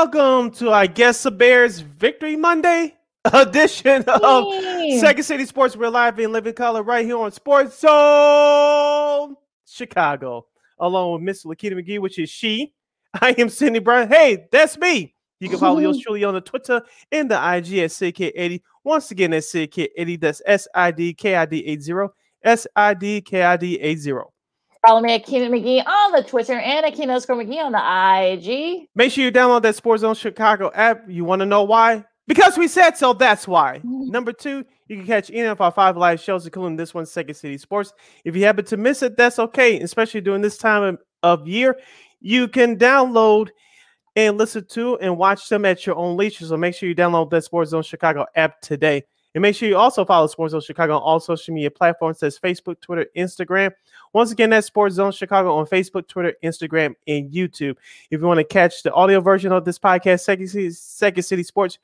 [0.00, 2.94] Welcome to, I guess, the Bears Victory Monday
[3.24, 4.96] edition of Yay.
[5.00, 9.34] Second City Sports We're Live in Living Color right here on Sports Zone
[9.66, 10.46] Chicago,
[10.78, 12.74] along with Miss Lakina McGee, which is she.
[13.20, 14.06] I am Sydney Brown.
[14.06, 15.16] Hey, that's me.
[15.40, 16.80] You can follow yours truly on the Twitter
[17.10, 18.62] and the IG at SidK80.
[18.84, 20.20] Once again, that's SidK80.
[20.20, 21.92] That's S I D K I D 80.
[22.44, 24.12] S I D K I D 80.
[24.86, 27.78] Follow me at Keenan McGee on the Twitter and at Keenan underscore McGee on the
[28.32, 28.88] IG.
[28.94, 31.02] Make sure you download that Sports Zone Chicago app.
[31.08, 32.04] You want to know why?
[32.28, 33.12] Because we said so.
[33.12, 33.80] That's why.
[33.84, 37.34] Number two, you can catch any of our five live shows, including this one, Second
[37.34, 37.92] City Sports.
[38.24, 39.80] If you happen to miss it, that's okay.
[39.80, 41.76] Especially during this time of, year,
[42.20, 43.48] you can download
[44.14, 46.44] and listen to and watch them at your own leisure.
[46.44, 49.04] So make sure you download that Sports Zone Chicago app today.
[49.34, 52.18] And make sure you also follow Sports Zone Chicago on all social media platforms.
[52.20, 53.70] That's Facebook, Twitter, Instagram.
[54.12, 57.76] Once again, that's Sports Zone Chicago on Facebook, Twitter, Instagram, and YouTube.
[58.10, 61.42] If you want to catch the audio version of this podcast, Second City, Second City
[61.42, 61.78] Sports,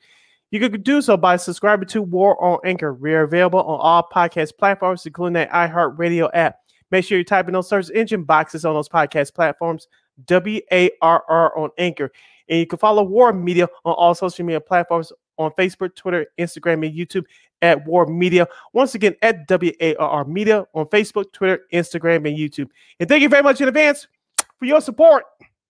[0.51, 2.95] you could do so by subscribing to War on Anchor.
[2.95, 6.61] We are available on all podcast platforms, including that iHeartRadio app.
[6.91, 9.89] Make sure you type in those search engine boxes on those podcast platforms,
[10.27, 12.13] W A R R on Anchor.
[12.49, 16.87] And you can follow War Media on all social media platforms on Facebook, Twitter, Instagram,
[16.87, 17.25] and YouTube
[17.65, 18.47] at War Media.
[18.75, 22.69] Once again, at W A R R Media on Facebook, Twitter, Instagram, and YouTube.
[23.01, 24.07] And thank you very much in advance
[24.59, 25.25] for your support.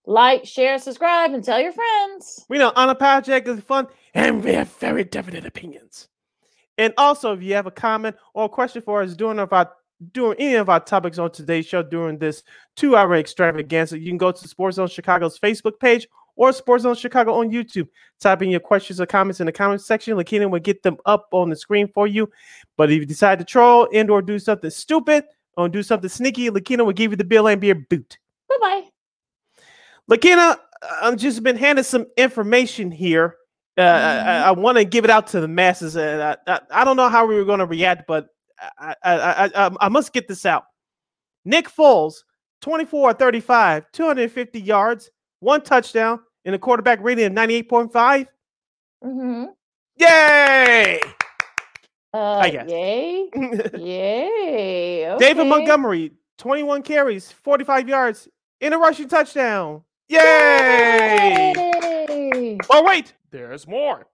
[0.07, 2.45] Like, share, subscribe, and tell your friends.
[2.49, 6.09] We know unapologetically fun, and we have very definite opinions.
[6.77, 9.73] And also, if you have a comment or a question for us during our
[10.13, 12.43] during any of our topics on today's show during this
[12.75, 17.35] two-hour extravaganza, you can go to Sports Zone Chicago's Facebook page or Sports Zone Chicago
[17.35, 17.89] on YouTube.
[18.21, 20.17] Type in your questions or comments in the comment section.
[20.17, 22.31] Lakina will get them up on the screen for you.
[22.77, 25.25] But if you decide to troll and or do something stupid
[25.57, 28.19] or do something sneaky, Lakina will give you the Bill and Beer boot.
[28.49, 28.83] Bye bye.
[30.11, 30.59] Lakina,
[31.03, 33.37] I've just been handed some information here.
[33.77, 36.85] Uh, I, I want to give it out to the masses, and I, I, I
[36.85, 38.29] don't know how we were going to react, but
[38.79, 40.65] I, I, I, I, I must get this out.
[41.45, 42.23] Nick Foles,
[42.61, 48.27] 24 35, 250 yards, one touchdown, and a quarterback rating of 98.5.
[49.05, 49.45] Mm-hmm.
[49.97, 51.01] Yay!
[52.13, 52.69] Uh, I guess.
[52.71, 53.29] Yay.
[53.79, 55.17] Yay.
[55.19, 55.47] David.
[55.47, 58.29] Montgomery, 21 carries, 45 yards,
[58.61, 59.83] in a rushing touchdown.
[60.09, 61.53] Yay!
[61.57, 62.59] Yay.
[62.71, 64.07] Oh, wait, there's more.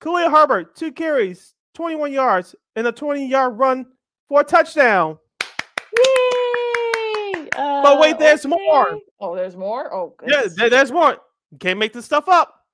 [0.00, 3.86] Khalil Herbert, two carries, 21 yards, and a 20 yard run
[4.28, 5.18] for a touchdown.
[5.96, 7.48] Yay.
[7.54, 8.98] But wait, Uh, there's more.
[9.20, 9.92] Oh, there's more?
[9.94, 10.54] Oh, Yeah, goodness.
[10.56, 11.18] there- there's more.
[11.54, 12.64] You can't make this stuff up.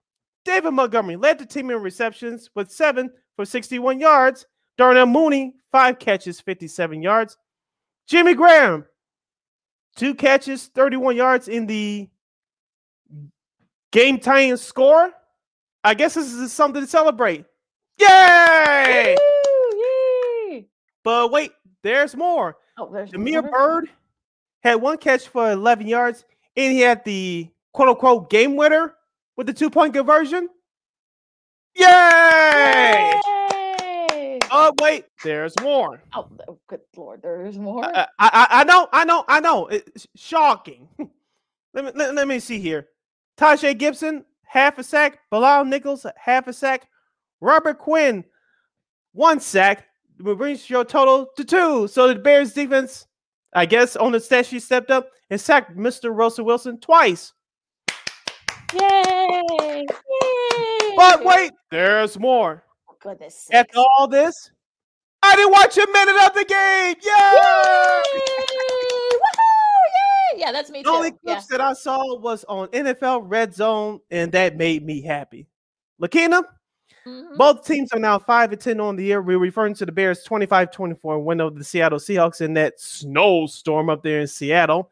[0.47, 4.47] David Montgomery led the team in receptions with seven for 61 yards.
[4.79, 7.37] Darnell Mooney, five catches, 57 yards.
[8.07, 8.87] Jimmy Graham,
[9.97, 12.09] two catches, 31 yards in the
[13.93, 15.13] game tying score.
[15.85, 17.45] I guess this is something to celebrate.
[17.99, 19.15] Yay!
[20.49, 20.69] Yay.
[21.05, 21.53] But wait,
[21.83, 22.57] there's more.
[22.79, 23.51] Oh, there's Demir?
[23.51, 23.91] Byrd
[24.63, 26.25] had one catch for 11 yards,
[26.57, 28.95] and he had the quote unquote game winner
[29.37, 30.49] with the two point conversion.
[31.75, 31.85] Yay!
[33.27, 34.39] Yay.
[34.53, 36.03] Oh, wait, there's more.
[36.13, 37.85] Oh, oh good lord, there's more.
[37.85, 39.67] Uh, uh, I, I, I know, I know, I know.
[39.69, 40.89] It's shocking.
[41.75, 42.89] let, me, let, let me see here.
[43.39, 45.21] Tajay Gibson, half a sack.
[45.31, 46.89] Bilal Nichols, half a sack.
[47.41, 48.25] Robert Quinn,
[49.13, 49.87] one sack.
[50.21, 51.89] Which brings your total to two.
[51.89, 53.07] So the Bears defense,
[53.55, 56.15] I guess, on the stat sheet stepped up and sacked Mr.
[56.15, 57.33] Russell Wilson twice.
[58.75, 59.87] Yay!
[59.87, 60.97] Yay!
[60.97, 62.63] But wait, there's more.
[62.89, 63.49] Oh, goodness.
[63.53, 63.85] After sakes.
[63.99, 64.51] all this,
[65.23, 66.97] I didn't watch a minute of the game.
[67.03, 68.21] Yay!
[68.21, 69.17] Yay!
[69.17, 70.35] Woohoo!
[70.35, 70.41] Yay!
[70.41, 70.97] Yeah, that's me The too.
[70.97, 71.35] only Yeah.
[71.35, 75.47] clips that I saw was on NFL Red Zone, and that made me happy.
[76.01, 76.43] Lakina,
[77.07, 77.37] Mhm.
[77.37, 79.21] both teams are now 5 and 10 on the year.
[79.23, 83.91] We're referring to the Bears 25 24 win over the Seattle Seahawks in that snowstorm
[83.91, 84.91] up there in Seattle.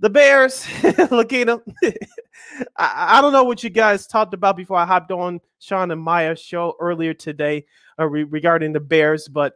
[0.00, 0.64] The Bears,
[1.10, 1.60] Lakina,
[2.76, 6.00] I, I don't know what you guys talked about before I hopped on Sean and
[6.00, 7.64] Maya's show earlier today
[7.98, 9.54] uh, re- regarding the Bears, but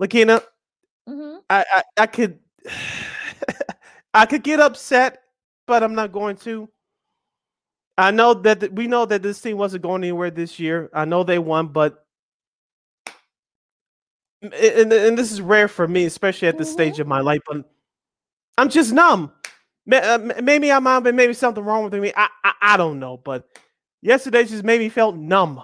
[0.00, 0.42] Lakina,
[1.08, 1.40] Mhm.
[1.50, 2.38] I, I, I could
[4.14, 5.22] I could get upset,
[5.66, 6.68] but I'm not going to.
[7.98, 10.90] I know that th- we know that this team wasn't going anywhere this year.
[10.94, 12.04] I know they won, but
[14.42, 17.40] and, and this is rare for me, especially at this stage of my life.
[17.46, 17.64] But
[18.58, 19.32] I'm just numb.
[19.90, 22.12] Uh, Maybe I'm out, but maybe something wrong with me.
[22.16, 23.48] I, I I don't know, but
[24.00, 25.62] yesterday just made me felt numb.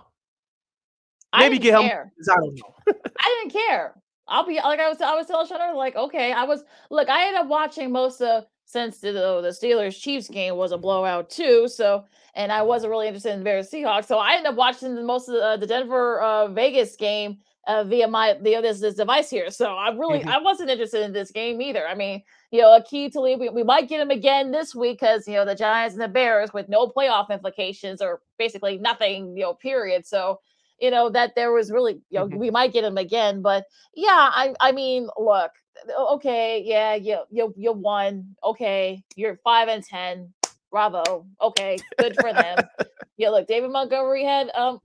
[1.32, 2.08] I Maybe didn't get help.
[2.30, 2.94] I don't know.
[3.20, 3.94] I didn't care.
[4.26, 7.26] I'll be like I was I was telling Shutter like okay I was look I
[7.26, 11.66] ended up watching most of since the, the Steelers Chiefs game was a blowout too.
[11.68, 12.04] So,
[12.34, 14.04] and I wasn't really interested in the Bears Seahawks.
[14.04, 17.38] So I ended up watching the most of the, uh, the Denver uh, Vegas game
[17.68, 19.50] uh, via my via this, this device here.
[19.50, 20.30] So I really mm-hmm.
[20.30, 21.86] I wasn't interested in this game either.
[21.86, 25.28] I mean, you know, Aqib Talib, we, we might get him again this week because
[25.28, 29.42] you know the Giants and the Bears with no playoff implications or basically nothing, you
[29.44, 30.06] know, period.
[30.06, 30.40] So
[30.80, 32.38] you know that there was really you know mm-hmm.
[32.38, 35.52] we might get him again, but yeah, I I mean, look,
[35.98, 40.32] okay, yeah, you you you won, okay, you're five and ten,
[40.70, 42.58] bravo, okay, good for them.
[43.18, 44.80] yeah, look, David Montgomery had um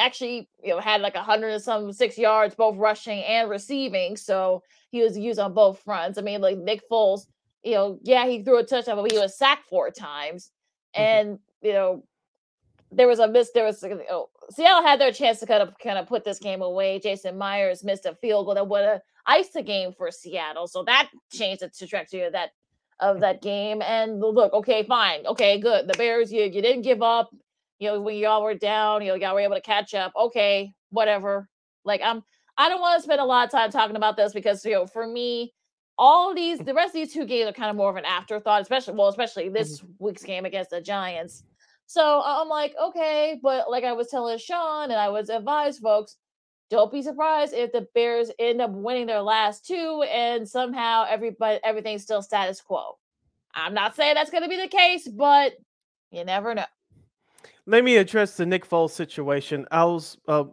[0.00, 4.16] actually you know had like a hundred and some six yards both rushing and receiving
[4.16, 7.26] so he was used on both fronts i mean like nick foles
[7.62, 10.50] you know yeah he threw a touchdown but he was sacked four times
[10.96, 11.02] mm-hmm.
[11.02, 12.02] and you know
[12.92, 15.74] there was a miss there was you know, seattle had their chance to kind of
[15.78, 19.00] kind of put this game away jason myers missed a field goal that would have
[19.26, 22.50] iced the game for seattle so that changed the trajectory of that
[22.98, 23.20] of mm-hmm.
[23.20, 27.30] that game and look okay fine okay good the bears you, you didn't give up
[27.80, 30.12] you know, when y'all were down, you know, y'all were able to catch up.
[30.16, 31.48] Okay, whatever.
[31.84, 32.22] Like I'm
[32.56, 34.86] I don't want to spend a lot of time talking about this because you know,
[34.86, 35.54] for me,
[35.98, 38.62] all these the rest of these two games are kind of more of an afterthought,
[38.62, 39.92] especially well, especially this mm-hmm.
[39.98, 41.42] week's game against the Giants.
[41.86, 46.16] So I'm like, okay, but like I was telling Sean and I was advised folks,
[46.68, 51.58] don't be surprised if the Bears end up winning their last two and somehow everybody
[51.64, 52.98] everything's still status quo.
[53.54, 55.54] I'm not saying that's going to be the case, but
[56.10, 56.66] you never know
[57.70, 59.64] let me address the Nick Foles situation.
[59.70, 60.44] I was uh,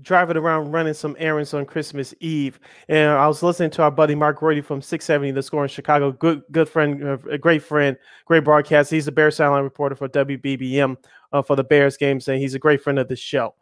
[0.00, 2.58] driving around running some errands on Christmas Eve,
[2.88, 6.12] and I was listening to our buddy Mark Grote from 670 The Score in Chicago.
[6.12, 8.90] Good, good friend, uh, a great friend, great broadcast.
[8.90, 10.96] He's a Bears sideline reporter for WBBM
[11.34, 13.54] uh, for the Bears games, and he's a great friend of the show.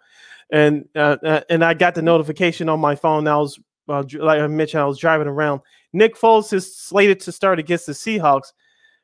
[0.53, 3.27] And uh, uh, and I got the notification on my phone.
[3.27, 3.59] I was
[3.89, 5.62] like I mentioned, I was driving around.
[5.93, 8.53] Nick Foles is slated to start against the Seahawks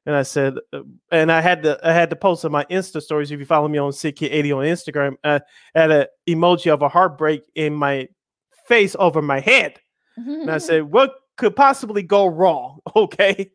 [0.06, 3.02] and I said, uh, and I had to I had to post on my Insta
[3.02, 3.32] stories.
[3.32, 5.40] If you follow me on SidKid80 on Instagram, I
[5.74, 8.08] had an emoji of a heartbreak in my
[8.68, 9.80] face over my head,
[10.16, 13.50] and I said, "What could possibly go wrong?" Okay,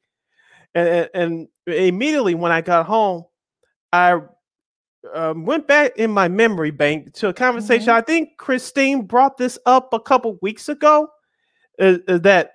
[0.76, 3.24] and and immediately when I got home,
[3.94, 4.20] I
[5.14, 7.88] um, went back in my memory bank to a conversation.
[7.88, 7.98] Mm-hmm.
[7.98, 11.08] I think Christine brought this up a couple weeks ago.
[11.80, 12.52] Uh, uh that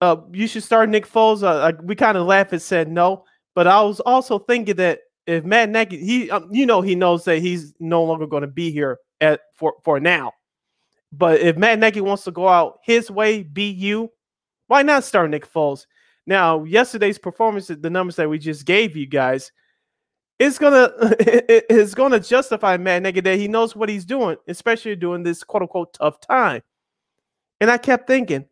[0.00, 1.42] uh, you should start Nick Foles.
[1.42, 5.44] Uh, we kind of laughed and said no, but I was also thinking that if
[5.44, 8.70] Matt Nagy, he, um, you know, he knows that he's no longer going to be
[8.70, 10.32] here at for for now.
[11.12, 14.10] But if Matt Nagy wants to go out his way, be you,
[14.66, 15.86] why not start Nick Foles?
[16.26, 19.52] Now, yesterday's performance, the numbers that we just gave you guys,
[20.38, 25.22] it's gonna it's gonna justify Matt Nagy that he knows what he's doing, especially during
[25.22, 26.62] this quote unquote tough time.
[27.60, 28.44] And I kept thinking,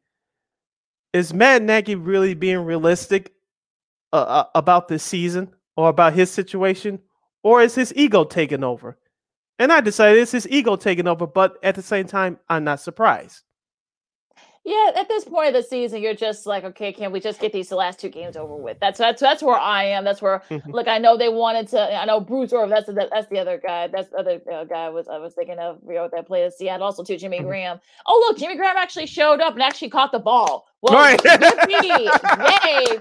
[1.15, 3.33] is Matt Nagy really being realistic
[4.13, 6.99] uh, uh, about this season or about his situation,
[7.43, 8.99] or is his ego taking over?
[9.59, 12.81] And I decided it's his ego taking over, but at the same time, I'm not
[12.81, 13.43] surprised.
[14.67, 17.53] Yeah, at this point of the season, you're just like, okay, can we just get
[17.53, 18.79] these last two games over with?
[18.81, 20.05] That's that's that's where I am.
[20.05, 20.71] That's where, mm-hmm.
[20.71, 21.95] look, I know they wanted to.
[21.95, 22.71] I know Bruce Irvin.
[22.71, 23.89] That's the, that's the other guy.
[23.89, 25.81] That's the other uh, guy I was I was thinking of.
[25.87, 26.87] You know, that played at Seattle.
[26.87, 27.47] Also, too, Jimmy mm-hmm.
[27.47, 27.81] Graham.
[28.07, 30.67] Oh, look, Jimmy Graham actually showed up and actually caught the ball.
[30.85, 31.19] Well, right.
[31.25, 32.09] yay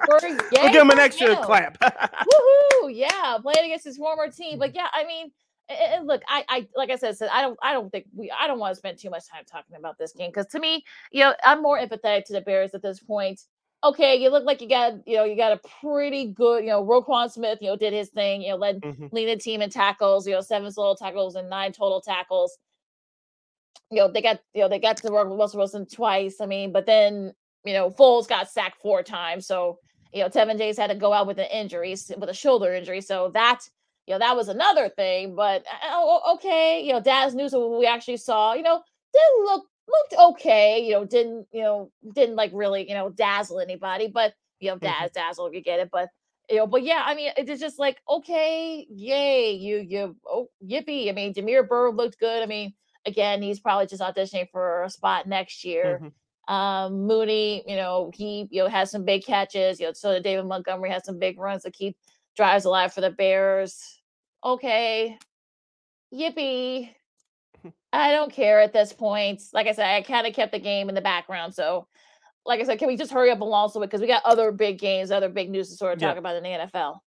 [0.05, 1.43] for yay we'll give him an extra him.
[1.43, 1.77] clap.
[1.81, 2.95] Woohoo!
[2.95, 4.57] Yeah, playing against his former team.
[4.57, 5.31] But yeah, I mean
[5.69, 8.59] and look, I, I like I said, I don't, I don't think we, I don't
[8.59, 11.33] want to spend too much time talking about this game because to me, you know,
[11.43, 13.41] I'm more empathetic to the Bears at this point.
[13.83, 16.85] Okay, you look like you got, you know, you got a pretty good, you know,
[16.85, 19.07] Roquan Smith, you know, did his thing, you know, led mm-hmm.
[19.11, 22.57] lead the team in tackles, you know, seven solo tackles and nine total tackles.
[23.91, 26.37] You know, they got, you know, they got to work with Russell Wilson twice.
[26.39, 27.33] I mean, but then,
[27.65, 29.79] you know, Foles got sacked four times, so
[30.13, 33.01] you know, Teven Jenkins had to go out with an injury, with a shoulder injury,
[33.01, 33.61] so that
[34.07, 35.35] you know, that was another thing.
[35.35, 38.81] But oh, okay, you know, Dazz Newsome, we actually saw, you know,
[39.13, 40.85] didn't look looked okay.
[40.85, 44.75] You know, didn't you know didn't like really you know dazzle anybody, but you know,
[44.75, 44.85] mm-hmm.
[44.85, 45.89] Dazz dazzle, you get it.
[45.91, 46.09] But
[46.49, 51.09] you know, but yeah, I mean, it's just like okay, yay, you you oh yippee.
[51.09, 52.43] I mean, Damiere Byrd looked good.
[52.43, 52.73] I mean,
[53.05, 55.99] again, he's probably just auditioning for a spot next year.
[56.01, 56.53] Mm-hmm.
[56.53, 59.79] Um, Mooney, you know, he you know has some big catches.
[59.79, 61.97] You know, so David Montgomery has some big runs to keep
[62.35, 63.99] drives alive for the Bears.
[64.43, 65.17] Okay.
[66.13, 66.89] Yippee.
[67.93, 69.41] I don't care at this point.
[69.53, 71.53] Like I said, I kind of kept the game in the background.
[71.53, 71.87] So,
[72.45, 74.79] like I said, can we just hurry up along so because we got other big
[74.79, 76.09] games, other big news to sort of yeah.
[76.09, 76.99] talk about in the NFL.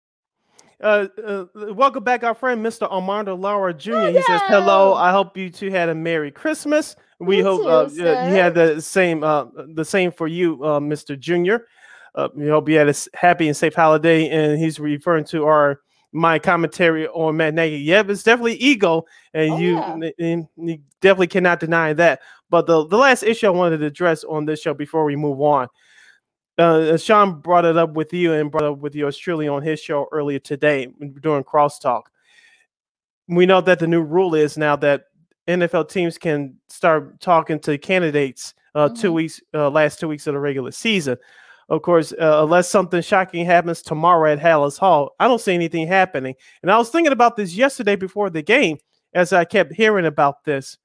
[0.78, 2.90] Uh, uh, welcome back, our friend Mr.
[2.90, 3.92] Armando Lara Jr.
[3.92, 4.12] Hello.
[4.12, 6.96] He says, "Hello, I hope you two had a Merry Christmas.
[7.18, 10.80] We Me hope too, uh, you had the same, uh, the same for you, uh,
[10.80, 11.18] Mr.
[11.18, 11.66] Junior."
[12.16, 14.28] Uh, we hope you had a happy and safe holiday.
[14.28, 15.80] And he's referring to our
[16.12, 17.76] my commentary on Matt Nagy.
[17.76, 19.04] Yep, it's definitely ego,
[19.34, 20.10] and oh, you, yeah.
[20.18, 22.22] and you definitely cannot deny that.
[22.48, 25.40] But the the last issue I wanted to address on this show before we move
[25.40, 25.68] on.
[26.58, 29.62] Uh, Sean brought it up with you and brought it up with yours truly on
[29.62, 30.88] his show earlier today
[31.20, 32.04] during crosstalk.
[33.28, 35.04] We know that the new rule is now that
[35.46, 38.94] NFL teams can start talking to candidates uh, mm-hmm.
[38.94, 41.18] two weeks, uh, last two weeks of the regular season.
[41.68, 45.88] Of course, uh, unless something shocking happens tomorrow at Halas Hall, I don't see anything
[45.88, 46.34] happening.
[46.62, 48.78] And I was thinking about this yesterday before the game
[49.14, 50.78] as I kept hearing about this.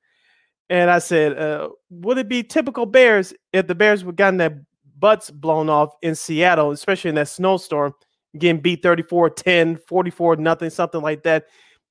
[0.69, 4.63] And I said, uh, would it be typical Bears if the Bears would gotten their
[4.97, 7.93] butts blown off in Seattle, especially in that snowstorm,
[8.37, 11.45] getting beat 34 10, 44 nothing, something like that?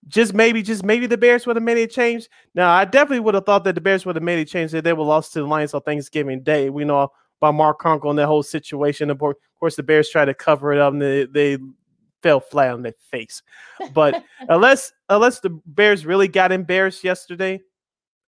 [0.09, 2.29] just maybe, just maybe the Bears would have made a change.
[2.55, 4.83] Now, I definitely would have thought that the Bears would have made a change if
[4.83, 6.71] they were lost to the Lions on Thanksgiving Day.
[6.71, 9.11] We know about Mark Konkol and that whole situation.
[9.11, 9.21] Of
[9.59, 11.59] course, the Bears tried to cover it up and they, they
[12.23, 13.43] fell flat on their face.
[13.93, 17.61] But unless unless the Bears really got embarrassed yesterday,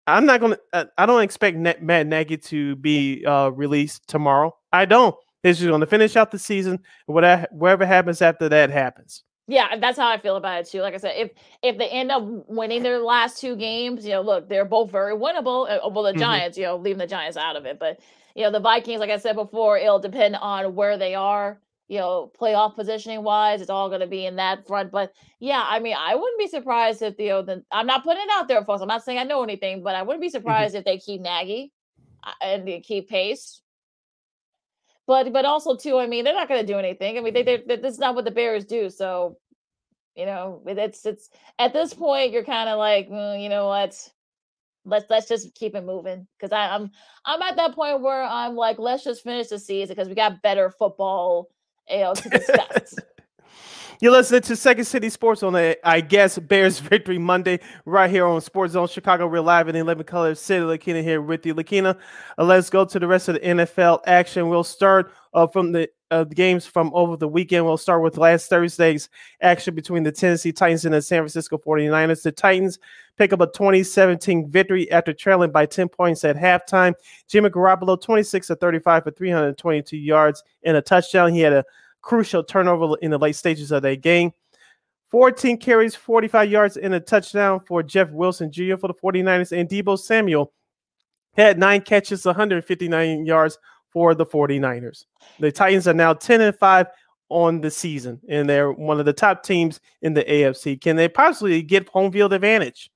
[0.06, 0.58] I'm not gonna.
[0.98, 4.56] I don't expect Matt Nagy to be uh, released tomorrow.
[4.72, 5.14] I don't.
[5.42, 6.78] They're just going to finish out the season.
[7.06, 9.24] Whatever, whatever happens after that happens.
[9.48, 10.80] Yeah, that's how I feel about it too.
[10.80, 11.30] Like I said, if
[11.62, 15.14] if they end up winning their last two games, you know, look, they're both very
[15.14, 15.68] winnable.
[15.68, 16.20] Uh, well, the mm-hmm.
[16.20, 17.98] Giants, you know, leaving the Giants out of it, but
[18.34, 21.60] you know, the Vikings, like I said before, it'll depend on where they are.
[21.88, 24.90] You know, playoff positioning wise, it's all going to be in that front.
[24.90, 28.22] But yeah, I mean, I wouldn't be surprised if you know, the, I'm not putting
[28.22, 28.80] it out there, folks.
[28.80, 30.32] I'm not saying I know anything, but I wouldn't be mm-hmm.
[30.32, 30.78] surprised mm-hmm.
[30.78, 31.70] if they keep Nagy
[32.24, 33.62] uh, and they keep pace
[35.06, 37.18] but but also too, I mean, they're not going to do anything.
[37.18, 38.88] I mean, they, they, this is not what the Bears do.
[38.88, 39.36] So,
[40.14, 44.10] you know, it's it's at this point, you're kind of like, mm, you know what?
[44.84, 46.90] Let's let's just keep it moving because I'm
[47.24, 50.42] I'm at that point where I'm like, let's just finish the season because we got
[50.42, 51.50] better football,
[51.88, 52.94] you know, to discuss.
[54.02, 58.26] You're listening to Second City Sports on the, I guess, Bears Victory Monday, right here
[58.26, 59.28] on Sports Zone Chicago.
[59.28, 60.40] We're live in the 11 colors.
[60.40, 61.54] City Lakina here with you.
[61.54, 61.96] Lakina,
[62.36, 64.48] uh, let's go to the rest of the NFL action.
[64.48, 67.64] We'll start uh, from the, uh, games from over the weekend.
[67.64, 69.08] We'll start with last Thursday's
[69.40, 72.24] action between the Tennessee Titans and the San Francisco 49ers.
[72.24, 72.80] The Titans
[73.16, 76.94] pick up a 2017 victory after trailing by 10 points at halftime.
[77.28, 81.32] Jimmy Garoppolo, 26 of 35 for 322 yards and a touchdown.
[81.32, 81.64] He had a
[82.02, 84.32] crucial turnover in the late stages of that game.
[85.10, 88.76] 14 carries, 45 yards, and a touchdown for Jeff Wilson Jr.
[88.76, 89.56] for the 49ers.
[89.56, 90.52] And Deebo Samuel
[91.36, 93.58] had nine catches, 159 yards
[93.90, 95.04] for the 49ers.
[95.38, 96.86] The Titans are now 10 and 5
[97.28, 100.80] on the season, and they're one of the top teams in the AFC.
[100.80, 102.90] Can they possibly get home field advantage?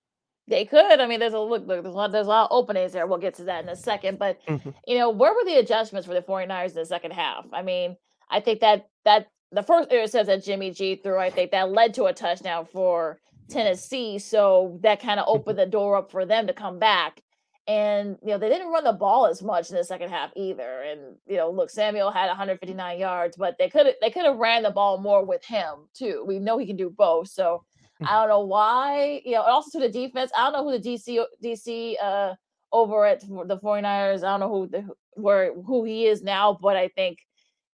[0.48, 1.00] They could.
[1.00, 3.06] I mean, there's a look, look there's, a lot, there's a lot of openings there.
[3.06, 4.18] We'll get to that in a second.
[4.18, 4.70] But, mm-hmm.
[4.86, 7.46] you know, where were the adjustments for the 49ers in the second half?
[7.52, 7.96] I mean,
[8.30, 11.94] I think that that the first interception that Jimmy G threw, I think that led
[11.94, 14.18] to a touchdown for Tennessee.
[14.18, 15.38] So that kind of mm-hmm.
[15.38, 17.22] opened the door up for them to come back.
[17.68, 20.82] And you know, they didn't run the ball as much in the second half either.
[20.82, 24.36] And you know, look, Samuel had 159 yards, but they could have they could have
[24.36, 26.24] ran the ball more with him too.
[26.26, 27.28] We know he can do both.
[27.28, 27.64] So
[28.02, 30.30] I don't know why, you know, also to the defense.
[30.36, 32.34] I don't know who the DC DC uh
[32.72, 34.18] over at the 49ers.
[34.18, 37.18] I don't know who the where who he is now, but I think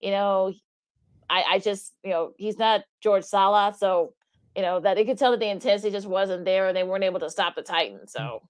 [0.03, 0.53] you know,
[1.33, 3.75] I, I just, you know, he's not George Saleh.
[3.77, 4.13] So,
[4.55, 7.05] you know, that they could tell that the intensity just wasn't there and they weren't
[7.05, 8.13] able to stop the Titans.
[8.13, 8.43] So,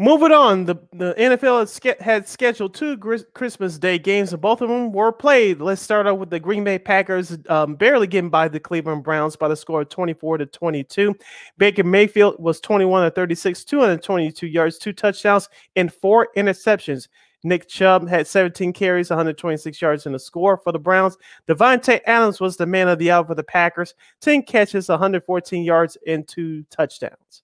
[0.00, 2.96] Moving on, the, the NFL had scheduled two
[3.34, 5.60] Christmas Day games, and both of them were played.
[5.60, 9.34] Let's start out with the Green Bay Packers, um, barely getting by the Cleveland Browns
[9.34, 11.16] by the score of 24 to 22.
[11.56, 17.08] Baker Mayfield was 21 to 36, 222 yards, two touchdowns, and four interceptions.
[17.44, 21.16] Nick Chubb had 17 carries, 126 yards in the score for the Browns.
[21.48, 25.96] Davante Adams was the man of the hour for the Packers, 10 catches, 114 yards,
[26.06, 27.42] and two touchdowns.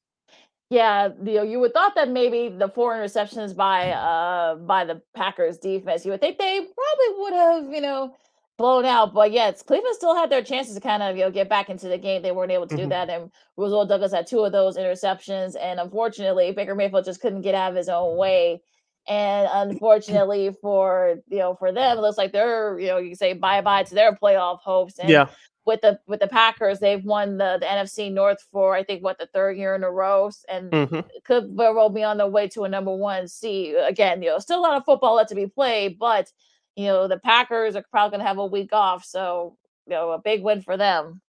[0.71, 5.01] Yeah, you know, you would thought that maybe the four interceptions by uh by the
[5.15, 8.17] Packers defense, you would think they probably would have, you know,
[8.57, 9.13] blown out.
[9.13, 11.87] But yeah, Cleveland still had their chances to kind of you know get back into
[11.87, 12.23] the game.
[12.23, 12.85] They weren't able to mm-hmm.
[12.85, 17.21] do that, and Rasul Douglas had two of those interceptions, and unfortunately, Baker Mayfield just
[17.21, 18.63] couldn't get out of his own way
[19.07, 23.17] and unfortunately for you know for them, it looks like they're you know you can
[23.17, 24.99] say bye bye to their playoff hopes.
[24.99, 25.29] And yeah.
[25.67, 29.19] With the with the Packers, they've won the, the NFC North for I think what
[29.19, 31.01] the third year in a row, and mm-hmm.
[31.25, 34.23] could very well be on their way to a number one seed again.
[34.23, 36.31] You know, still a lot of football left to be played, but
[36.77, 39.57] you know the Packers are probably going to have a week off, so
[39.87, 41.23] you know a big win for them.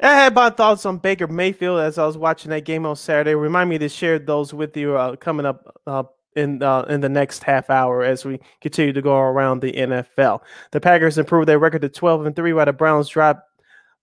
[0.00, 3.34] I had my thoughts on Baker Mayfield as I was watching that game on Saturday.
[3.34, 6.04] Remind me to share those with you uh, coming up uh,
[6.36, 10.40] in uh, in the next half hour as we continue to go around the NFL.
[10.70, 13.48] The Packers improved their record to 12 and 3 while the Browns dropped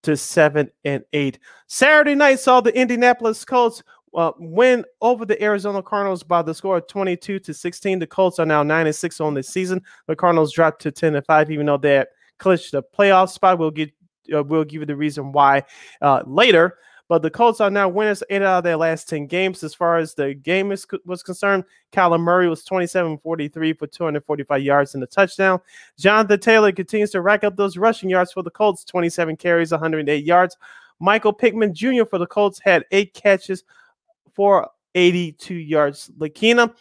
[0.04, 1.40] to 7 and 8.
[1.68, 3.84] Saturday night saw the Indianapolis Colts
[4.16, 8.00] uh, win over the Arizona Cardinals by the score of 22 to 16.
[8.00, 9.82] The Colts are now 9 and 6 on the season.
[10.08, 12.06] The Cardinals dropped to 10 and 5 even though they
[12.38, 13.60] clinched the playoff spot.
[13.60, 13.92] We'll get
[14.34, 15.64] uh, we'll give you the reason why
[16.02, 16.78] uh, later.
[17.10, 19.64] But the Colts are now winners eight out of their last 10 games.
[19.64, 24.62] As far as the game is, was concerned, Kyler Murray was 27 43 for 245
[24.62, 25.60] yards and a touchdown.
[25.98, 30.24] Jonathan Taylor continues to rack up those rushing yards for the Colts 27 carries, 108
[30.24, 30.56] yards.
[31.00, 32.06] Michael Pittman Jr.
[32.08, 33.64] for the Colts had eight catches
[34.36, 36.12] for 82 yards.
[36.20, 36.72] Lakina,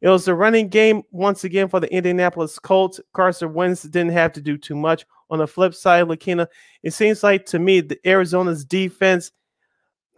[0.00, 3.00] it was the running game once again for the Indianapolis Colts.
[3.12, 5.06] Carson Wentz didn't have to do too much.
[5.30, 6.48] On the flip side, Lakina,
[6.82, 9.30] it seems like to me the Arizona's defense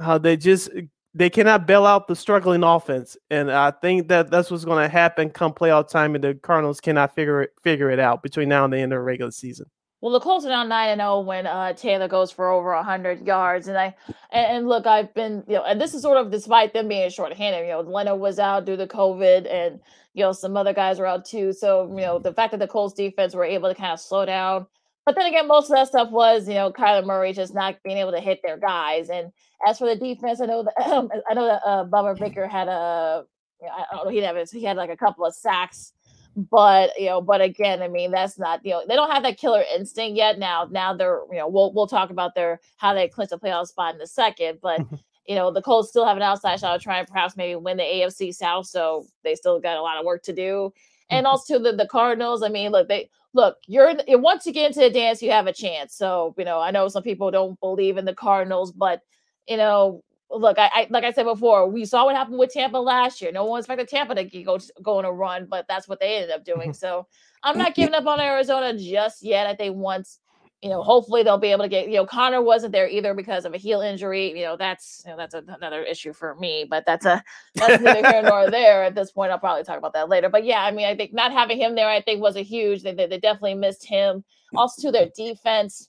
[0.01, 0.71] how they just
[1.15, 4.89] they cannot bail out the struggling offense, and I think that that's what's going to
[4.89, 8.65] happen come playoff time, and the Cardinals cannot figure it figure it out between now
[8.65, 9.67] and the end of the regular season.
[10.01, 12.81] Well, the Colts are now nine and zero oh when uh, Taylor goes for over
[12.83, 13.97] hundred yards, and I
[14.31, 17.11] and, and, look, I've been you know, and this is sort of despite them being
[17.11, 17.67] shorthanded.
[17.67, 19.81] You know, Leonard was out due to COVID, and
[20.15, 21.53] you know some other guys were out too.
[21.53, 24.25] So you know the fact that the Colts defense were able to kind of slow
[24.25, 24.67] down
[25.09, 27.97] but then again, most of that stuff was, you know, Kyler Murray just not being
[27.97, 29.09] able to hit their guys.
[29.09, 29.33] And
[29.67, 30.75] as for the defense, I know that
[31.31, 33.25] I know that uh, Bubba Baker had a,
[33.59, 35.95] you know, I don't know, he had he had like a couple of sacks,
[36.37, 39.39] but you know, but again, I mean, that's not you know they don't have that
[39.39, 40.39] killer instinct yet.
[40.39, 43.69] Now, now they're you know we'll we'll talk about their how they clinch a playoff
[43.69, 44.83] spot in a second, but.
[45.31, 47.83] You know, the Colts still have an outside shot of trying perhaps maybe win the
[47.83, 48.67] AFC South.
[48.67, 50.73] So they still got a lot of work to do.
[51.11, 51.31] And mm-hmm.
[51.31, 54.91] also the, the Cardinals, I mean, look, they look, you're once you get into the
[54.91, 55.95] dance, you have a chance.
[55.95, 59.03] So, you know, I know some people don't believe in the Cardinals, but
[59.47, 62.79] you know, look, I, I like I said before, we saw what happened with Tampa
[62.79, 63.33] last year.
[63.33, 66.31] No one expected Tampa to go go on a run, but that's what they ended
[66.31, 66.73] up doing.
[66.79, 67.07] So
[67.43, 69.47] I'm not giving up on Arizona just yet.
[69.47, 70.19] I think once
[70.63, 73.45] you know, hopefully they'll be able to get, you know, Conner wasn't there either because
[73.45, 74.37] of a heel injury.
[74.37, 77.23] You know, that's you know, that's a, another issue for me, but that's a
[77.55, 79.31] that's neither here nor there at this point.
[79.31, 80.29] I'll probably talk about that later.
[80.29, 82.83] But yeah, I mean, I think not having him there, I think was a huge.
[82.83, 84.25] They, they, they definitely missed him.
[84.57, 85.89] Also, to their defense,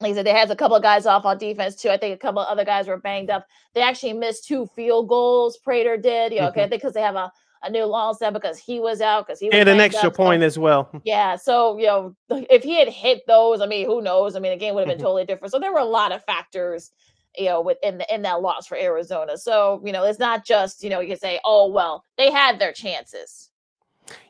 [0.00, 1.90] like I said, they had a couple of guys off on defense too.
[1.90, 3.46] I think a couple of other guys were banged up.
[3.74, 5.58] They actually missed two field goals.
[5.58, 6.70] Prater did, you know, okay, mm-hmm.
[6.70, 7.30] because they have a
[7.62, 10.42] a new set because he was out because he was and an extra up, point
[10.42, 10.90] so, as well.
[11.04, 14.36] Yeah, so you know if he had hit those, I mean, who knows?
[14.36, 15.04] I mean, the game would have been mm-hmm.
[15.04, 15.52] totally different.
[15.52, 16.90] So there were a lot of factors,
[17.36, 19.36] you know, within the, in that loss for Arizona.
[19.36, 22.58] So you know, it's not just you know you can say, oh well, they had
[22.58, 23.49] their chances.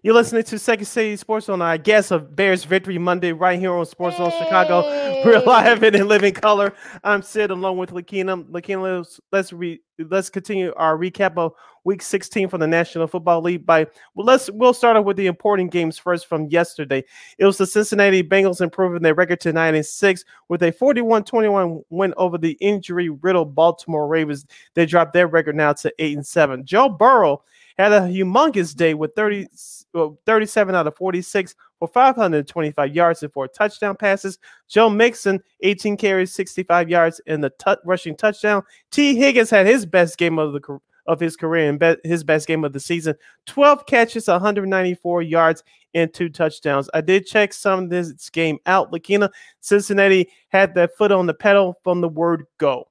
[0.03, 3.73] You're listening to Second City Sports on, I guess, of Bears Victory Monday right here
[3.73, 4.31] on Sports hey.
[4.38, 4.83] Chicago.
[5.25, 6.73] We're live and in living color.
[7.05, 8.45] I'm Sid along with Lakina.
[8.51, 11.53] Lakina, let's let's, re, let's continue our recap of
[11.85, 13.66] Week 16 for the National Football League.
[13.66, 17.05] By well, let's we'll start off with the important games first from yesterday.
[17.38, 21.83] It was the Cincinnati Bengals improving their record to 9 and 6 with a 41-21
[21.90, 24.47] win over the injury-riddled Baltimore Ravens.
[24.75, 26.64] They dropped their record now to 8 and 7.
[26.64, 27.43] Joe Burrow
[27.81, 29.47] had a humongous day with 30,
[29.95, 34.38] well, 37 out of 46 for 525 yards and four touchdown passes.
[34.69, 38.62] Joe Mixon, 18 carries, 65 yards, and the t- rushing touchdown.
[38.90, 42.47] Tee Higgins had his best game of the of his career and be- his best
[42.47, 43.14] game of the season.
[43.47, 45.64] 12 catches, 194 yards,
[45.95, 46.88] and two touchdowns.
[46.95, 48.93] I did check some of this game out.
[48.93, 52.89] Lakina, Cincinnati had their foot on the pedal from the word go.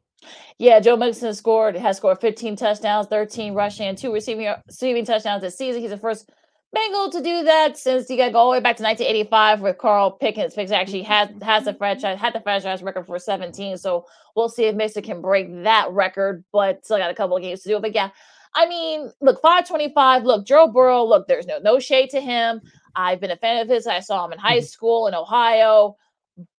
[0.58, 5.42] Yeah, Joe Mixon scored has scored 15 touchdowns, 13 rushing, and two receiving receiving touchdowns
[5.42, 5.82] this season.
[5.82, 6.30] He's the first
[6.72, 9.78] Bengal to do that since he got go all the way back to 1985 with
[9.80, 10.54] Carl Pickens.
[10.54, 13.78] Pickens actually has has the franchise had the franchise record for 17.
[13.78, 14.06] So
[14.36, 17.62] we'll see if Mixon can break that record, but still got a couple of games
[17.62, 17.80] to do.
[17.80, 18.10] But yeah,
[18.54, 20.26] I mean, look, 525.
[20.26, 21.04] Look, Joe Burrow.
[21.04, 22.62] Look, there's no no shade to him.
[22.96, 23.88] I've been a fan of his.
[23.88, 24.66] I saw him in high mm-hmm.
[24.66, 25.96] school in Ohio,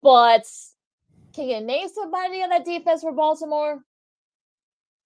[0.03, 0.44] but
[1.35, 3.81] can you name somebody on that defense for Baltimore?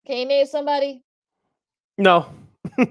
[0.06, 1.02] Can you name somebody?
[1.98, 2.26] No.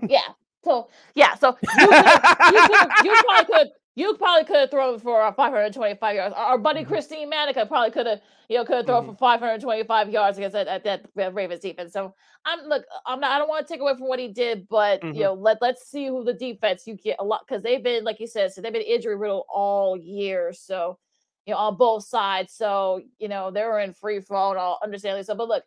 [0.07, 0.19] yeah.
[0.63, 1.35] So yeah.
[1.35, 3.67] So you, could, you, could, you probably could.
[3.95, 6.33] You probably could have thrown for 525 yards.
[6.35, 6.91] Our buddy mm-hmm.
[6.91, 9.11] Christine Manica probably could have, you know, could have thrown mm-hmm.
[9.11, 11.93] for 525 yards against that, that, that Ravens defense.
[11.93, 14.67] So I'm look, I'm not, I don't want to take away from what he did,
[14.67, 15.15] but mm-hmm.
[15.15, 18.03] you know, let let's see who the defense you get a lot because they've been,
[18.03, 20.53] like you said, so they've been injury riddled all year.
[20.53, 20.97] So
[21.45, 22.53] you know, on both sides.
[22.53, 25.35] So, you know, they were in free for all, understandably so.
[25.35, 25.63] But look,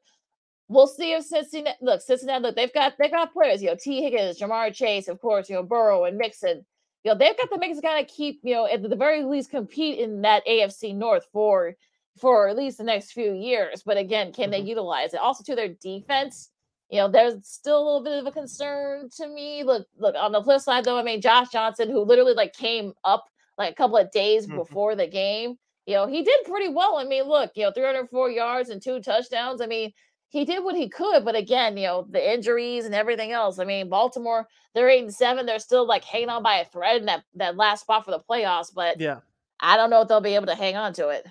[0.69, 4.03] we'll see if Cincinnati look, Cincinnati, look, they've got they've got players, you know, Tee
[4.03, 6.65] Higgins, Ja'Marr Chase, of course, you know, Burrow and Mixon.
[7.05, 9.23] You know, they've got the mix to kind of keep, you know, at the very
[9.23, 11.75] least compete in that AFC North for
[12.19, 13.83] for at least the next few years.
[13.85, 14.53] But again, can mm-hmm.
[14.53, 15.21] they utilize it?
[15.21, 16.51] Also, to their defense,
[16.91, 19.63] you know, there's still a little bit of a concern to me.
[19.63, 22.93] Look, look on the flip side though, I mean, Josh Johnson, who literally like came
[23.05, 23.27] up
[23.59, 24.57] like a couple of days mm-hmm.
[24.57, 25.57] before the game,
[25.87, 26.97] you know, he did pretty well.
[26.97, 29.61] I mean, look, you know, 304 yards and two touchdowns.
[29.61, 29.93] I mean,
[30.29, 33.61] he did what he could, but again, you know, the injuries and everything else.
[33.61, 35.47] I mean, Baltimore, they're eight and seven.
[35.47, 38.21] They're still like hanging on by a thread in that, that last spot for the
[38.29, 38.75] playoffs.
[38.75, 39.21] But yeah,
[39.61, 41.27] I don't know if they'll be able to hang on to it.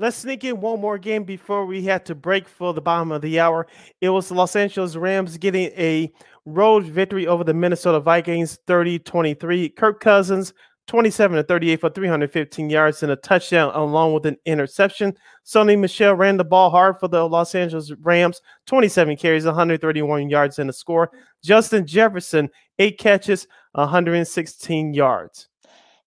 [0.00, 3.20] Let's sneak in one more game before we had to break for the bottom of
[3.20, 3.66] the hour.
[4.00, 6.12] It was the Los Angeles Rams getting a
[6.44, 9.70] road victory over the Minnesota Vikings 30 23.
[9.70, 10.52] Kirk Cousins
[10.88, 15.14] 27 to 38 for 315 yards and a touchdown along with an interception.
[15.44, 20.58] Sony Michel ran the ball hard for the Los Angeles Rams, 27 carries, 131 yards
[20.58, 21.10] and a score.
[21.44, 22.48] Justin Jefferson,
[22.78, 25.48] eight catches, 116 yards.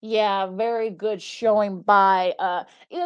[0.03, 2.63] Yeah, very good showing by uh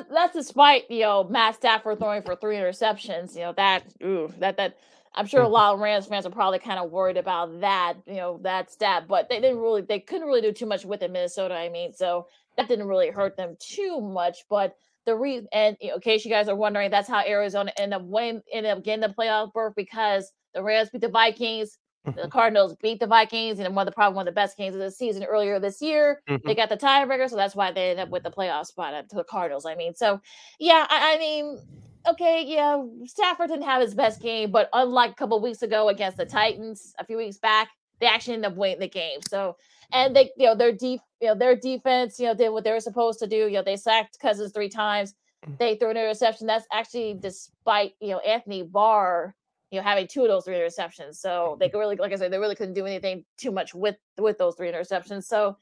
[0.09, 3.35] that's despite, you know, Matt Stafford throwing for three interceptions.
[3.35, 4.77] You know, that ooh, that that
[5.15, 5.53] I'm sure a mm-hmm.
[5.53, 9.07] lot of Rams fans are probably kind of worried about that, you know, that stat,
[9.07, 11.55] but they didn't really, they couldn't really do too much with it, Minnesota.
[11.55, 14.45] I mean, so that didn't really hurt them too much.
[14.49, 14.75] But
[15.05, 18.01] the reason, and you know, in case you guys are wondering, that's how Arizona ended
[18.01, 22.11] up winning, ended up getting the playoff berth because the Rams beat the Vikings, the
[22.11, 22.29] mm-hmm.
[22.29, 24.81] Cardinals beat the Vikings, and one of the probably one of the best games of
[24.81, 26.21] the season earlier this year.
[26.29, 26.47] Mm-hmm.
[26.47, 29.15] They got the tiebreaker, so that's why they ended up with the playoff spot to
[29.15, 29.65] the Cardinals.
[29.65, 30.21] I mean, so
[30.59, 31.59] yeah, I, I mean
[32.07, 36.17] okay, yeah, Stafford didn't have his best game, but unlike a couple weeks ago against
[36.17, 39.19] the Titans a few weeks back, they actually ended up winning the game.
[39.29, 39.55] So,
[39.91, 42.71] and they, you know, their deep, you know, their defense, you know, did what they
[42.71, 43.47] were supposed to do.
[43.47, 45.13] You know, they sacked Cousins three times.
[45.47, 45.57] Mm.
[45.57, 46.47] They threw an interception.
[46.47, 49.35] That's actually despite you know Anthony Barr,
[49.71, 51.15] you know, having two of those three interceptions.
[51.15, 53.95] So they could really, like I said, they really couldn't do anything too much with
[54.17, 55.23] with those three interceptions.
[55.23, 55.57] So,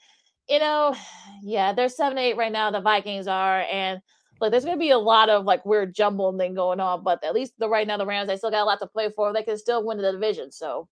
[0.50, 0.96] you know,
[1.44, 2.72] yeah, they're seven eight right now.
[2.72, 4.00] The Vikings are, and
[4.44, 7.34] like there's gonna be a lot of like weird jumble thing going on, but at
[7.34, 9.32] least the right now the Rams they still got a lot to play for.
[9.34, 10.52] They can still win the division.
[10.52, 10.88] So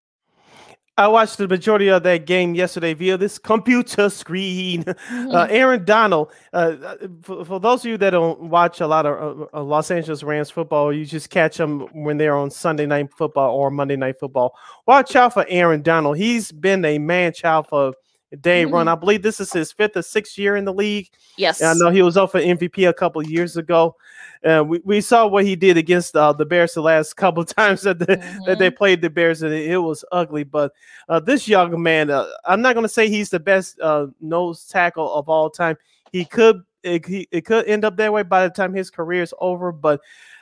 [0.97, 4.83] I watched the majority of that game yesterday via this computer screen.
[4.87, 5.31] Uh, mm-hmm.
[5.31, 9.05] Uh, Aaron Donald, uh, uh, for, for, those of you that don't watch a lot
[9.05, 12.85] of uh, uh, Los Angeles Rams football, you just catch them when they're on Sunday
[12.85, 14.53] night football or Monday night football.
[14.85, 16.17] Watch out for Aaron Donald.
[16.17, 17.93] He's been a man child for
[18.37, 18.73] day mm-hmm.
[18.73, 18.87] run.
[18.87, 21.09] I believe this is his fifth or sixth year in the league.
[21.37, 21.61] Yes.
[21.61, 23.95] And I know he was up for MVP a couple years ago.
[24.43, 27.81] Uh, we, we saw what he did against uh, the Bears the last couple times
[27.83, 28.45] that, the, mm-hmm.
[28.45, 28.77] that they mm-hmm.
[28.77, 30.43] played the Bears, and it, was ugly.
[30.43, 30.73] But
[31.09, 34.65] uh, this young man, uh, I'm not going to say he's the best uh, nose
[34.65, 35.77] tackle of all time.
[36.11, 39.21] He could it, he, it could end up that way by the time his career
[39.21, 40.01] is over, but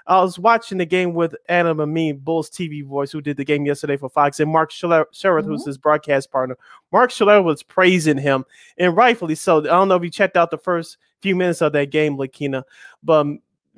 [0.10, 3.66] I was watching the game with Adam Amin, Bulls TV voice, who did the game
[3.66, 5.48] yesterday for Fox, and Mark Schlereth, mm-hmm.
[5.48, 6.58] who's his broadcast partner.
[6.92, 8.44] Mark Schlereth was praising him,
[8.80, 9.60] and rightfully so.
[9.60, 12.64] I don't know if you checked out the first few minutes of that game, Lakina,
[13.04, 13.28] but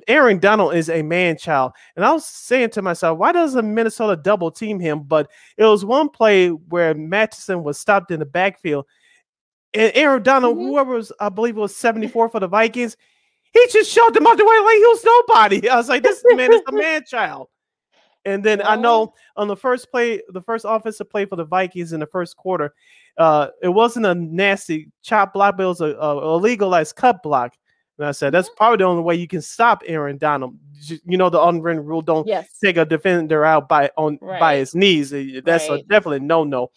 [0.08, 1.72] Aaron Donald is a man child.
[1.96, 5.02] And I was saying to myself, why doesn't Minnesota double team him?
[5.02, 8.86] But it was one play where Mattison was stopped in the backfield.
[9.74, 10.66] And Aaron Donald, mm-hmm.
[10.66, 12.96] whoever was, I believe it was 74 for the Vikings,
[13.52, 15.68] he just shoved him out the way like he was nobody.
[15.68, 17.48] I was like, this man is a man child.
[18.24, 21.92] And then I know on the first play, the first offensive play for the Vikings
[21.92, 22.72] in the first quarter,
[23.18, 27.22] uh, it wasn't a nasty chop block, but it was a, a, a legalized cut
[27.22, 27.54] block.
[27.98, 28.56] And I said, that's mm-hmm.
[28.56, 30.56] probably the only way you can stop Aaron Donald.
[31.04, 32.58] You know, the unwritten rule don't yes.
[32.62, 34.40] take a defender out by on right.
[34.40, 35.10] by his knees.
[35.10, 35.80] That's right.
[35.80, 36.70] a definitely no no.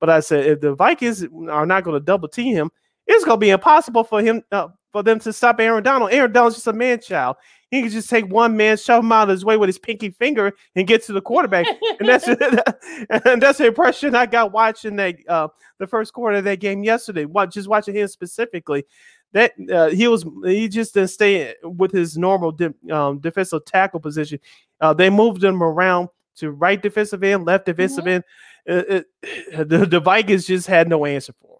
[0.00, 2.70] But I said, if the Vikings are not going to double team him,
[3.06, 6.12] it's going to be impossible for him uh, for them to stop Aaron Donald.
[6.12, 7.36] Aaron Donald's just a man child.
[7.70, 10.10] He can just take one man, shove him out of his way with his pinky
[10.10, 11.66] finger, and get to the quarterback.
[11.98, 12.28] and that's
[13.26, 16.84] and that's the impression I got watching that uh, the first quarter of that game
[16.84, 17.24] yesterday.
[17.24, 18.84] What just watching him specifically,
[19.32, 24.00] that uh, he was he just didn't stay with his normal de- um, defensive tackle
[24.00, 24.38] position.
[24.80, 28.24] Uh, they moved him around to right defensive end, left defensive mm-hmm.
[28.70, 29.04] end.
[29.68, 31.51] the, the Vikings just had no answer for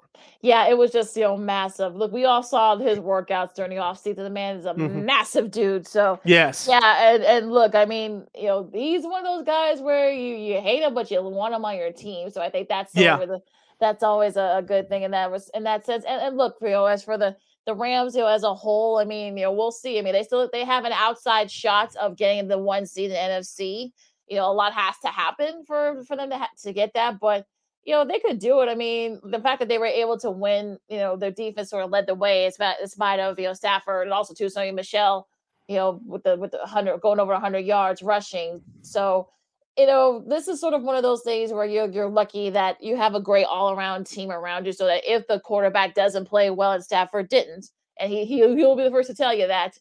[0.43, 1.95] yeah, it was just you know massive.
[1.95, 4.17] Look, we all saw his workouts during the offseason.
[4.17, 5.05] The man is a mm-hmm.
[5.05, 5.87] massive dude.
[5.87, 9.81] So yes, yeah, and, and look, I mean, you know, he's one of those guys
[9.81, 12.29] where you you hate him, but you want him on your team.
[12.29, 13.19] So I think that's yeah.
[13.19, 13.41] the,
[13.79, 16.05] that's always a, a, good thing in that was in that sense.
[16.09, 18.99] And, and look, you know, as for the the Rams, you know, as a whole,
[18.99, 19.97] I mean, you know, we'll see.
[19.97, 23.13] I mean, they still they have an outside shot of getting the one seed in
[23.13, 23.93] the NFC.
[24.27, 27.21] You know, a lot has to happen for for them to ha- to get that,
[27.21, 27.47] but
[27.85, 28.69] you know, they could do it.
[28.69, 31.85] I mean, the fact that they were able to win, you know, their defense sort
[31.85, 32.47] of led the way.
[32.47, 35.27] It's about, in spite of, you know, Stafford and also too, Sony Michel,
[35.69, 38.63] you know, with the with the hundred going over hundred yards rushing.
[38.83, 39.29] So,
[39.77, 42.83] you know, this is sort of one of those things where you're you're lucky that
[42.83, 46.27] you have a great all around team around you, so that if the quarterback doesn't
[46.29, 49.47] play well and Stafford didn't, and he he he'll be the first to tell you
[49.47, 49.79] that,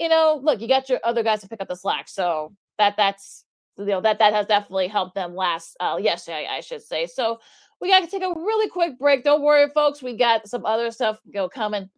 [0.00, 2.08] you know, look, you got your other guys to pick up the slack.
[2.08, 3.44] So that that's
[3.76, 7.06] you know that that has definitely helped them last uh yesterday, I, I should say.
[7.06, 7.40] So
[7.80, 9.24] we got to take a really quick break.
[9.24, 10.02] Don't worry, folks.
[10.02, 11.88] We got some other stuff you know coming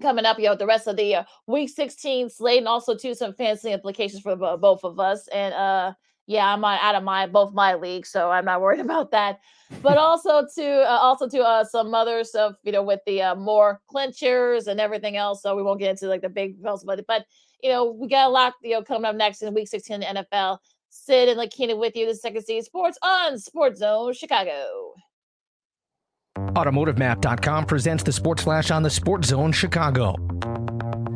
[0.00, 0.38] coming up.
[0.38, 3.72] You know the rest of the uh, week 16 slate, and also to some fancy
[3.72, 5.28] implications for both of us.
[5.28, 5.92] And uh
[6.28, 9.40] yeah, I'm on, out of my both my leagues, so I'm not worried about that.
[9.82, 13.34] But also to uh, also to uh, some other stuff, you know, with the uh,
[13.34, 15.42] more clinchers and everything else.
[15.42, 17.24] So we won't get into like the big belts, but but
[17.62, 20.00] you know, we got a lot you know coming up next in Week 16 in
[20.00, 20.58] the NFL.
[20.90, 24.94] Sid and Lakina with you, the Second City Sports on Sports Zone Chicago.
[26.36, 30.14] AutomotiveMap.com presents the Sports Flash on the Sports Zone Chicago.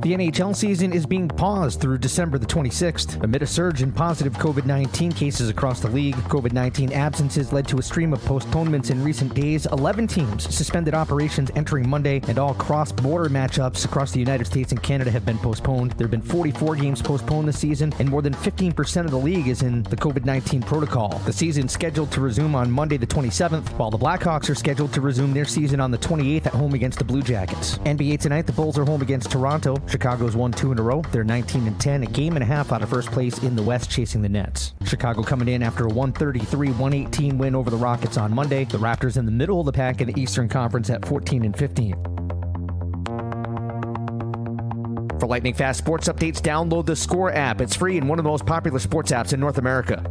[0.02, 4.32] The NHL season is being paused through December the 26th amid a surge in positive
[4.32, 6.16] COVID 19 cases across the league.
[6.16, 9.64] COVID 19 absences led to a stream of postponements in recent days.
[9.66, 14.72] 11 teams suspended operations entering Monday, and all cross border matchups across the United States
[14.72, 15.92] and Canada have been postponed.
[15.92, 19.46] There have been 44 games postponed this season, and more than 15% of the league
[19.46, 21.10] is in the COVID 19 protocol.
[21.26, 24.92] The season is scheduled to resume on Monday the 27th, while the Blackhawks are scheduled
[24.94, 27.78] to resume their season on the 28th at home against the Blue Jackets.
[27.78, 29.76] NBA tonight, the Bulls are home against Toronto.
[29.92, 31.02] Chicago's won two in a row.
[31.12, 33.62] They're 19 and 10, a game and a half out of first place in the
[33.62, 34.72] West, chasing the Nets.
[34.86, 38.64] Chicago coming in after a 133 118 win over the Rockets on Monday.
[38.64, 41.54] The Raptors in the middle of the pack in the Eastern Conference at 14 and
[41.54, 41.92] 15.
[45.20, 47.60] For lightning fast sports updates, download the Score app.
[47.60, 50.02] It's free and one of the most popular sports apps in North America.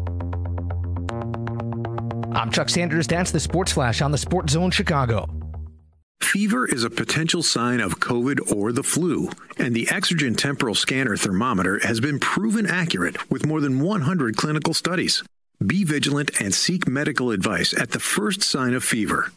[2.36, 3.08] I'm Chuck Sanders.
[3.08, 5.41] That's the Sports Flash on the Sports Zone Chicago.
[6.22, 11.18] Fever is a potential sign of COVID or the flu, and the Exergen temporal scanner
[11.18, 15.24] thermometer has been proven accurate with more than 100 clinical studies.
[15.66, 19.32] Be vigilant and seek medical advice at the first sign of fever.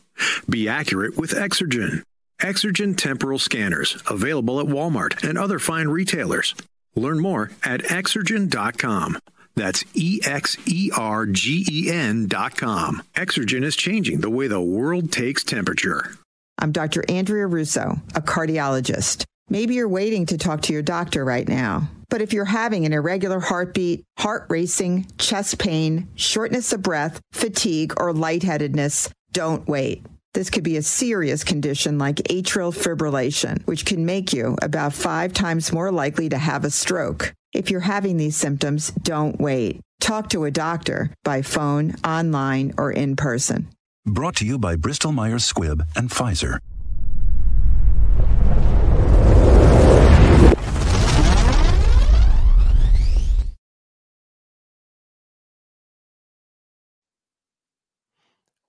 [0.48, 2.02] Be accurate with Exergen.
[2.40, 6.54] Exergen temporal scanners, available at Walmart and other fine retailers.
[6.94, 9.18] Learn more at exergen.com.
[9.56, 13.02] That's E X E R G E N.com.
[13.14, 16.16] Exergen is changing the way the world takes temperature.
[16.58, 17.04] I'm Dr.
[17.08, 19.24] Andrea Russo, a cardiologist.
[19.50, 21.90] Maybe you're waiting to talk to your doctor right now.
[22.08, 27.92] But if you're having an irregular heartbeat, heart racing, chest pain, shortness of breath, fatigue,
[27.98, 30.06] or lightheadedness, don't wait.
[30.32, 35.32] This could be a serious condition like atrial fibrillation, which can make you about five
[35.32, 37.34] times more likely to have a stroke.
[37.52, 39.80] If you're having these symptoms, don't wait.
[40.00, 43.68] Talk to a doctor by phone, online, or in person.
[44.06, 46.58] Brought to you by Bristol Myers Squibb and Pfizer.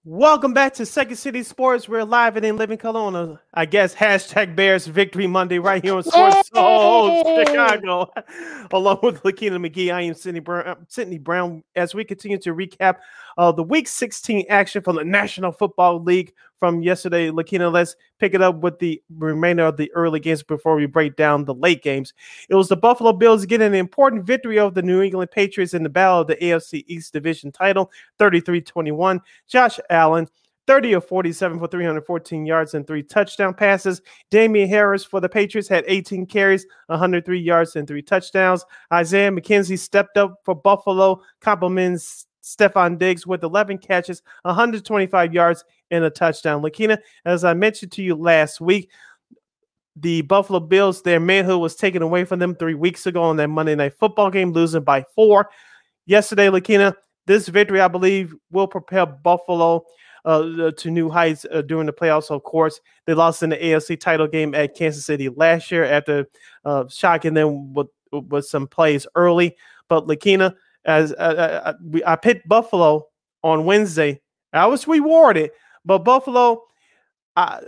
[0.08, 1.90] Welcome back to Second City Sports.
[1.90, 5.84] We're live and in living color on a, I guess, hashtag Bears Victory Monday right
[5.84, 8.12] here on Sports Zone Chicago.
[8.72, 12.98] Along with Lakina McGee, I am Sydney Brown, Sydney Brown as we continue to recap
[13.38, 17.30] uh, the Week 16 action from the National Football League from yesterday.
[17.30, 21.16] Lakina, let's pick it up with the remainder of the early games before we break
[21.16, 22.14] down the late games.
[22.50, 25.84] It was the Buffalo Bills getting an important victory over the New England Patriots in
[25.84, 29.22] the battle of the AFC East Division title, 33 21.
[29.48, 30.28] Josh Allen.
[30.68, 34.02] 30 of 47 for 314 yards and three touchdown passes.
[34.32, 38.66] Damien Harris for the Patriots had 18 carries, 103 yards, and three touchdowns.
[38.92, 46.04] Isaiah McKenzie stepped up for Buffalo, compliments Stefon Diggs with 11 catches, 125 yards, and
[46.04, 46.62] a touchdown.
[46.62, 48.92] Lakina, as I mentioned to you last week,
[49.96, 53.48] the Buffalo Bills, their manhood was taken away from them three weeks ago on that
[53.48, 55.50] Monday Night Football game, losing by four.
[56.06, 56.94] Yesterday, Lakina,
[57.26, 59.84] this victory, I believe, will propel Buffalo
[60.26, 62.30] uh, to new heights uh, during the playoffs.
[62.30, 66.28] Of course, they lost in the AFC title game at Kansas City last year after
[66.66, 69.56] uh, shocking them with, with some plays early.
[69.88, 73.08] But Lakina, as uh, uh, uh I picked Buffalo
[73.44, 74.22] on Wednesday.
[74.54, 75.52] I was rewarded,
[75.84, 76.64] but Buffalo,
[77.36, 77.64] at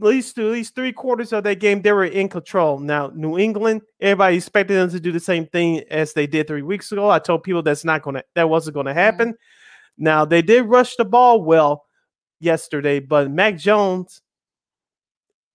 [0.00, 2.78] least at least three quarters of that game, they were in control.
[2.78, 6.62] Now, New England, everybody expected them to do the same thing as they did three
[6.62, 7.10] weeks ago.
[7.10, 8.98] I told people that's not gonna that wasn't gonna mm-hmm.
[8.98, 9.28] happen.
[9.28, 10.04] Mm-hmm.
[10.04, 11.84] Now they did rush the ball well
[12.40, 14.22] yesterday, but Mac Jones,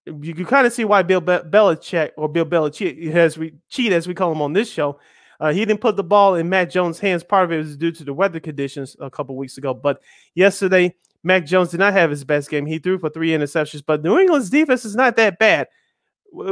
[0.05, 3.93] you can kind of see why Bill Be- Belichick or Bill Belichick has re- cheat
[3.93, 4.99] as we call him on this show
[5.43, 7.21] uh, he didn't put the ball in Mac Jones' hands.
[7.21, 9.73] Part of it was due to the weather conditions a couple weeks ago.
[9.73, 10.01] But
[10.35, 12.65] yesterday, Mac Jones did not have his best game.
[12.65, 15.67] He threw for three interceptions, but New England's defense is not that bad.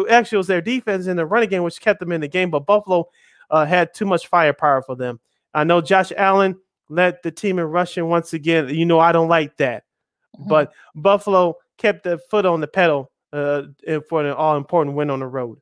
[0.10, 2.52] Actually, it was their defense in the running game which kept them in the game,
[2.52, 3.08] but Buffalo
[3.50, 5.22] uh, had too much firepower for them.
[5.54, 8.68] I know Josh Allen led the team in rushing once again.
[8.68, 9.86] You know, I don't like that.
[10.38, 10.50] Mm-hmm.
[10.50, 13.62] But Buffalo kept the foot on the pedal uh,
[14.10, 15.60] for an all important win on the road.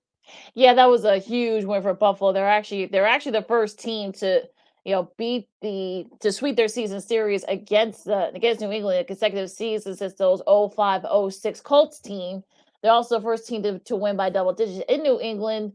[0.53, 2.31] Yeah, that was a huge win for Buffalo.
[2.31, 4.43] They're actually they're actually the first team to
[4.85, 9.05] you know, beat the to sweep their season series against the against New England in
[9.05, 12.43] consecutive seasons since those 05 06 Colts team.
[12.81, 15.73] They're also the first team to, to win by double digits in New England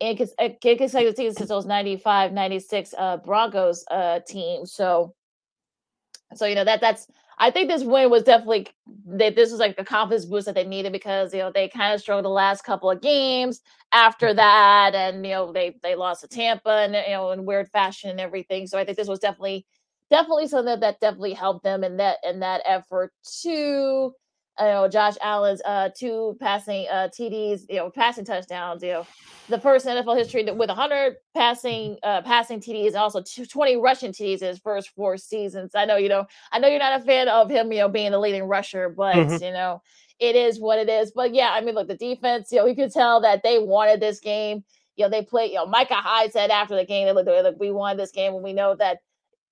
[0.00, 4.66] in, in consecutive seasons since those 95 96 uh, Broncos uh, team.
[4.66, 5.14] So,
[6.34, 7.06] so you know that that's
[7.42, 8.68] I think this win was definitely
[9.04, 11.92] that this was like the confidence boost that they needed because you know they kind
[11.92, 14.36] of struggled the last couple of games after mm-hmm.
[14.36, 18.10] that, and you know they they lost to Tampa and you know in weird fashion
[18.10, 18.68] and everything.
[18.68, 19.66] So I think this was definitely
[20.08, 24.12] definitely something that, that definitely helped them in that in that effort too
[24.58, 29.06] you know, Josh Allen's uh two passing uh TDs, you know, passing touchdowns, you know,
[29.48, 34.48] the first NFL history with 100 passing uh passing TDs, also 20 rushing TDs in
[34.48, 35.74] his first four seasons.
[35.74, 38.12] I know you know, I know you're not a fan of him, you know, being
[38.12, 39.42] the leading rusher, but mm-hmm.
[39.42, 39.82] you know,
[40.18, 41.12] it is what it is.
[41.12, 44.00] But yeah, I mean, look, the defense, you know, you could tell that they wanted
[44.00, 44.64] this game.
[44.96, 47.56] You know, they played, you know, Micah Hyde said after the game, they look, look,
[47.58, 48.98] we won this game, and we know that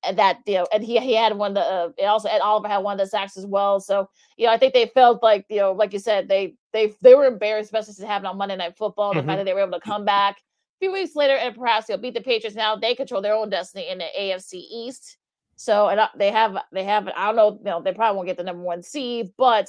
[0.02, 2.78] that you know, and he he had one of the uh, also Ed Oliver had
[2.78, 3.80] one of the sacks as well.
[3.80, 6.94] So you know, I think they felt like you know, like you said, they they
[7.02, 9.12] they were embarrassed, especially to happen on Monday Night Football.
[9.12, 9.28] The mm-hmm.
[9.28, 11.96] fact that they were able to come back a few weeks later and perhaps you
[11.96, 12.56] know, beat the Patriots.
[12.56, 15.18] Now they control their own destiny in the AFC East.
[15.56, 18.38] So and they have they have I don't know, you know, they probably won't get
[18.38, 19.68] the number one seed, but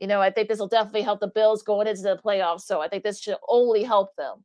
[0.00, 2.62] you know, I think this will definitely help the Bills going into the playoffs.
[2.62, 4.44] So I think this should only help them.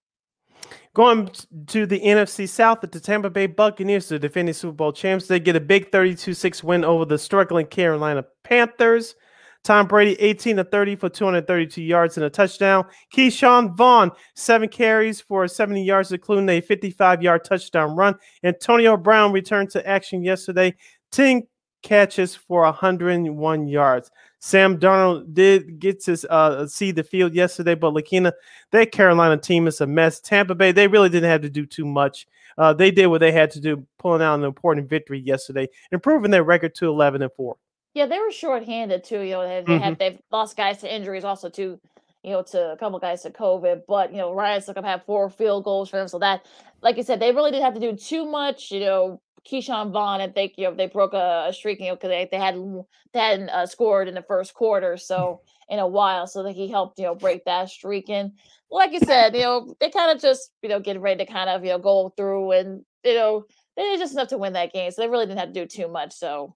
[0.93, 1.29] Going
[1.67, 5.55] to the NFC South, the Tampa Bay Buccaneers, the defending Super Bowl champs, they get
[5.55, 9.15] a big 32 6 win over the struggling Carolina Panthers.
[9.63, 12.85] Tom Brady, 18 to 30 for 232 yards and a touchdown.
[13.15, 18.15] Ke'Shawn Vaughn, seven carries for 70 yards, including a 55 yard touchdown run.
[18.43, 20.75] Antonio Brown returned to action yesterday,
[21.11, 21.43] 10
[21.81, 24.11] catches for 101 yards.
[24.43, 28.33] Sam Darnold did get to uh, see the field yesterday, but Lakina,
[28.71, 30.19] that Carolina team is a mess.
[30.19, 32.27] Tampa Bay, they really didn't have to do too much.
[32.57, 36.29] Uh, they did what they had to do, pulling out an important victory yesterday, improving
[36.29, 37.55] their record to 11 and 4.
[37.93, 39.21] Yeah, they were shorthanded too.
[39.21, 39.81] You know, they, they mm-hmm.
[39.81, 41.79] had they've lost guys to injuries, also to
[42.23, 43.83] you know to a couple guys to COVID.
[43.87, 46.45] But you know, Ryan Succop had four field goals for them, so that,
[46.81, 48.71] like you said, they really didn't have to do too much.
[48.71, 51.95] You know, Ke'Shawn Vaughn, I think you know they broke a, a streak, you know,
[51.95, 52.55] because they, they had
[53.13, 56.69] they hadn't uh, scored in the first quarter, so in a while, so that he
[56.69, 58.09] helped you know break that streak.
[58.09, 58.31] And
[58.71, 61.49] like you said, you know, they kind of just you know getting ready to kind
[61.49, 64.73] of you know go through, and you know they did just enough to win that
[64.73, 66.13] game, so they really didn't have to do too much.
[66.13, 66.55] So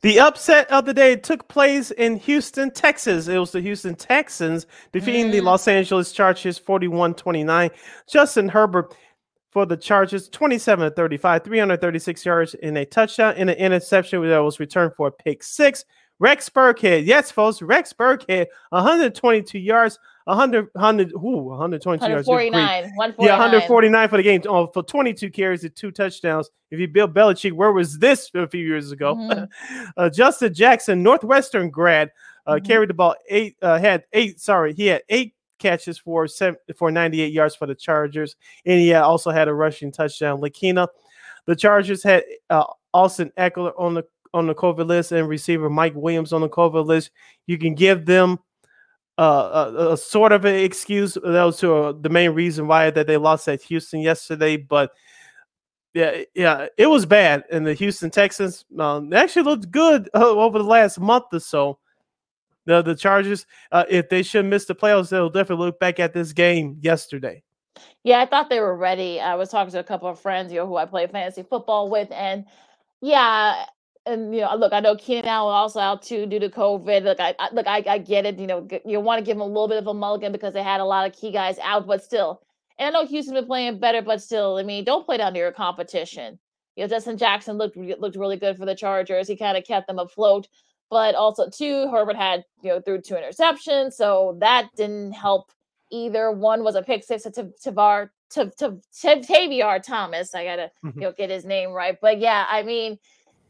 [0.00, 3.28] the upset of the day took place in Houston, Texas.
[3.28, 5.32] It was the Houston Texans defeating mm.
[5.32, 7.70] the Los Angeles Chargers 41 29.
[8.08, 8.94] Justin Herbert
[9.56, 14.38] for the Chargers, 27 to 35, 336 yards in a touchdown in an interception that
[14.40, 15.86] was returned for a pick six.
[16.18, 22.28] Rex Burkhead, yes, folks, Rex Burkhead, 122 yards, 100, 100 ooh, 122 yards.
[22.28, 26.50] 149, Yeah, 149 for the game oh, for 22 carries and two touchdowns.
[26.70, 29.14] If you Bill Belichick, where was this a few years ago?
[29.14, 29.84] Mm-hmm.
[29.96, 32.10] uh, Justin Jackson, Northwestern grad,
[32.46, 32.66] uh, mm-hmm.
[32.66, 36.26] carried the ball eight, uh, had eight, sorry, he had eight catches for
[36.76, 40.40] for 98 yards for the Chargers, and he also had a rushing touchdown.
[40.40, 40.88] Lakina,
[41.46, 45.94] the Chargers had uh, Austin Ekeler on the on the COVID list and receiver Mike
[45.94, 47.10] Williams on the COVID list.
[47.46, 48.38] You can give them
[49.18, 51.14] uh, a, a, sort of an excuse.
[51.14, 54.92] That was uh, the main reason why that they lost at Houston yesterday, but
[55.94, 57.44] yeah, yeah, it was bad.
[57.50, 61.78] And the Houston Texans um, actually looked good uh, over the last month or so
[62.66, 66.12] the the Chargers, uh, if they should miss the playoffs, they'll definitely look back at
[66.12, 67.42] this game yesterday.
[68.04, 69.20] Yeah, I thought they were ready.
[69.20, 71.90] I was talking to a couple of friends, you know, who I play fantasy football
[71.90, 72.44] with, and
[73.00, 73.64] yeah,
[74.06, 77.02] and you know, look, I know Keenan Allen also out too due to COVID.
[77.02, 78.38] Look, I, I look, I, I get it.
[78.38, 80.62] You know, you want to give them a little bit of a mulligan because they
[80.62, 82.42] had a lot of key guys out, but still,
[82.78, 85.38] and I know Houston's been playing better, but still, I mean, don't play down to
[85.38, 86.38] your competition.
[86.76, 89.28] You know, Justin Jackson looked looked really good for the Chargers.
[89.28, 90.48] He kind of kept them afloat
[90.90, 95.50] but also too Herbert had you know threw two interceptions, so that didn't help
[95.90, 96.30] either.
[96.30, 97.30] One was a pick six to
[97.64, 100.34] Tavar to to Tavierre Thomas.
[100.34, 101.00] I gotta mm-hmm.
[101.00, 102.98] you know get his name right, but yeah, I mean.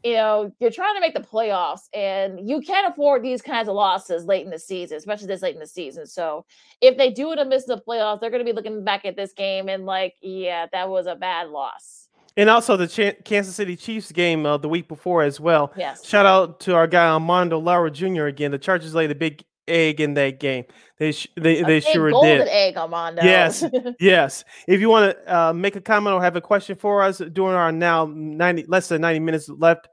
[0.03, 3.73] You know, you're trying to make the playoffs, and you can't afford these kinds of
[3.73, 6.05] losses late in the season, especially this late in the season.
[6.05, 6.45] So,
[6.81, 9.15] if they do it and miss the playoffs, they're going to be looking back at
[9.15, 12.06] this game and like, yeah, that was a bad loss.
[12.37, 15.73] And also the Ch- Kansas City Chiefs game uh, the week before as well.
[15.75, 16.05] Yes.
[16.05, 18.25] Shout out to our guy Armando Lara Jr.
[18.27, 18.51] again.
[18.51, 20.65] The Chargers laid a big egg in that game.
[20.97, 22.47] They sh- they, they sure golden did.
[22.47, 23.23] egg, Armando.
[23.23, 23.63] Yes,
[23.99, 24.43] yes.
[24.67, 27.55] If you want to uh, make a comment or have a question for us during
[27.55, 29.89] our now ninety less than ninety minutes left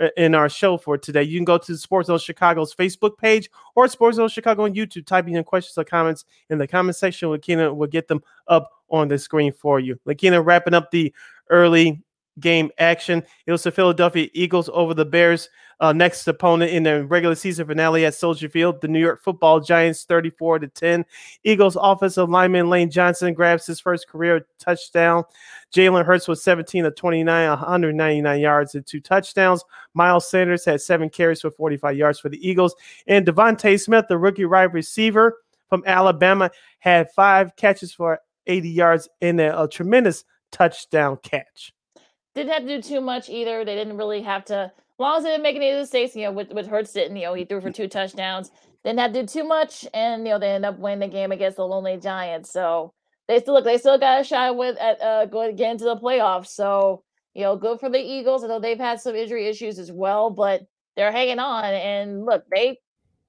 [0.00, 3.50] uh, in our show for today, you can go to Sports Zone Chicago's Facebook page
[3.74, 5.06] or Sports Zone Chicago on YouTube.
[5.06, 7.28] Typing in questions or comments in the comment section.
[7.28, 9.98] Lakina will get them up on the screen for you.
[10.06, 11.12] Lakina wrapping up the
[11.50, 12.02] early
[12.40, 13.22] game action.
[13.46, 15.48] It was the Philadelphia Eagles over the Bears.
[15.80, 19.60] Uh, next opponent in the regular season finale at Soldier Field, the New York Football
[19.60, 21.04] Giants, 34 to 10.
[21.44, 25.22] Eagles offensive lineman Lane Johnson grabs his first career touchdown.
[25.72, 29.62] Jalen Hurts was 17 of 29, 199 yards and two touchdowns.
[29.94, 32.74] Miles Sanders had seven carries for 45 yards for the Eagles.
[33.06, 35.38] And DeVonta Smith, the rookie wide receiver
[35.68, 38.18] from Alabama, had five catches for
[38.48, 41.72] 80 yards in a, a tremendous touchdown catch.
[42.34, 43.64] Didn't have to do too much either.
[43.64, 46.14] They didn't really have to, as long as they didn't make any of the mistakes,
[46.14, 48.50] you know, with, with Hurts didn't, you know, he threw for two touchdowns.
[48.84, 49.86] Didn't have to do too much.
[49.92, 52.52] And, you know, they end up winning the game against the Lonely Giants.
[52.52, 52.92] So,
[53.28, 55.96] they still look they still got a shot with at uh going get into the
[55.96, 56.48] playoffs.
[56.48, 58.42] So you know, good for the Eagles.
[58.42, 60.62] I know they've had some injury issues as well, but
[60.96, 61.62] they're hanging on.
[61.64, 62.78] And look, they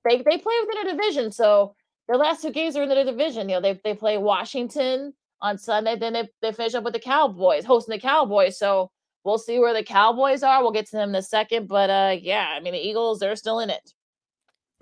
[0.07, 1.31] they they play within a division.
[1.31, 1.75] So
[2.07, 3.49] their last two games are in the division.
[3.49, 6.99] You know, they they play Washington on Sunday, then they, they finish up with the
[6.99, 8.57] Cowboys, hosting the Cowboys.
[8.57, 8.91] So
[9.23, 10.61] we'll see where the Cowboys are.
[10.61, 11.67] We'll get to them in a second.
[11.67, 13.93] But uh yeah, I mean the Eagles, they're still in it.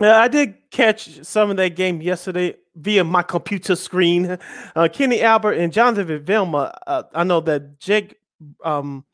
[0.00, 4.38] Yeah, I did catch some of that game yesterday via my computer screen.
[4.76, 6.72] Uh, Kenny Albert and Jonathan Vilma.
[6.86, 8.14] Uh, I know that Jake
[8.64, 9.04] um,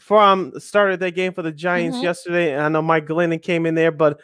[0.00, 2.04] Fromm started that game for the Giants mm-hmm.
[2.04, 2.54] yesterday.
[2.54, 4.18] And I know Mike Glennon came in there, but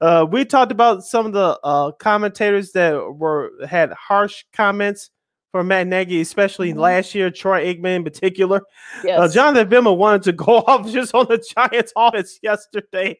[0.00, 5.10] uh, we talked about some of the uh, commentators that were had harsh comments
[5.54, 6.80] for Matt Nagy, especially mm-hmm.
[6.80, 8.56] last year, Troy Aikman in particular.
[8.56, 9.20] Uh, yes.
[9.20, 13.16] Uh, Jonathan Vilma wanted to go off just on the Giants office yesterday.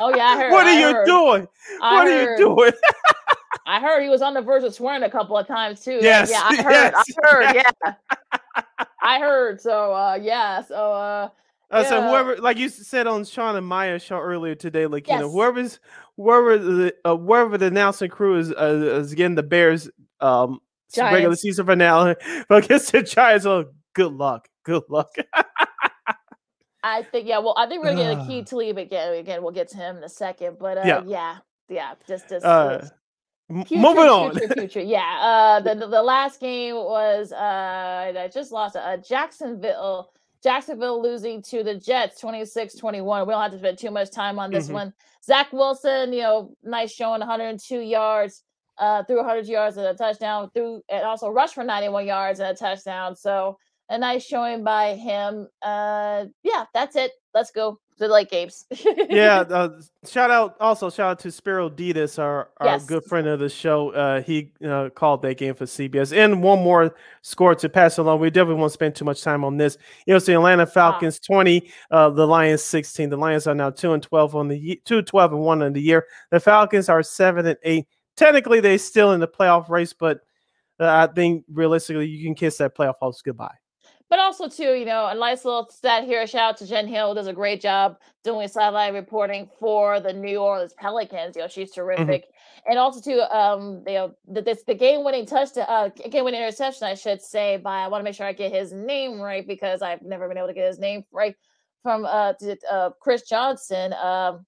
[0.00, 0.50] Oh yeah, I heard.
[0.50, 1.06] What are I you heard.
[1.06, 1.48] doing?
[1.80, 2.26] I what heard.
[2.26, 2.72] are you doing?
[3.66, 6.00] I heard he was on the verge of swearing a couple of times too.
[6.02, 6.32] Yes.
[6.32, 6.72] Yeah, I heard.
[6.72, 6.94] Yes.
[6.96, 7.54] I heard.
[7.54, 8.62] Yeah.
[9.00, 9.60] I heard.
[9.60, 10.62] So uh yeah.
[10.62, 11.28] So uh
[11.70, 11.88] uh, yeah.
[11.88, 15.30] so whoever, like you said on Sean and Maya show earlier today, like you know,
[15.30, 15.78] whoever's
[16.16, 19.88] whoever the uh, whoever the announcing crew is uh, is getting the Bears
[20.20, 20.60] um
[20.92, 21.14] Giants.
[21.14, 22.16] regular season finale
[22.48, 23.46] But against the Giants.
[23.46, 25.10] Oh, good luck, good luck.
[26.82, 27.38] I think yeah.
[27.38, 29.14] Well, I think we're gonna get a key to leave again.
[29.14, 30.56] Again, we'll get to him in a second.
[30.58, 31.02] But uh, yeah.
[31.06, 31.36] yeah,
[31.68, 32.44] yeah, just just.
[32.44, 32.80] Uh,
[33.48, 34.34] future, moving on.
[34.34, 34.80] Future, future.
[34.80, 35.18] Yeah.
[35.20, 40.12] Uh, the, the, last game was uh, I just lost uh, Jacksonville.
[40.40, 43.26] Jacksonville losing to the Jets 26-21.
[43.26, 44.74] We don't have to spend too much time on this mm-hmm.
[44.74, 44.94] one.
[45.24, 48.44] Zach Wilson, you know, nice showing 102 yards,
[48.78, 52.48] uh, threw 100 yards and a touchdown, threw and also rushed for 91 yards and
[52.48, 53.14] a touchdown.
[53.14, 53.58] So
[53.90, 55.48] a nice showing by him.
[55.62, 57.12] Uh, yeah, that's it.
[57.34, 58.66] Let's go to the late games.
[59.08, 62.84] yeah, uh, shout out also shout out to Spero Dedes, our, our yes.
[62.84, 63.90] good friend of the show.
[63.90, 66.16] Uh, he uh, called that game for CBS.
[66.16, 68.20] And one more score to pass along.
[68.20, 69.78] We definitely won't spend too much time on this.
[70.06, 71.36] It was the Atlanta Falcons wow.
[71.36, 73.10] 20, uh, the Lions 16.
[73.10, 75.82] The Lions are now 2 and 12 on the 2 12 and 1 on the
[75.82, 76.06] year.
[76.30, 77.86] The Falcons are 7 and 8.
[78.18, 80.22] Technically, they're still in the playoff race, but
[80.80, 83.54] uh, I think realistically, you can kiss that playoff hopes goodbye.
[84.10, 86.22] But also, too, you know, a nice little stat here.
[86.22, 90.12] A shout out to Jen Hale, does a great job doing sideline reporting for the
[90.12, 91.36] New Orleans Pelicans.
[91.36, 91.80] You know, she's mm-hmm.
[91.80, 92.22] terrific.
[92.22, 92.70] Mm-hmm.
[92.70, 96.40] And also, too, um, you know, the, this the game winning touchdown, uh, game winning
[96.40, 97.58] interception, I should say.
[97.58, 100.38] By I want to make sure I get his name right because I've never been
[100.38, 101.36] able to get his name right
[101.84, 103.92] from uh, to, uh Chris Johnson.
[103.92, 104.44] Um,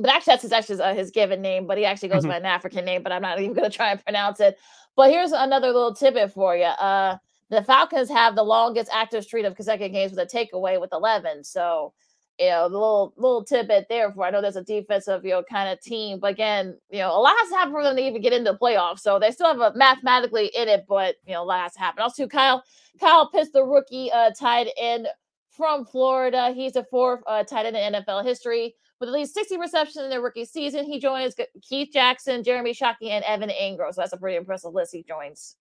[0.00, 2.30] but actually, that's his actually uh, his given name, but he actually goes mm-hmm.
[2.30, 3.02] by an African name.
[3.02, 4.58] But I'm not even going to try and pronounce it.
[4.96, 6.64] But here's another little tidbit for you.
[6.64, 7.16] Uh,
[7.50, 11.44] the Falcons have the longest active streak of consecutive games with a takeaway with 11.
[11.44, 11.92] So,
[12.38, 15.42] you know, the little little tidbit there for I know there's a defensive, you know,
[15.42, 18.02] kind of team, but again, you know, a lot has to happen for them to
[18.02, 19.00] even get into the playoffs.
[19.00, 21.80] So they still have a mathematically in it, but you know, a lot has to
[21.80, 22.02] happen.
[22.02, 22.62] Also, Kyle
[23.00, 25.06] Kyle Pitts, the rookie uh, tied in
[25.50, 26.52] from Florida.
[26.52, 30.10] He's a fourth uh, tight end in NFL history with at least 60 receptions in
[30.10, 30.84] their rookie season.
[30.84, 33.92] He joins Keith Jackson, Jeremy Shockey, and Evan Engram.
[33.94, 35.56] So that's a pretty impressive list he joins.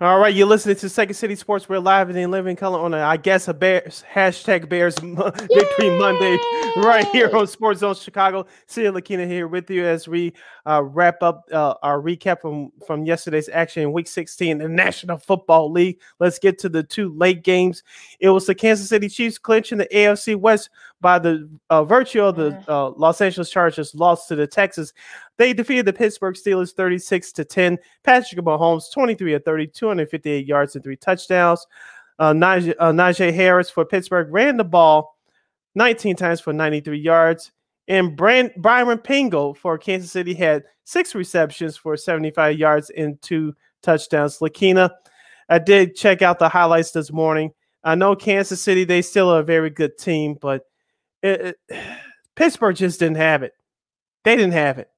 [0.00, 1.68] All right, you're listening to Second City Sports.
[1.68, 5.98] We're live and in living color on a, I guess, a Bears hashtag Bears Victory
[5.98, 6.38] Monday
[6.76, 8.46] right here on Sports Zone Chicago.
[8.68, 10.34] Celia Lakina here with you as we
[10.66, 14.68] uh, wrap up uh, our recap from, from yesterday's action in Week 16 in the
[14.68, 15.98] National Football League.
[16.20, 17.82] Let's get to the two late games.
[18.20, 20.70] It was the Kansas City Chiefs clinching the AFC West
[21.00, 24.92] by the uh, virtue of the uh, Los Angeles Chargers lost to the Texas.
[25.38, 27.78] They defeated the Pittsburgh Steelers 36 to 10.
[28.02, 31.64] Patrick Mahomes 23 of 30, 258 yards and three touchdowns.
[32.18, 35.16] Uh, Najee, uh, Najee Harris for Pittsburgh ran the ball
[35.76, 37.52] 19 times for 93 yards.
[37.86, 43.54] And Brand, Byron Pringle for Kansas City had six receptions for 75 yards and two
[43.82, 44.38] touchdowns.
[44.38, 44.90] Lakina,
[45.48, 47.52] I did check out the highlights this morning.
[47.84, 50.64] I know Kansas City, they still are a very good team, but
[51.22, 51.80] it, it,
[52.34, 53.52] Pittsburgh just didn't have it.
[54.24, 54.90] They didn't have it.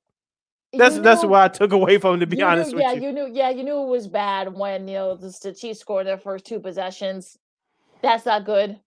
[0.73, 2.93] That's You that's knew- what I took away from to be honest knew, with yeah,
[2.93, 3.03] you.
[3.03, 6.07] you knew, yeah, you knew it was bad when you know the, the Chiefs scored
[6.07, 7.39] their first two possessions.
[8.03, 8.79] That's not good.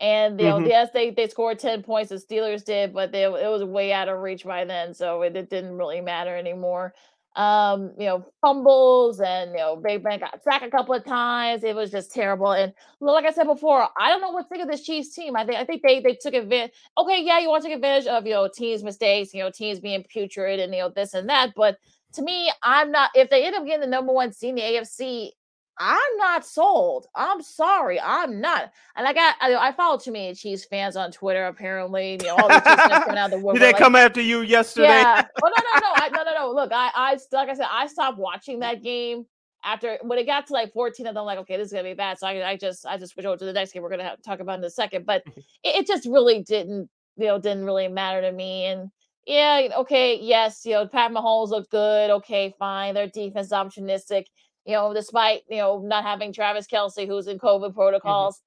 [0.00, 0.68] And you know, Mhm.
[0.68, 2.10] yes, they they scored ten points.
[2.10, 5.36] The Steelers did, but they, it was way out of reach by then, so it,
[5.36, 6.94] it didn't really matter anymore.
[7.36, 11.64] Um, you know, fumbles and you know, Big Ben got sacked a couple of times.
[11.64, 12.52] It was just terrible.
[12.52, 15.34] And like I said before, I don't know what to think of this Chiefs team.
[15.36, 16.72] I think I think they they took advantage.
[16.96, 19.80] Okay, yeah, you want to take advantage of you know teams' mistakes, you know, teams
[19.80, 21.78] being putrid and you know this and that, but
[22.14, 23.10] to me, I'm not.
[23.14, 25.30] If they end up getting the number one seed in the AFC,
[25.78, 27.06] I'm not sold.
[27.14, 28.70] I'm sorry, I'm not.
[28.96, 31.46] And I got, I, I follow too many Chiefs fans on Twitter.
[31.46, 34.42] Apparently, you know, all the Chiefs coming out the Did they like, come after you
[34.42, 34.88] yesterday?
[34.88, 35.26] yeah.
[35.42, 36.52] Oh no, no, no, I, no, no, no.
[36.52, 39.26] Look, I, I, like I said, I stopped watching that game
[39.64, 41.24] after when it got to like 14 of them.
[41.24, 42.18] Like, okay, this is gonna be bad.
[42.18, 43.82] So I, I just, I just switched over to the next game.
[43.82, 45.06] We're gonna have, talk about in a second.
[45.06, 48.66] But it, it just really didn't, you know, didn't really matter to me.
[48.66, 48.90] And
[49.26, 52.10] yeah, okay, yes, you know, Pat Mahomes looked good.
[52.10, 52.94] Okay, fine.
[52.94, 54.26] Their defense is opportunistic.
[54.64, 58.40] You know, despite you know not having Travis Kelce, who's in COVID protocols.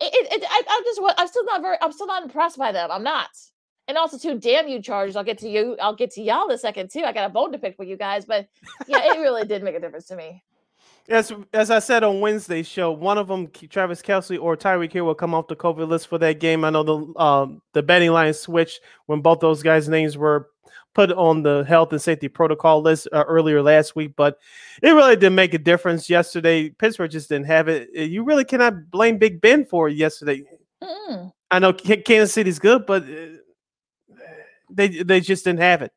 [0.00, 2.72] It, it, it I, I'm just, I'm still not very, I'm still not impressed by
[2.72, 2.90] them.
[2.90, 3.28] I'm not.
[3.88, 5.16] And also, too, damn you, Chargers.
[5.16, 5.76] I'll get to you.
[5.80, 7.02] I'll get to y'all in a second too.
[7.02, 8.48] I got a bone to pick with you guys, but
[8.86, 10.42] yeah, it really did make a difference to me.
[11.08, 15.04] As as I said on Wednesday's show, one of them, Travis Kelce or Tyreek Hill,
[15.04, 16.64] will come off the COVID list for that game.
[16.64, 20.48] I know the um, the betting line switched when both those guys' names were
[20.94, 24.38] put on the health and safety protocol list uh, earlier last week, but
[24.82, 26.70] it really didn't make a difference yesterday.
[26.70, 27.88] Pittsburgh just didn't have it.
[27.96, 30.42] Uh, You really cannot blame Big Ben for it yesterday.
[30.82, 31.32] Mm-mm.
[31.50, 34.16] I know Kansas City's good, but uh,
[34.70, 35.92] they they just didn't have it.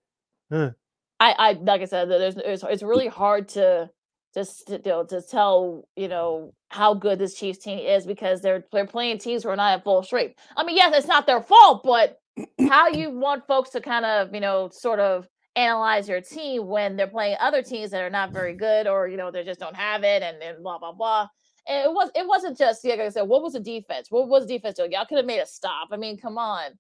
[0.52, 0.72] Huh.
[1.20, 3.90] I, I like I said, there's it's, it's really hard to
[4.34, 8.42] just to, you know, to tell you know how good this Chiefs team is because
[8.42, 10.36] they're they're playing teams who are not at full strength.
[10.58, 12.20] I mean, yes, it's not their fault, but
[12.68, 16.96] how you want folks to kind of you know sort of analyze your team when
[16.96, 19.76] they're playing other teams that are not very good or you know they just don't
[19.76, 21.28] have it and, then blah blah blah.
[21.68, 24.12] And it was it wasn't just like I said, what was the defense?
[24.12, 24.92] What was defense doing?
[24.92, 25.90] Y'all could have made a stop.
[25.92, 26.72] I mean, come on.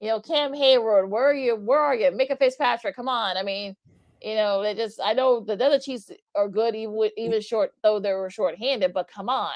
[0.00, 1.54] You know, Cam Hayward, where are you?
[1.54, 2.10] Where are you?
[2.10, 2.96] Minkah Fitzpatrick.
[2.96, 3.36] come on.
[3.36, 3.76] I mean,
[4.20, 7.72] you know, they just I know the other Chiefs are good even with even short
[7.82, 9.52] though they were short-handed, but come on.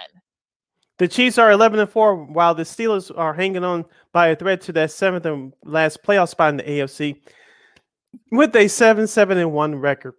[0.98, 4.62] The Chiefs are 11 and 4, while the Steelers are hanging on by a thread
[4.62, 7.20] to that seventh and last playoff spot in the AFC
[8.32, 10.14] with a 7 7 and 1 record.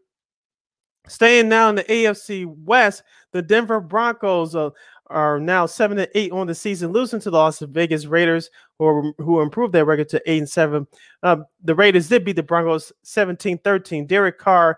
[1.08, 4.70] Staying now in the AFC West, the Denver Broncos uh,
[5.08, 8.86] are now 7 and 8 on the season, losing to the Las Vegas Raiders, who,
[8.86, 10.88] are, who improved their record to 8 and 7.
[11.24, 14.06] Uh, the Raiders did beat the Broncos 17 13.
[14.06, 14.78] Derek Carr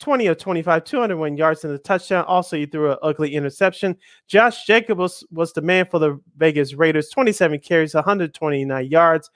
[0.00, 2.24] 20 of 25, 201 yards and a touchdown.
[2.26, 3.96] Also, he threw an ugly interception.
[4.26, 9.30] Josh Jacobs was, was the man for the Vegas Raiders, 27 carries, 129 yards.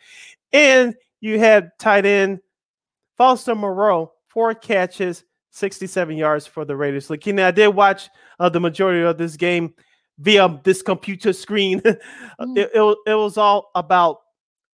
[0.52, 2.40] And you had tight end
[3.16, 7.08] Foster Moreau, four catches, 67 yards for the Raiders.
[7.08, 8.08] Lakina, I did watch
[8.40, 9.74] uh, the majority of this game
[10.18, 11.82] via this computer screen.
[12.40, 12.58] Mm.
[12.58, 14.20] it, it, it was all about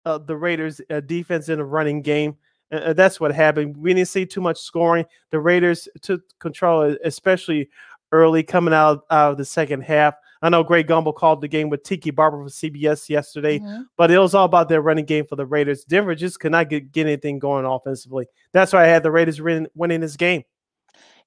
[0.04, 2.36] uh, the Raiders' uh, defense in a running game.
[2.72, 3.76] Uh, that's what happened.
[3.76, 5.04] We didn't see too much scoring.
[5.30, 7.68] The Raiders took control, especially
[8.12, 10.14] early coming out, out of the second half.
[10.42, 13.86] I know Greg Gumbel called the game with Tiki Barber for CBS yesterday, Mhm.
[13.96, 15.84] but it was all about their running game for the Raiders.
[15.84, 18.26] Denver just could not get, get anything going offensively.
[18.52, 20.44] That's why I had the Raiders win, winning this game.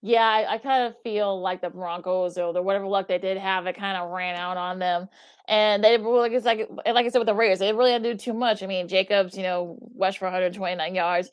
[0.02, 3.38] Yeah, I, I kind of feel like the Broncos or the whatever luck they did
[3.38, 5.10] have, it kind of ran out on them.
[5.48, 7.92] And they were like it's like and like I said with the Raiders, they really
[7.92, 8.64] didn't do too much.
[8.64, 11.30] I mean, Jacobs, you know, West for 129 yards.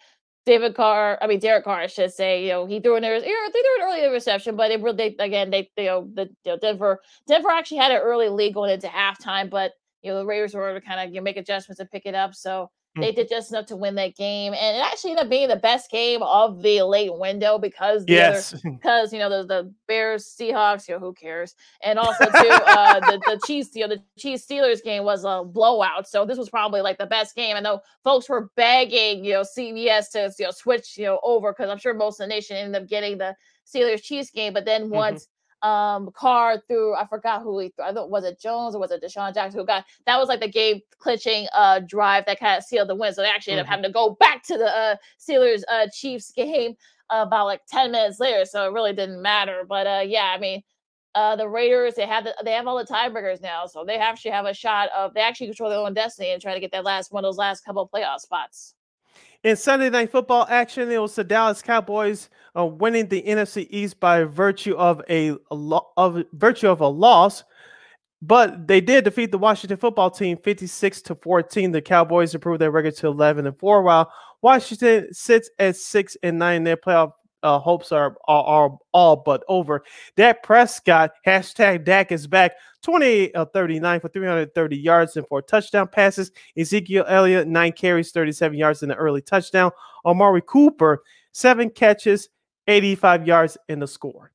[0.46, 3.10] David Carr, I mean Derek Carr, I should say, you know, he threw an they
[3.20, 7.00] threw an early reception, but it really again they you know the you know, Denver
[7.28, 10.74] Denver actually had an early lead going into halftime, but you know the Raiders were
[10.74, 12.34] to kind of you know, make adjustments to pick it up.
[12.34, 15.48] So they did just enough to win that game, and it actually ended up being
[15.48, 18.54] the best game of the late window because the Yes.
[18.64, 23.00] because you know the the Bears Seahawks, you know who cares, and also too uh,
[23.00, 26.50] the the Chiefs, you know the Chiefs Steelers game was a blowout, so this was
[26.50, 27.56] probably like the best game.
[27.56, 31.52] I know folks were begging you know CBS to you know switch you know over
[31.52, 33.34] because I'm sure most of the nation ended up getting the
[33.66, 35.28] Steelers Chiefs game, but then once
[35.62, 37.84] um Carr threw I forgot who he threw.
[37.86, 40.40] I thought was it Jones or was it DeSean Jackson who got that was like
[40.40, 43.14] the game clinching uh drive that kind of sealed the win.
[43.14, 43.68] So they actually ended Mhm.
[43.68, 46.74] up having to go back to the uh Steelers uh Chiefs game
[47.10, 48.44] about like 10 minutes later.
[48.44, 49.64] So it really didn't matter.
[49.68, 50.62] But uh yeah, I mean
[51.16, 53.66] uh the Raiders they have the, they have all the tiebreakers now.
[53.66, 56.54] So they actually have a shot of they actually control their own destiny and try
[56.54, 58.75] to get that last one of those last couple of playoff spots.
[59.42, 64.00] In Sunday night football action, it was the Dallas Cowboys uh, winning the NFC East
[64.00, 67.44] by virtue of a, lo- of virtue of a loss,
[68.22, 71.70] but they did defeat the Washington football team 56 to 14.
[71.70, 74.10] The Cowboys improved their record to 11 and 4, while
[74.42, 77.12] Washington sits at 6 and 9 in their playoff
[77.46, 79.84] uh, hopes are, are, are all but over.
[80.16, 82.52] Dak Prescott hashtag Dak is back.
[82.82, 86.32] 28 of 39 for 330 yards and four touchdown passes.
[86.56, 89.70] Ezekiel Elliott nine carries, 37 yards in the early touchdown.
[90.04, 92.28] Amari Cooper seven catches,
[92.66, 94.32] 85 yards in the score.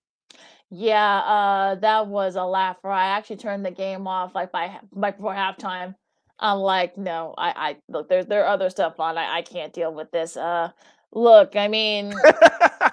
[0.69, 2.77] Yeah, uh, that was a laugh.
[2.83, 2.91] laugher.
[2.91, 5.95] I actually turned the game off like by by before halftime.
[6.39, 9.17] I'm like, no, I, I look, there's there are other stuff on.
[9.17, 10.37] I, I can't deal with this.
[10.37, 10.71] Uh,
[11.13, 12.13] look, I mean,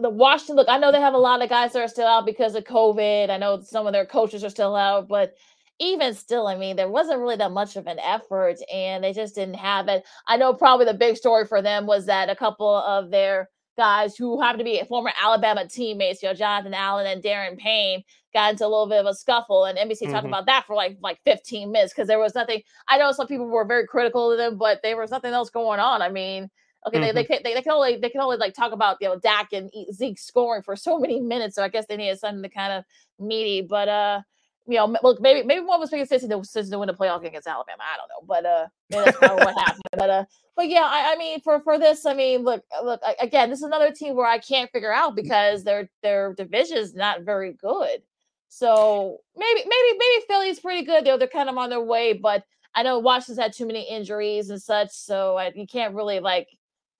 [0.00, 0.56] the Washington.
[0.56, 2.64] Look, I know they have a lot of guys that are still out because of
[2.64, 3.30] COVID.
[3.30, 5.34] I know some of their coaches are still out, but
[5.78, 9.34] even still, I mean, there wasn't really that much of an effort, and they just
[9.34, 10.04] didn't have it.
[10.26, 13.48] I know probably the big story for them was that a couple of their
[13.78, 18.02] guys who happen to be former Alabama teammates, you know, Jonathan Allen and Daron Payne,
[18.34, 20.12] got into a little bit of a scuffle, and NBC mm-hmm.
[20.12, 22.62] talked about that for like like 15 minutes because there was nothing.
[22.88, 25.80] I know some people were very critical of them, but there was nothing else going
[25.80, 26.02] on.
[26.02, 26.50] I mean,
[26.86, 27.16] okay, mm-hmm.
[27.16, 29.52] they, they, they they can only they can only like talk about you know Dak
[29.52, 32.72] and Zeke scoring for so many minutes, so I guess they needed something to kind
[32.72, 32.84] of
[33.18, 34.22] meaty, but uh
[34.70, 36.22] you know, look, maybe maybe one was to, since
[36.70, 37.82] to win the playoff against Alabama.
[37.82, 39.82] I don't know, but uh, that's probably what happened.
[39.96, 40.24] But uh,
[40.54, 43.58] but yeah, I, I, mean, for for this, I mean, look, uh, look again, this
[43.58, 47.54] is another team where I can't figure out because their their division is not very
[47.54, 48.02] good.
[48.48, 51.04] So maybe maybe maybe Philly's pretty good.
[51.04, 54.50] They're they're kind of on their way, but I know Washington's had too many injuries
[54.50, 56.48] and such, so I, you can't really like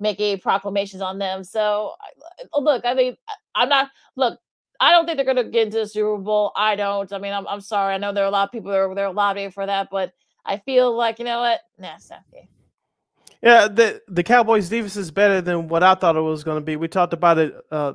[0.01, 1.45] make any proclamations on them.
[1.45, 1.93] So
[2.59, 3.17] look, I mean,
[3.55, 4.39] I'm not look.
[4.83, 6.53] I don't think they're going to get into the Super Bowl.
[6.57, 7.13] I don't.
[7.13, 7.95] I mean, I'm, I'm sorry.
[7.95, 10.13] I know there are a lot of people that are they're lobbying for that, but
[10.47, 11.61] I feel like you know what?
[11.79, 12.21] Nah, it's not.
[13.43, 16.65] Yeah, the the Cowboys defense is better than what I thought it was going to
[16.65, 16.77] be.
[16.77, 17.95] We talked about it uh,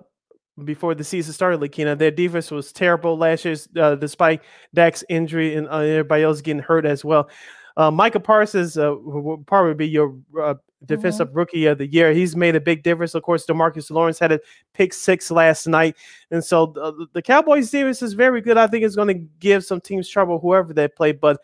[0.63, 1.95] before the season started, Lakina.
[1.95, 4.41] Their defense was terrible last year, uh, despite
[4.73, 7.29] Dak's injury and uh, everybody else getting hurt as well.
[7.77, 10.55] Uh, Micah Parsons uh, will probably be your uh,
[10.85, 11.37] defensive mm-hmm.
[11.37, 12.13] rookie of the year.
[12.13, 13.15] He's made a big difference.
[13.15, 14.39] Of course, Demarcus Lawrence had a
[14.73, 15.95] pick six last night,
[16.31, 18.57] and so the, the Cowboys defense is very good.
[18.57, 21.11] I think it's going to give some teams trouble, whoever they play.
[21.11, 21.41] But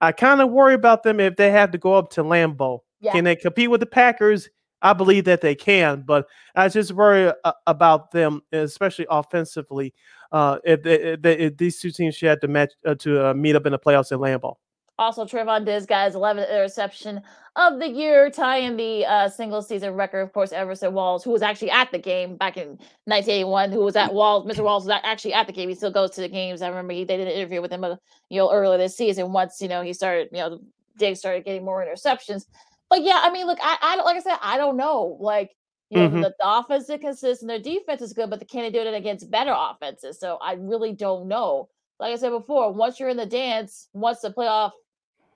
[0.00, 2.80] I kind of worry about them if they have to go up to Lambeau.
[3.00, 3.12] Yeah.
[3.12, 4.48] Can they compete with the Packers?
[4.82, 9.94] I believe that they can, but I just worry uh, about them, especially offensively.
[10.30, 13.30] Uh, if, they, if, they, if, these two teams should have to match uh, to
[13.30, 14.56] uh, meet up in the playoffs in Lambeau.
[14.98, 17.20] Also, Trevon Diggs got his 11th interception
[17.54, 20.20] of the year, tying the uh, single season record.
[20.20, 22.68] Of course, Everson Walls, who was actually at the game back in
[23.04, 24.46] 1981, who was at Walls.
[24.46, 24.64] Mr.
[24.64, 25.68] Walls was actually at the game.
[25.68, 26.62] He still goes to the games.
[26.62, 27.96] I remember he they did an interview with him, uh,
[28.30, 29.32] you know, earlier this season.
[29.32, 30.60] Once you know he started, you know,
[30.98, 32.46] Diggs started getting more interceptions.
[32.88, 35.18] But yeah, I mean, look, I, I like I said, I don't know.
[35.20, 35.50] Like,
[35.90, 36.20] you know, mm-hmm.
[36.22, 39.30] the, the offense is consistent, their defense is good, but they can't do it against
[39.30, 40.18] better offenses.
[40.18, 41.68] So I really don't know.
[41.98, 44.72] Like I said before, once you're in the dance, once the playoff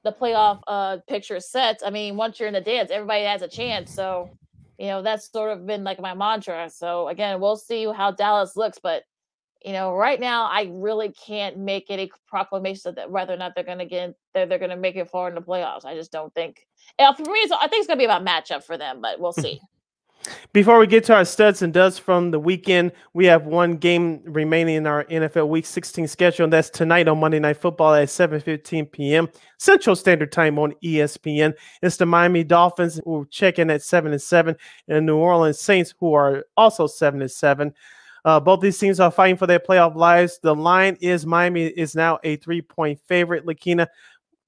[0.04, 3.48] the playoff uh picture sets, I mean, once you're in the dance, everybody has a
[3.48, 3.92] chance.
[3.94, 4.30] So,
[4.78, 6.70] you know, that's sort of been like my mantra.
[6.70, 9.02] So again, we'll see how Dallas looks, but
[9.64, 13.64] you know, right now I really can't make any proclamation that whether or not they're
[13.64, 15.84] going to get they're, they're going to make it far in the playoffs.
[15.84, 16.66] I just don't think.
[16.98, 19.32] And for me, I think it's going to be about matchup for them, but we'll
[19.34, 19.60] see.
[20.52, 24.20] Before we get to our studs and duds from the weekend, we have one game
[24.24, 28.08] remaining in our NFL Week 16 schedule, and that's tonight on Monday Night Football at
[28.08, 29.28] 7:15 p.m.
[29.58, 31.54] Central Standard Time on ESPN.
[31.82, 34.56] It's the Miami Dolphins who check in at seven and seven,
[34.88, 37.72] and the New Orleans Saints who are also seven and seven.
[38.24, 40.38] Uh, both these teams are fighting for their playoff lives.
[40.42, 43.46] The line is Miami is now a three point favorite.
[43.46, 43.86] Lakina,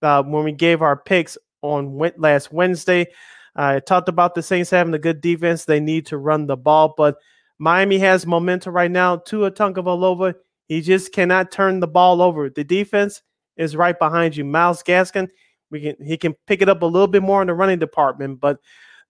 [0.03, 3.07] uh, when we gave our picks on last Wednesday,
[3.55, 5.65] I talked about the Saints having a good defense.
[5.65, 7.17] They need to run the ball, but
[7.59, 9.17] Miami has momentum right now.
[9.17, 10.35] Tua Tagovailoa,
[10.69, 12.49] he just cannot turn the ball over.
[12.49, 13.23] The defense
[13.57, 14.45] is right behind you.
[14.45, 15.29] Myles Gaskin,
[15.71, 18.41] we can he can pick it up a little bit more in the running department,
[18.41, 18.59] but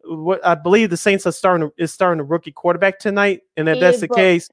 [0.04, 3.78] what I believe the Saints are starting is starting a rookie quarterback tonight, and if
[3.80, 4.48] that's the case,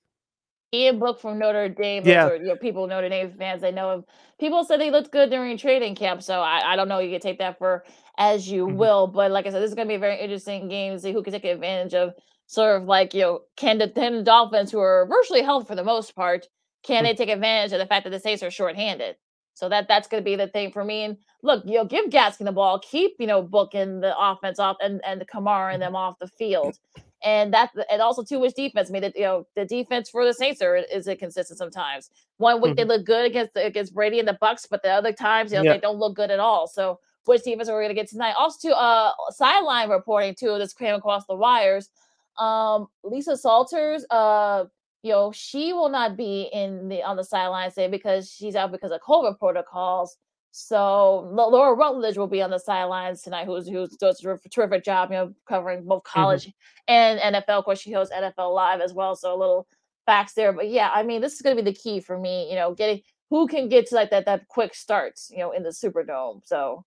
[0.73, 2.03] Ian Book from Notre Dame.
[2.05, 4.05] Yeah, or, you know, people Notre Dame fans they know him.
[4.39, 6.99] People said he looked good during training camp, so I, I don't know.
[6.99, 7.83] You can take that for
[8.17, 8.77] as you mm-hmm.
[8.77, 10.93] will, but like I said, this is going to be a very interesting game.
[10.93, 12.13] To see who can take advantage of
[12.47, 15.75] sort of like you know can the, can the Dolphins, who are virtually healthy for
[15.75, 16.47] the most part,
[16.83, 17.05] can mm-hmm.
[17.05, 19.15] they take advantage of the fact that the Saints are shorthanded?
[19.59, 21.03] So that that's going to be the thing for me.
[21.03, 24.59] And look, you know, give Gaskin the ball, keep you know Book booking the offense
[24.59, 26.77] off and and the Kamara and them off the field,
[27.23, 28.89] and that and also too much defense.
[28.89, 32.09] I mean, that you know the defense for the Saints are is inconsistent sometimes.
[32.37, 32.75] One week mm-hmm.
[32.77, 35.71] they look good against against Brady and the Bucs, but the other times you know
[35.71, 36.67] they don't look good at all.
[36.67, 38.35] So which defense are we going to get tonight?
[38.37, 40.57] Also, to uh sideline reporting too.
[40.57, 41.89] This came across the wires.
[42.37, 44.65] Um, Lisa Salters, uh,
[45.03, 48.71] you know, she will not be in the on the sideline today because she's out
[48.71, 50.17] because of COVID protocols.
[50.51, 55.11] So Laura Rutledge will be on the sidelines tonight, who's who does a terrific job,
[55.11, 56.19] you know, covering both Mm-hmm.
[56.19, 56.93] college mm-hmm.
[56.93, 57.59] and NFL.
[57.59, 59.67] Of course, she hosts NFL Live as well, so a little
[60.05, 60.51] facts there.
[60.51, 62.73] But yeah, I mean, this is going to be the key for me, you know,
[62.73, 66.41] getting who can get to like that that quick starts, you know, in the Superdome.
[66.45, 66.83] So,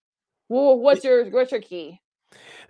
[0.49, 2.01] what's your what's your key?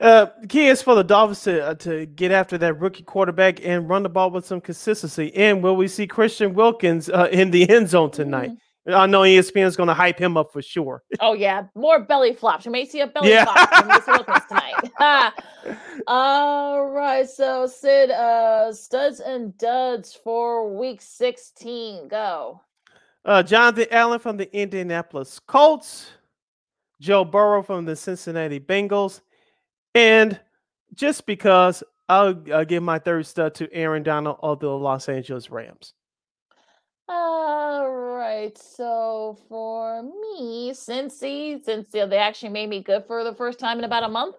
[0.01, 3.65] Uh, the key is for the Dolphins to uh, to get after that rookie quarterback
[3.65, 5.35] and run the ball with some consistency.
[5.35, 8.51] And will we see Christian Wilkins uh, in the end zone tonight?
[8.51, 8.57] Mm.
[8.87, 11.03] I know ESPN is going to hype him up for sure.
[11.21, 12.65] Oh yeah, more belly flops.
[12.65, 13.45] You may see a belly Yeah.
[13.45, 14.15] flop from.
[14.15, 15.35] Wilkins tonight.
[16.09, 22.09] All right, so Sid, uh, studs and duds for week sixteen.
[22.09, 22.61] Go.
[23.25, 26.11] Uh, Jonathan Allen from the Indianapolis Colts,
[27.01, 29.21] Joe Burrow from the Cincinnati Bengals,
[29.95, 30.41] and
[30.95, 35.51] just because I'll, I'll give my third stud to Aaron Donald of the Los Angeles
[35.51, 35.95] Rams.
[37.15, 43.59] All right, so for me, Cincy, since they actually made me good for the first
[43.59, 44.37] time in about a month.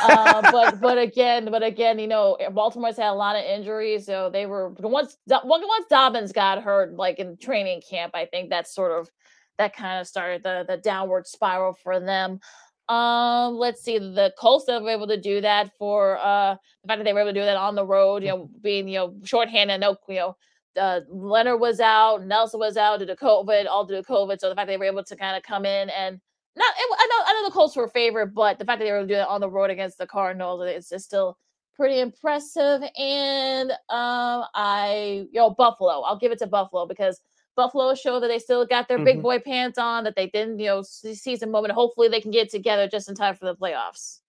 [0.00, 4.30] uh, but but again, but again, you know, Baltimore's had a lot of injuries, so
[4.30, 8.92] they were once once Dobbins got hurt, like in training camp, I think that sort
[8.98, 9.10] of
[9.58, 12.40] that kind of started the the downward spiral for them.
[12.88, 17.00] Um, let's see, the Colts that were able to do that for uh the fact
[17.00, 19.14] that they were able to do that on the road, you know, being you know
[19.24, 20.36] shorthanded, no, you know,
[20.78, 24.38] uh, Leonard was out, Nelson was out due to COVID, all due to COVID.
[24.38, 26.20] So the fact they were able to kind of come in and
[26.56, 28.92] not, it, I know, I know the Colts were favored, but the fact that they
[28.92, 31.36] were doing it on the road against the Cardinals, it's just still
[31.74, 32.82] pretty impressive.
[32.98, 37.20] And um, I, you know, Buffalo, I'll give it to Buffalo because
[37.54, 39.22] Buffalo showed that they still got their big Mhm.
[39.22, 41.74] boy pants on, that they didn't, you know, see- season moment.
[41.74, 44.20] Hopefully they can get together just in time for the playoffs.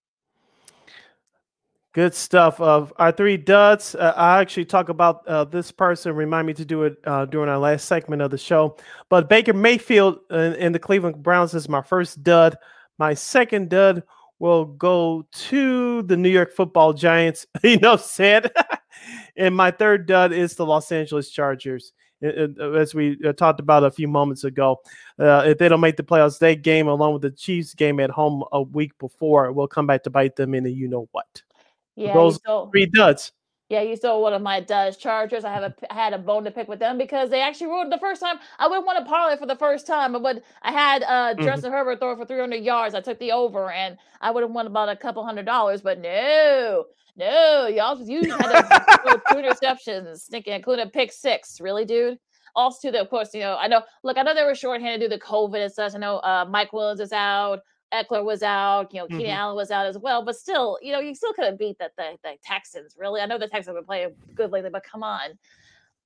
[1.94, 2.62] Good stuff.
[2.62, 6.16] Of our three duds, uh, I actually talk about uh, this person.
[6.16, 8.78] Remind me to do it uh, during our last segment of the show.
[9.10, 12.58] But Baker Mayfield in the Cleveland Browns is my first dud.
[13.00, 14.04] My second dud
[14.38, 17.48] will go to the New York Football Giants.
[17.64, 18.52] Enough said.
[19.36, 21.92] and my third dud is the Los Angeles Chargers.
[22.24, 24.78] Uh, uh, As we uh, talked about a few moments ago,
[25.18, 28.12] uh, if they don't make the playoffs, that game, along with the Chiefs game at
[28.12, 31.42] home a week before, will come back to bite them in the you know what.
[31.96, 33.32] Yeah, Those stole, Three duds.
[33.70, 35.44] yeah, you stole one of my Dutch Chargers.
[35.44, 37.92] I have a I had a bone to pick with them because they actually ruled
[37.92, 38.38] the first time.
[38.58, 41.44] I wouldn't want to parlay for the first time, but I had uh Mhm.
[41.44, 42.96] Justin Herbert throw for 300 yards.
[42.96, 45.82] I took the over, and I would have won about a couple hundred dollars.
[45.82, 46.86] But no,
[47.18, 48.64] no, y'all, you had
[49.30, 51.60] two interceptions, including a pick six.
[51.62, 52.18] Really, dude.
[52.56, 53.84] Also, to the of course, you know, I know.
[54.04, 55.94] Look, I know they were shorthanded due to COVID and such.
[55.96, 57.60] I know uh, Mike Williams is out.
[57.94, 59.38] Ekeler was out, you know, Keenan Mhm.
[59.38, 61.92] Allen was out as well, but still, you know, you still could have beat that
[61.98, 63.22] the, the Texans, really.
[63.22, 65.38] I know the Texans have been playing good lately, but come on.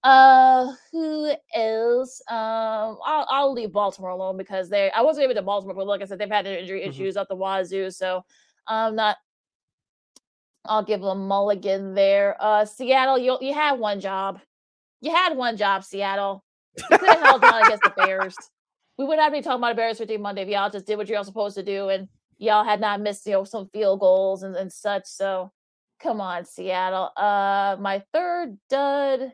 [0.04, 2.22] Uh who else?
[2.30, 6.02] Um I'll I'll leave Baltimore alone because they I wasn't able to Baltimore, but like
[6.02, 6.90] I said, they've had their injury Mhm.
[6.90, 7.90] issues up the wazoo.
[7.92, 8.26] So
[8.68, 9.18] I'm not
[10.66, 12.36] I'll give them mulligan there.
[12.40, 14.40] Uh Seattle, you you had one job.
[15.02, 16.44] You had one job, Seattle.
[16.90, 18.36] You could have held on against the Bears.
[18.98, 21.10] We would not be talking about a Bears 15 Monday if y'all just did what
[21.10, 24.56] you're supposed to do and y'all had not missed, you know, some field goals and,
[24.56, 25.04] and such.
[25.06, 25.52] So
[26.00, 27.12] come on, Seattle.
[27.18, 29.34] Uh my third dud.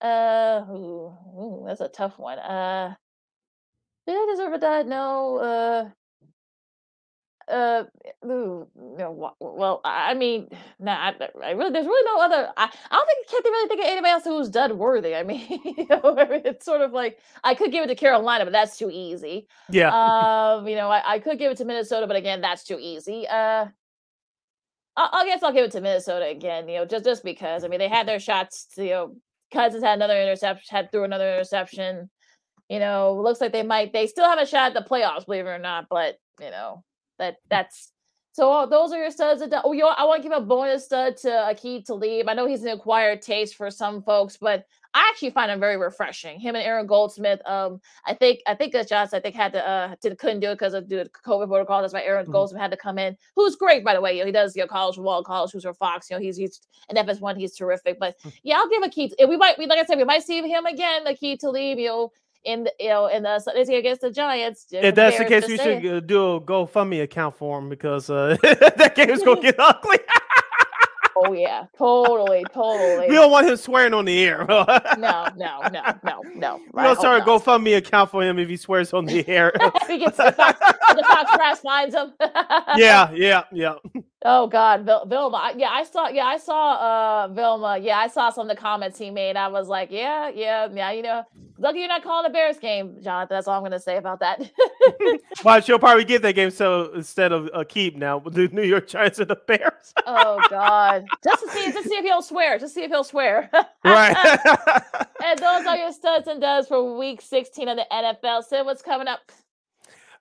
[0.00, 2.38] Uh ooh, ooh, that's a tough one.
[2.38, 2.94] Uh
[4.06, 4.86] did I deserve a dud?
[4.86, 5.36] No.
[5.38, 5.90] Uh
[7.50, 7.84] uh,
[8.24, 10.48] ooh, no, well, I mean,
[10.78, 12.52] nah, I, I really, there's really no other.
[12.56, 15.14] I, I don't think can't really think of anybody else who's dud worthy.
[15.14, 17.94] I mean, you know, I mean, it's sort of like I could give it to
[17.94, 19.48] Carolina, but that's too easy.
[19.70, 19.88] Yeah.
[19.88, 23.26] Um, you know, I, I could give it to Minnesota, but again, that's too easy.
[23.28, 23.66] Uh,
[24.96, 26.68] I, I guess I'll give it to Minnesota again.
[26.68, 27.64] You know, just just because.
[27.64, 28.68] I mean, they had their shots.
[28.76, 29.16] You know,
[29.52, 32.10] Cousins had another interception, had threw another interception.
[32.68, 33.92] You know, looks like they might.
[33.92, 35.86] They still have a shot at the playoffs, believe it or not.
[35.90, 36.84] But you know,
[37.20, 37.92] that that's
[38.32, 38.66] so.
[38.68, 39.42] Those are your studs.
[39.64, 42.28] Oh, you know, I want to give a bonus stud to Aqib Talib.
[42.28, 45.76] I know he's an acquired taste for some folks, but I actually find him very
[45.76, 46.40] refreshing.
[46.40, 47.40] Him and Aaron Goldsmith.
[47.46, 50.50] Um, I think I think that Johnson I think had to uh did, couldn't do
[50.50, 51.80] it because of the COVID protocol.
[51.80, 52.32] That's why Aaron Mhm.
[52.32, 53.16] Goldsmith had to come in.
[53.36, 54.14] Who's great by the way.
[54.14, 56.10] You know, he does you know college football, college who's for Fox.
[56.10, 57.36] You know, he's he's an FS1.
[57.36, 57.98] He's terrific.
[58.00, 59.14] But yeah, I'll give a key.
[59.28, 61.04] We might we like I said we might see him again.
[61.04, 61.78] To leave.
[61.78, 62.12] You know.
[62.44, 64.66] In the, you know, in the Sunday game against the Giants.
[64.70, 68.94] if that's the case, we should do a GoFundMe account for him because uh, that
[68.96, 69.98] game's gonna get ugly.
[71.22, 73.08] Oh yeah, totally, totally.
[73.08, 74.46] we don't want him swearing on the air.
[74.48, 74.64] no,
[74.96, 75.60] no, no,
[76.02, 76.60] no, no.
[76.72, 79.52] We don't start a GoFundMe account for him if he swears on the air.
[79.86, 82.14] he gets the Fox, the Fox Press finds him.
[82.76, 83.74] yeah, yeah, yeah.
[84.24, 85.52] Oh God, Vil- Vilma.
[85.56, 86.08] Yeah, I saw.
[86.08, 86.72] Yeah, I saw.
[86.74, 87.78] Uh, Vilma.
[87.78, 89.36] Yeah, I saw some of the comments he made.
[89.36, 90.90] I was like, yeah, yeah, yeah.
[90.92, 91.24] You know,
[91.60, 93.36] Lucky you're not calling a Bears game, Jonathan.
[93.36, 94.50] That's all I'm going to say about that.
[95.44, 98.62] well, she'll probably get that game so instead of a keep now with the New
[98.62, 99.92] York Giants and the Bears.
[100.06, 101.04] oh God!
[101.22, 102.58] Just to see, just see if he'll swear.
[102.58, 103.50] Just see if he'll swear.
[103.84, 104.16] right.
[105.22, 108.42] and those are your studs and does for Week 16 of the NFL.
[108.44, 109.20] Sid, what's coming up?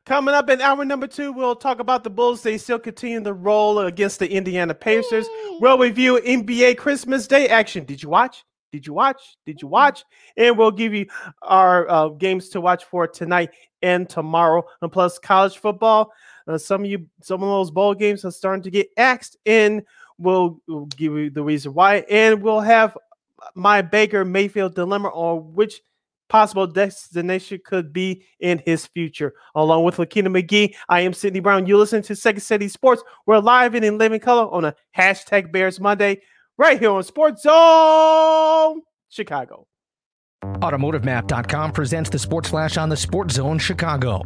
[0.06, 2.42] Coming up in hour number two, we'll talk about the Bulls.
[2.42, 5.28] They still continue to roll against the Indiana Pacers.
[5.62, 7.86] We'll review NBA Christmas Day action.
[7.86, 8.44] Did you watch?
[8.72, 9.38] Did you watch?
[9.46, 10.04] Did you watch?
[10.38, 11.08] And we'll give you
[11.42, 13.50] our uh, games to watch for tonight
[13.82, 14.64] and tomorrow.
[14.82, 16.12] And plus, college football.
[16.48, 19.84] Uh, some of you, some of those bowl games are starting to get axed, and
[20.18, 21.98] we'll, we'll give you the reason why.
[22.10, 22.98] And we'll have
[23.56, 25.82] my Baker Mayfield dilemma on which
[26.28, 29.34] possible destination could be in his future.
[29.56, 31.66] Along with Lakina McGee, I am Sydney Brown.
[31.66, 33.02] You listen to Second City Sports.
[33.26, 36.22] We're live and in living color on a hashtag Bears Monday
[36.60, 39.66] right here on Sports Zone Chicago.
[40.44, 44.22] AutomotiveMap.com presents the Sports Flash on the Sports Zone Chicago.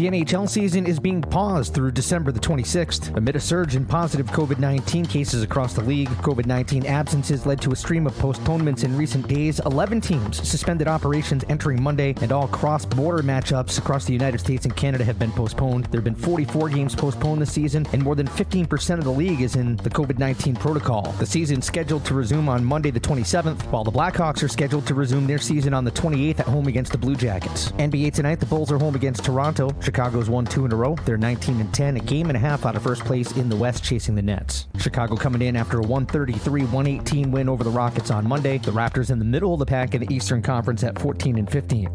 [0.00, 4.28] The NHL season is being paused through December the 26th amid a surge in positive
[4.28, 6.08] COVID 19 cases across the league.
[6.22, 9.60] COVID 19 absences led to a stream of postponements in recent days.
[9.66, 14.64] 11 teams suspended operations entering Monday, and all cross border matchups across the United States
[14.64, 15.84] and Canada have been postponed.
[15.90, 19.42] There have been 44 games postponed this season, and more than 15% of the league
[19.42, 21.12] is in the COVID 19 protocol.
[21.18, 24.86] The season is scheduled to resume on Monday the 27th, while the Blackhawks are scheduled
[24.86, 27.72] to resume their season on the 28th at home against the Blue Jackets.
[27.72, 29.68] NBA tonight, the Bulls are home against Toronto.
[29.90, 30.94] Chicago's won two in a row.
[31.04, 33.56] They're 19 and 10, a game and a half out of first place in the
[33.56, 34.68] West, chasing the Nets.
[34.78, 38.58] Chicago coming in after a 133 118 win over the Rockets on Monday.
[38.58, 41.50] The Raptors in the middle of the pack in the Eastern Conference at 14 and
[41.50, 41.86] 15.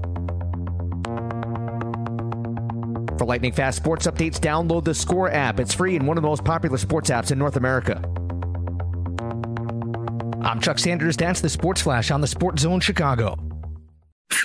[3.18, 5.62] For lightning fast sports updates, download the Score app.
[5.62, 8.02] It's free and one of the most popular sports apps in North America.
[10.44, 11.16] I'm Chuck Sanders.
[11.16, 13.38] That's the Sports Flash on the Sports Zone Chicago.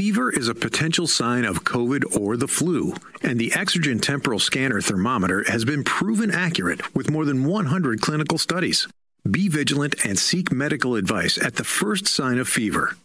[0.01, 4.81] Fever is a potential sign of COVID or the flu, and the Exergen temporal scanner
[4.81, 8.89] thermometer has been proven accurate with more than 100 clinical studies.
[9.31, 12.97] Be vigilant and seek medical advice at the first sign of fever.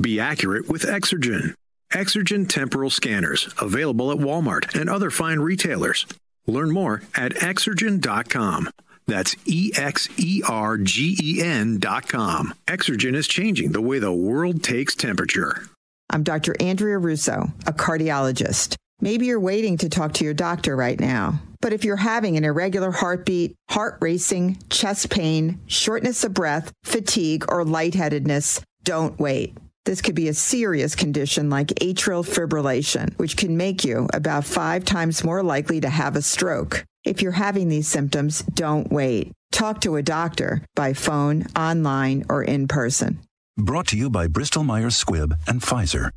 [0.00, 1.54] Be accurate with Exergen.
[1.92, 6.06] Exergen temporal scanners, available at Walmart and other fine retailers.
[6.46, 8.70] Learn more at exergen.com.
[9.06, 12.54] That's E X E R G E N.com.
[12.66, 15.64] Exergen is changing the way the world takes temperature.
[16.12, 16.56] I'm Dr.
[16.58, 18.74] Andrea Russo, a cardiologist.
[19.00, 21.40] Maybe you're waiting to talk to your doctor right now.
[21.60, 27.44] But if you're having an irregular heartbeat, heart racing, chest pain, shortness of breath, fatigue,
[27.48, 29.56] or lightheadedness, don't wait.
[29.84, 34.84] This could be a serious condition like atrial fibrillation, which can make you about five
[34.84, 36.84] times more likely to have a stroke.
[37.04, 39.32] If you're having these symptoms, don't wait.
[39.52, 43.20] Talk to a doctor by phone, online, or in person.
[43.62, 46.10] Brought to you by Bristol Myers Squibb and Pfizer.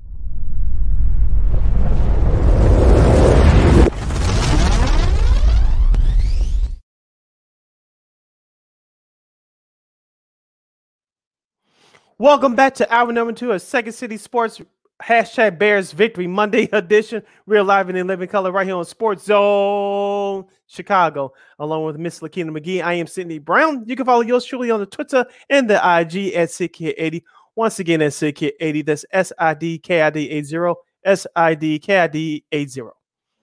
[12.17, 14.61] Welcome back to hour number two of Second City Sports
[15.03, 17.23] hashtag Bears Victory Monday edition.
[17.45, 22.21] We're live and in living color right here on Sports Zone Chicago, along with Miss
[22.21, 22.83] Lakina McGee.
[22.83, 23.83] I am Sydney Brown.
[23.85, 27.21] You can follow yours truly on the Twitter and the IG at SidKid80.
[27.55, 28.85] Once again, that's SidKid80.
[28.85, 30.73] That's S I D K I D 80.
[31.03, 32.81] S I D K I D 80.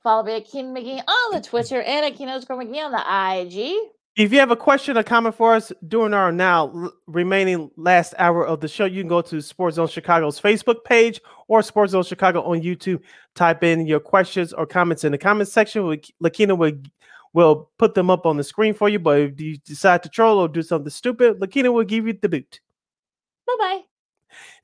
[0.02, 3.58] Follow me at Keen McGee on the Twitter and at Keen underscore McGee on the
[3.60, 3.76] IG.
[4.20, 8.46] If you have a question or comment for us during our now remaining last hour
[8.46, 12.02] of the show, you can go to Sports Zone Chicago's Facebook page or Sports Zone
[12.02, 13.00] Chicago on YouTube.
[13.34, 15.84] Type in your questions or comments in the comment section.
[16.22, 16.72] Lakina will,
[17.32, 18.98] will put them up on the screen for you.
[18.98, 22.28] But if you decide to troll or do something stupid, Lakina will give you the
[22.28, 22.60] boot.
[23.46, 23.80] Bye bye.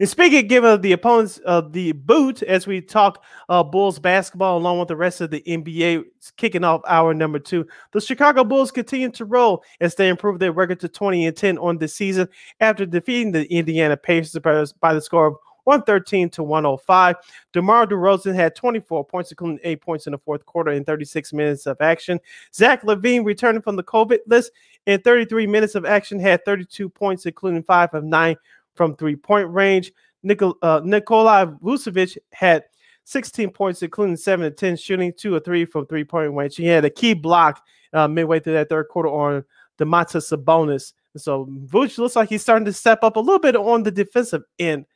[0.00, 4.58] And speaking of giving the opponents uh, the boot, as we talk uh, Bulls basketball
[4.58, 6.04] along with the rest of the NBA,
[6.36, 7.66] kicking off hour number two.
[7.92, 11.58] The Chicago Bulls continue to roll as they improve their record to 20 and 10
[11.58, 12.28] on the season
[12.60, 14.40] after defeating the Indiana Pacers
[14.80, 17.16] by, the score of 113 to 105.
[17.52, 21.66] DeMar DeRozan had 24 points, including eight points in the fourth quarter in 36 minutes
[21.66, 22.20] of action.
[22.54, 24.52] Zach LaVine, returning from the COVID list
[24.86, 28.36] in 33 minutes of action, had 32 points, including five of nine
[28.76, 29.92] from three point range.
[30.24, 32.64] Nikol, uh, Nikola Vucevic had
[33.04, 36.56] 16 points, including seven to 10 shooting, two or three from three point range.
[36.56, 37.62] He had a key block
[37.92, 39.44] uh, midway through that third quarter on
[39.78, 40.92] Domantas Sabonis.
[41.16, 44.42] So Vucevic looks like he's starting to step up a little bit on the defensive
[44.58, 44.86] end.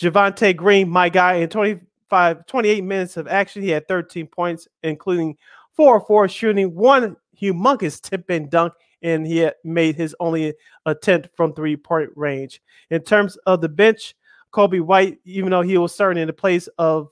[0.00, 5.36] Javonte Green, my guy, in 25, 28 minutes of action, he had 13 points, including
[5.72, 8.72] four or four shooting, one humongous tip and dunk,
[9.04, 10.54] and he had made his only
[10.86, 12.60] attempt from three point range.
[12.90, 14.16] In terms of the bench,
[14.52, 17.08] Coby White, even though he was starting in the place of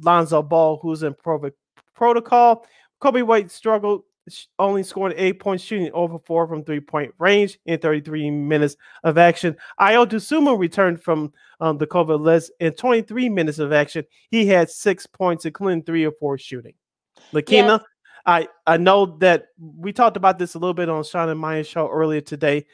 [0.00, 1.50] Lonzo Ball, who's in pro-
[1.94, 2.64] protocol.
[3.02, 4.04] Coby White struggled,
[4.58, 9.18] only scoring eight points, shooting over four from three point range in 33 minutes of
[9.18, 9.56] action.
[9.80, 14.04] Ayo Dosunmu returned from um, the COVID list in 23 minutes of action.
[14.30, 16.74] He had six points, including three or four shooting.
[17.32, 17.80] Lakina, yes.
[18.24, 21.66] I, I know that we talked about this a little bit on Sean and Maya's
[21.66, 22.66] show earlier today.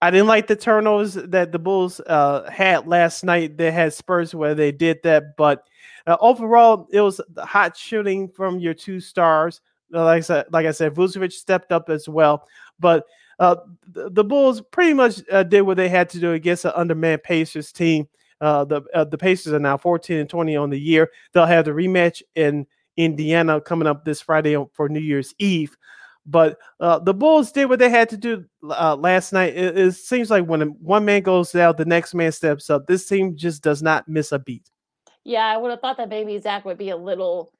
[0.00, 3.56] I didn't like the turnovers that the Bulls uh, had last night.
[3.56, 5.64] They had Spurs where they did that, but
[6.06, 9.60] uh, overall, it was hot shooting from your two stars.
[9.94, 12.48] Uh, like I said, like I said, Vucevic stepped up as well,
[12.80, 13.04] but
[13.38, 13.56] uh,
[13.92, 17.22] the, the, Bulls pretty much uh, did what they had to do against an undermanned
[17.22, 18.08] Pacers team.
[18.40, 21.10] Uh, the the Pacers are now 14 and 20 on the year.
[21.32, 22.66] They'll have the rematch in
[22.96, 25.76] Indiana coming up this Friday for New Year's Eve.
[26.24, 29.56] But uh, the Bulls did what they had to do uh, last night.
[29.56, 32.86] It, it, seems like when one man goes down, the next man steps up.
[32.86, 34.70] This team just does not miss a beat.
[35.24, 37.52] Yeah, I would have thought that maybe Zach would be a little,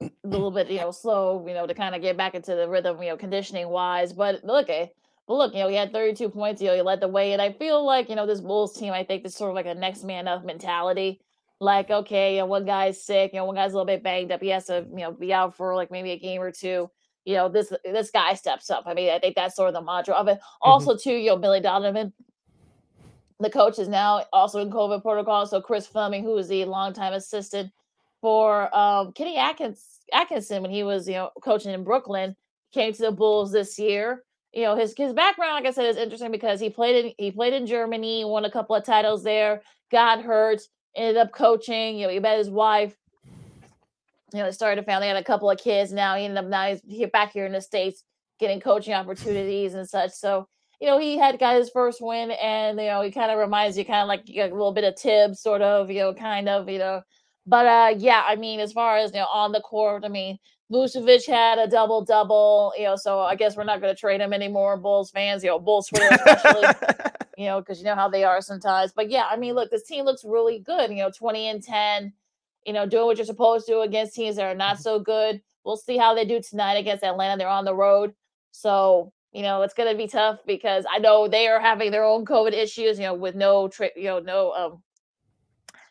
[0.00, 2.68] a little bit, you know, slow, you know, to kind of get back into the
[2.68, 4.12] rhythm, you know, conditioning wise.
[4.12, 4.86] But look, eh,
[5.26, 6.62] well, look, you know, he had 32 points.
[6.62, 8.92] You know, he led the way, and I feel like you know this Bulls team.
[8.92, 11.20] I think is sort of like a next man up mentality.
[11.58, 14.30] Like, okay, you know, one guy's sick, you know, one guy's a little bit banged
[14.30, 14.42] up.
[14.42, 16.90] He has to, you know, be out for like maybe a game or two
[17.26, 18.84] you know, this this guy steps up.
[18.86, 20.38] I mean, I think that's sort of the mantra of it.
[20.38, 20.70] Mm-hmm.
[20.70, 22.12] Also, too, you know, Billy Donovan,
[23.40, 25.44] the coach is now also in COVID protocol.
[25.44, 27.72] So Chris Fleming, who was the longtime assistant
[28.20, 32.36] for um, Kenny Atkins, Atkinson when he was, you know, coaching in Brooklyn,
[32.72, 34.22] came to the Bulls this year.
[34.52, 37.32] You know, his his background, like I said, is interesting because he played in he
[37.32, 40.62] played in Germany, won a couple of titles there, got hurt,
[40.96, 41.98] ended up coaching.
[41.98, 42.96] You know, he met his wife
[44.32, 45.92] you know, started a family, had a couple of kids.
[45.92, 48.02] Now he ended up now he's back here in the states
[48.38, 50.12] getting coaching opportunities and such.
[50.12, 50.46] So
[50.80, 53.78] you know, he had got his first win, and you know, he kind of reminds
[53.78, 56.68] you kind of like a little bit of Thibs, sort of, you know, kind of,
[56.68, 57.00] you know.
[57.46, 60.38] But uh, yeah, I mean, as far as you know, on the court, I mean,
[60.72, 64.20] Vucevic had a double double, you know, so I guess we're not going to trade
[64.20, 66.64] him anymore, Bulls fans, you know, Bulls Twitter especially,
[67.38, 68.92] you know, because you know how they are sometimes.
[68.92, 72.12] But yeah, I mean, look, this team looks really good, you know, twenty and ten
[72.66, 74.82] you know, doing what you're supposed to against teams that are not mm-hmm.
[74.82, 75.40] so good.
[75.64, 77.38] We'll see how they do tonight against Atlanta.
[77.38, 78.12] They're on the road.
[78.50, 82.04] So, you know, it's going to be tough because I know they are having their
[82.04, 84.82] own COVID issues, you know, with no, tra- you know, no, um,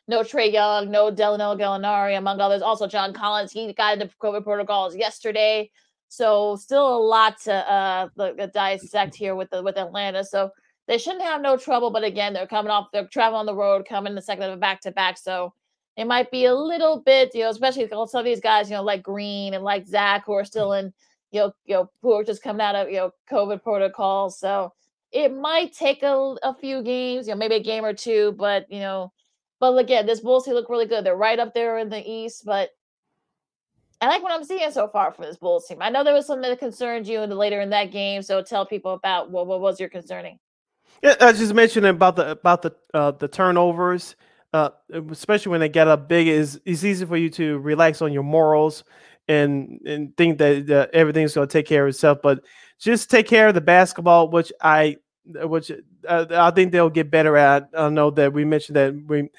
[0.08, 2.62] no Trae Young, no Danilo Gallinari, among others.
[2.62, 5.72] Also, John Collins, he got into COVID protocols yesterday.
[6.10, 8.08] So, still a lot to uh,
[8.54, 10.24] dissect here with the with Atlanta.
[10.24, 10.52] So,
[10.88, 11.90] they shouldn't have no trouble.
[11.90, 14.58] But again, they're coming off, they're traveling on the road, coming the second of a
[14.58, 15.18] back to back.
[15.18, 15.54] So,
[15.98, 18.84] it might be a little bit, you know, especially some of these guys, you know,
[18.84, 20.94] like Green and like Zach, who are still in,
[21.32, 24.38] you know, you know, who are just coming out of, you know, COVID protocols.
[24.38, 24.74] So
[25.12, 28.66] it might take a, a few games, you know, maybe a game or two, but
[28.70, 29.14] you know,
[29.74, 31.06] but again, this Bulls team look really good.
[31.06, 32.70] They're right up there in the East, but
[34.02, 35.78] I like what I'm seeing so far for this Bulls team.
[35.82, 38.42] I know there was something that concerned you in the later in that game, so
[38.42, 40.40] tell people about what what was your concerning.
[41.04, 44.16] Yeah, I just mentioned about the about the uh, the turnovers
[44.56, 44.70] uh,
[45.12, 48.24] especially when they get up big, is it's easy for you to relax on your
[48.24, 48.86] morals
[49.28, 52.20] and and think that uh, everything's going to take care of itself.
[52.24, 52.42] But
[52.80, 54.96] just take care of the basketball, which I
[55.26, 55.72] which
[56.08, 57.70] uh, I think they'll get better at.
[57.78, 59.30] I know that we mentioned that we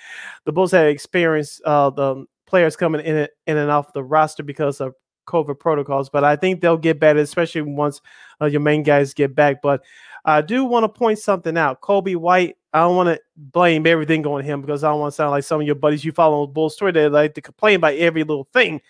[0.45, 4.81] the Bulls have experienced uh, the players coming in in and off the roster because
[4.81, 4.95] of
[5.27, 8.01] COVID protocols, but I think they'll get better, especially once
[8.41, 9.61] uh, your main guys get back.
[9.63, 9.83] But
[10.25, 11.81] I do want to point something out.
[11.81, 15.17] Coby White, I don't want to blame everything on him because I don't want to
[15.17, 17.43] sound like some of your buddies you follow on the Bulls Twitter they like to
[17.43, 18.81] complain about every little thing.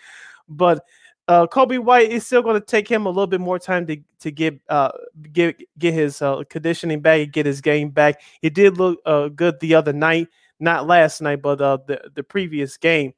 [0.49, 0.85] But
[1.29, 3.97] uh, Coby White is still going to take him a little bit more time to
[4.21, 4.93] to get uh
[5.33, 8.21] get get his uh, conditioning back, and get his game back.
[8.43, 10.29] He did look uh, good the other night,
[10.61, 13.13] not last night, but uh, the the previous game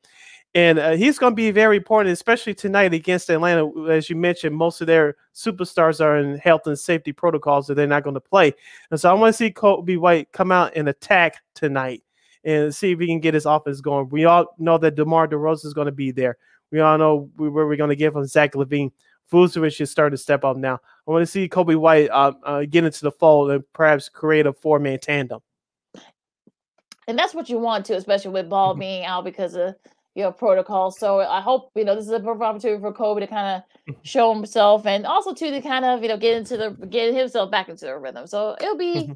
[0.55, 3.71] and uh, he's going to be very important, especially tonight against Atlanta.
[3.89, 7.87] As you mentioned, most of their superstars are in health and safety protocols so they're
[7.87, 8.55] not going to play,
[8.91, 12.03] and so I want to see Coby White come out and attack tonight
[12.45, 14.09] and see if he can get his offense going.
[14.09, 16.39] We all know that DeMar DeRozan is going to be there.
[16.71, 18.93] We all know where we're going to get from Zach LaVine.
[19.33, 20.81] Vucevic should start to step up now.
[21.07, 24.47] I want to see Coby White uh, uh, get into the fold and perhaps create
[24.47, 25.41] a four man tandem.
[27.07, 28.81] And that's what you want to, especially with Ball mm-hmm.
[28.81, 29.75] being out because of
[30.15, 30.91] you know protocol.
[30.91, 33.95] So I hope you know this is a perfect opportunity for Coby to kind of
[34.03, 37.51] show himself and also to to kind of you know get into the get himself
[37.51, 38.27] back into the rhythm.
[38.27, 39.13] So it'll be mm-hmm.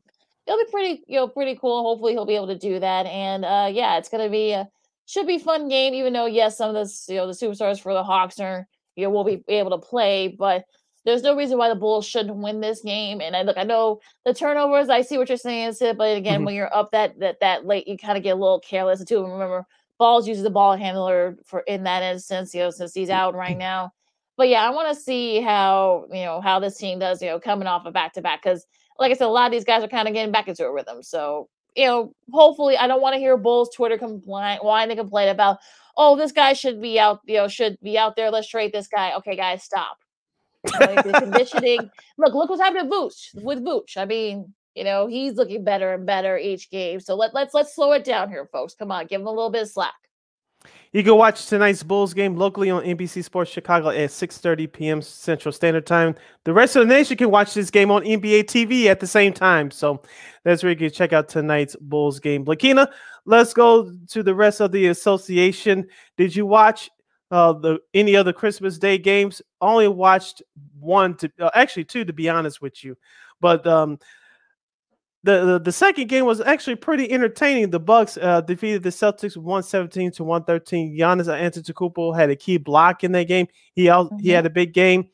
[0.47, 1.83] it'll be pretty you know pretty cool.
[1.83, 3.07] Hopefully he'll be able to do that.
[3.07, 4.69] And uh yeah, it's gonna be a
[5.13, 5.93] should be fun game.
[5.93, 9.05] Even though yes, some of the you know the superstars for the Hawks are you
[9.05, 10.65] know will be able to play, but
[11.05, 13.21] there's no reason why the Bulls shouldn't win this game.
[13.21, 14.89] And I look, I know the turnovers.
[14.89, 16.45] I see what you're saying, Sid, but again, mm-hmm.
[16.47, 19.23] when you're up that that that late, you kind of get a little careless too.
[19.23, 19.67] Remember,
[19.99, 23.59] Balls uses the ball handler for in that instance, you know, since he's out right
[23.59, 23.93] now.
[24.39, 27.39] But yeah, I want to see how you know how this team does, you know,
[27.39, 28.67] coming off a back to back because,
[28.99, 30.73] like I said, a lot of these guys are kind of getting back into a
[30.73, 31.03] rhythm.
[31.03, 35.29] So you know, hopefully, I don't want to hear Bulls Twitter complain, whine and complain
[35.29, 35.59] about,
[35.97, 38.31] oh, this guy should be out, you know, should be out there.
[38.31, 39.15] Let's trade this guy.
[39.17, 39.99] Okay, guys, stop.
[40.65, 41.79] the conditioning.
[42.19, 43.43] Look, look what's happening with Vooch.
[43.43, 47.01] With Vooch, I mean, you know, he's looking better and better each game.
[47.01, 48.75] So let let's let's slow it down here, folks.
[48.75, 49.95] Come on, give him a little bit of slack.
[50.93, 55.01] You can watch tonight's Bulls game locally on NBC Sports Chicago at 6:30 p.m.
[55.01, 56.15] Central Standard Time.
[56.45, 59.33] The rest of the nation can watch this game on NBA TV at the same
[59.33, 59.71] time.
[59.71, 60.03] So
[60.45, 62.45] that's where you can check out tonight's Bulls game.
[62.45, 62.89] Lakina,
[63.25, 65.87] let's go to the rest of the association.
[66.19, 66.91] Did you watch
[67.31, 69.41] uh, the any other Christmas Day games?
[69.63, 70.43] Only watched
[70.79, 72.99] one to uh, actually two to be honest with you,
[73.41, 73.99] but um,
[75.25, 77.71] the, the, the second game was actually pretty entertaining.
[77.71, 80.99] The Bucks uh, defeated the Celtics 117 to 113.
[80.99, 83.47] Giannis Antetokounmpo had a key block in that game.
[83.75, 84.19] He mm-hmm.
[84.19, 85.09] he had a big game.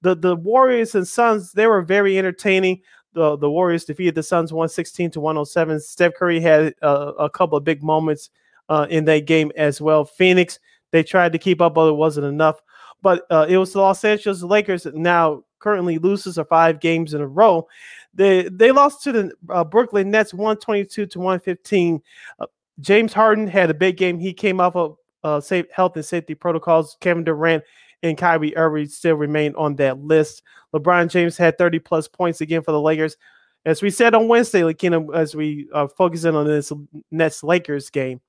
[0.00, 2.80] The the Warriors and Suns they were very entertaining.
[3.12, 5.80] The the Warriors defeated the Suns 116 to 107.
[5.80, 8.30] Steph Curry had uh, a couple of big moments
[8.68, 10.04] uh, in that game as well.
[10.04, 10.58] Phoenix
[10.90, 12.60] they tried to keep up, but it wasn't enough.
[13.00, 17.20] But uh, it was the Los Angeles Lakers now currently loses for five games in
[17.20, 17.66] a row.
[18.14, 22.02] They they lost to the uh, Brooklyn Nets 122 to 115.
[22.38, 22.46] Uh,
[22.80, 24.18] James Harden had a big game.
[24.18, 26.96] He came off of uh, safe health and safety protocols.
[27.00, 27.64] Kevin Durant
[28.02, 30.42] and Kyrie Irving still remain on that list.
[30.74, 33.16] LeBron James had 30 plus points again for the Lakers.
[33.64, 36.72] As we said on Wednesday, like, you know, as we uh, focus in on this
[37.12, 38.20] Nets Lakers game,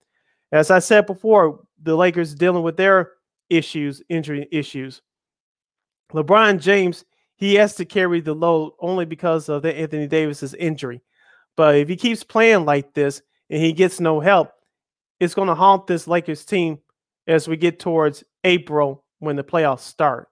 [0.51, 3.13] as I said before, the Lakers dealing with their
[3.49, 5.01] issues, injury issues.
[6.11, 7.03] LeBron James
[7.35, 11.01] he has to carry the load only because of the Anthony Davis's injury.
[11.55, 14.51] But if he keeps playing like this and he gets no help,
[15.19, 16.79] it's going to haunt this Lakers team
[17.27, 20.29] as we get towards April when the playoffs start.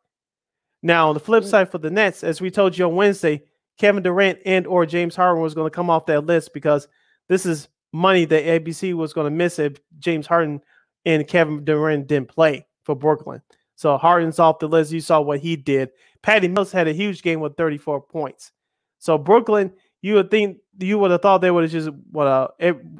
[0.84, 1.48] Now, on the flip mm.
[1.48, 3.44] side for the Nets, as we told you on Wednesday,
[3.78, 6.88] Kevin Durant and or James Harden was going to come off that list because
[7.30, 10.62] this is money that ABC was going to miss if James Harden
[11.06, 13.42] and Kevin Durant didn't play for Brooklyn.
[13.82, 14.92] So Harden's off the list.
[14.92, 15.90] You saw what he did.
[16.22, 18.52] Patty Mills had a huge game with 34 points.
[19.00, 19.74] So Brooklyn,
[20.04, 22.50] you would think you would have thought they would have just what uh,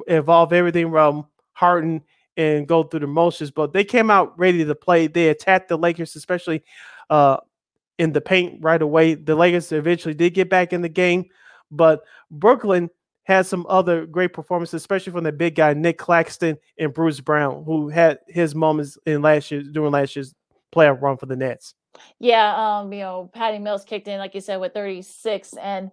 [0.08, 2.02] evolve everything from Harden
[2.36, 5.06] and go through the motions, but they came out ready to play.
[5.06, 6.64] They attacked the Lakers, especially
[7.10, 7.36] uh,
[8.00, 9.14] in the paint right away.
[9.14, 11.26] The Lakers eventually did get back in the game,
[11.70, 12.90] but Brooklyn
[13.22, 17.62] had some other great performances, especially from the big guy Nic Claxton and Bruce Brown,
[17.64, 20.34] who had his moments in last year during last year's
[20.74, 21.74] playoff run for the Nets.
[22.18, 25.90] Yeah, um, you know, Patty Mills kicked in, like you said, with 36 and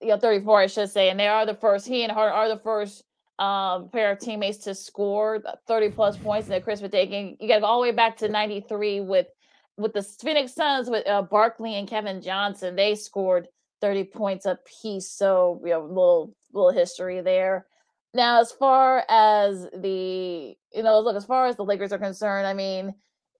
[0.00, 1.10] you know, 34, I should say.
[1.10, 3.04] And they are the first, he and Hart are the first
[3.40, 7.36] um pair of teammates to score 30 plus points in the Christmas Day game.
[7.40, 9.26] You gotta go all the way back to 93 with
[9.76, 12.76] with the Phoenix Suns with uh, Barkley and Kevin Johnson.
[12.76, 13.48] They scored
[13.80, 15.10] 30 points a piece.
[15.10, 17.66] So, you know, little little history there.
[18.14, 22.46] Now, as far as the, you know, look, as far as the Lakers are concerned,
[22.46, 22.94] I mean,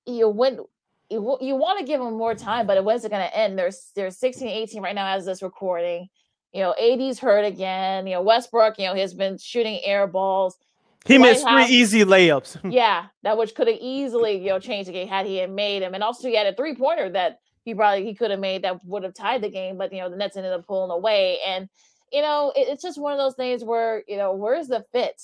[0.06, 0.60] you when
[1.10, 3.58] you, you want to give them more time, but when's it going to end?
[3.58, 6.08] There's there's 16, 18 right now as this recording.
[6.52, 8.06] You know, AD's hurt again.
[8.06, 10.56] You know, Westbrook, you know, he has been shooting air balls.
[11.04, 12.58] He White missed House, three easy layups.
[12.72, 15.82] yeah, that which could have easily, you know, changed the game had he had made
[15.82, 15.94] him.
[15.94, 18.84] And also he had a three pointer that he probably he could have made that
[18.84, 21.38] would have tied the game, but you know, the Nets ended up pulling away.
[21.46, 21.68] And
[22.12, 25.20] you know, it, it's just one of those things where, you know, where's the fit?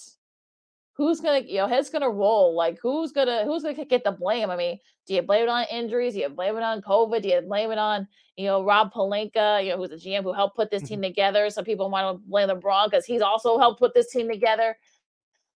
[0.92, 4.50] Who's gonna you know head's gonna roll like who's gonna who's gonna get the blame?
[4.50, 6.14] I mean do you blame it on injuries?
[6.14, 7.22] Do you blame it on covid?
[7.22, 8.06] Do you blame it on
[8.36, 11.08] you know rob pelinka you know who's a gm who helped put this team mm-hmm.
[11.08, 11.50] together?
[11.50, 14.76] Some people want to blame lebron because he's also helped put this team together.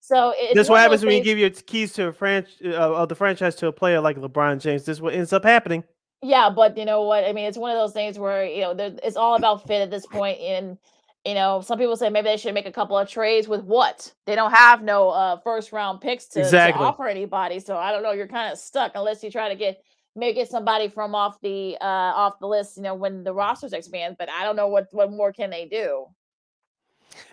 [0.01, 3.09] So this what happens when things, you give your keys to a franchise uh, of
[3.09, 4.85] the franchise to a player like lebron james.
[4.85, 5.85] This what ends up happening.
[6.23, 7.24] Yeah but you know what?
[7.24, 9.90] I mean it's one of those things where you know it's all about fit at
[9.90, 10.78] this point and
[11.25, 14.13] you know, some people say maybe they should make a couple of trades with what?
[14.27, 16.79] They don't have no uh, first round picks to, exactly.
[16.79, 17.61] to offer anybody.
[17.61, 18.13] So I don't know.
[18.13, 19.83] You're kind of stuck unless you try to get
[20.15, 22.77] maybe get somebody from off the uh, off the list.
[22.77, 24.17] You know, when the rosters expand.
[24.19, 26.07] But I don't know what what more can they do.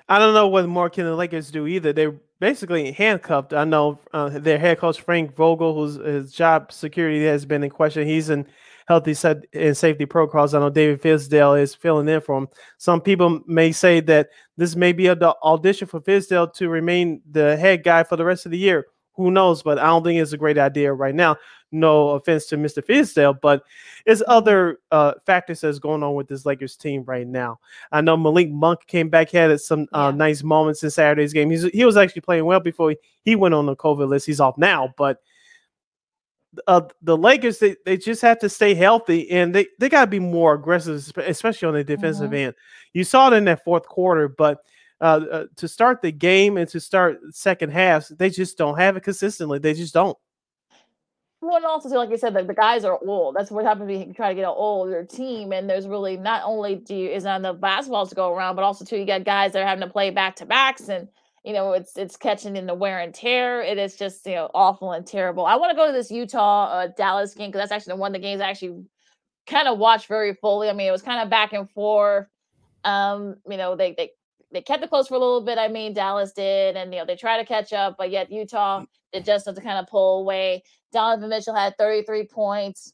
[0.08, 1.92] I don't know what more can the Lakers do either.
[1.92, 3.54] They're basically handcuffed.
[3.54, 7.70] I know uh, their head coach Frank Vogel, whose his job security has been in
[7.70, 8.08] question.
[8.08, 8.46] He's in
[8.92, 10.54] healthy set and safety protocols.
[10.54, 12.50] I know David Fizdale is filling in for him.
[12.78, 17.56] Some people may say that this may be an audition for Fizdale to remain the
[17.56, 18.88] head guy for the rest of the year.
[19.14, 19.64] Who knows?
[19.64, 21.38] But I don't think it's a great idea right now.
[21.72, 22.84] No offense to Mr.
[22.84, 23.64] Fizdale, but
[24.06, 27.60] it's other uh, factors that's going on with this Lakers team right now.
[27.94, 31.50] I know Malik Monk came back, had some uh, nice moments in Saturday's game.
[31.50, 34.26] He's, he was actually playing well before he, he went on the COVID list.
[34.26, 35.20] He's off now, but
[36.68, 40.12] uh, the Lakers they, they just have to stay healthy and they, they got to
[40.12, 42.54] be more aggressive, especially on the defensive end.
[42.94, 44.60] You saw it in that fourth quarter, but
[45.00, 48.98] uh, uh, to start the game and to start second halves, they just don't have
[48.98, 49.60] it consistently.
[49.60, 50.18] They just don't.
[51.42, 53.36] Well, and also, too, like you said, the, the guys are old.
[53.36, 55.54] That's what happens when you try to get an older team.
[55.54, 58.64] And there's really not only do you, is on the basketballs to go around, but
[58.64, 61.08] also too you got guys that are having to play back to backs, and
[61.44, 63.62] you know it's it's catching in the wear and tear.
[63.62, 65.46] It is just you know awful and terrible.
[65.46, 68.12] I want to go to this Utah uh, Dallas game because that's actually the one
[68.12, 68.86] of the games I actually
[69.48, 70.70] kind of watched very fully.
[70.70, 72.28] I mean, it was kind of back and forth.
[72.84, 74.12] Um, you know, they they
[74.52, 75.58] they kept it close for a little bit.
[75.58, 78.86] I mean, Dallas did, and you know they try to catch up, but yet Utah
[79.14, 80.64] did just to kind of pull away.
[80.92, 82.94] Donovan Mitchell had 33 points.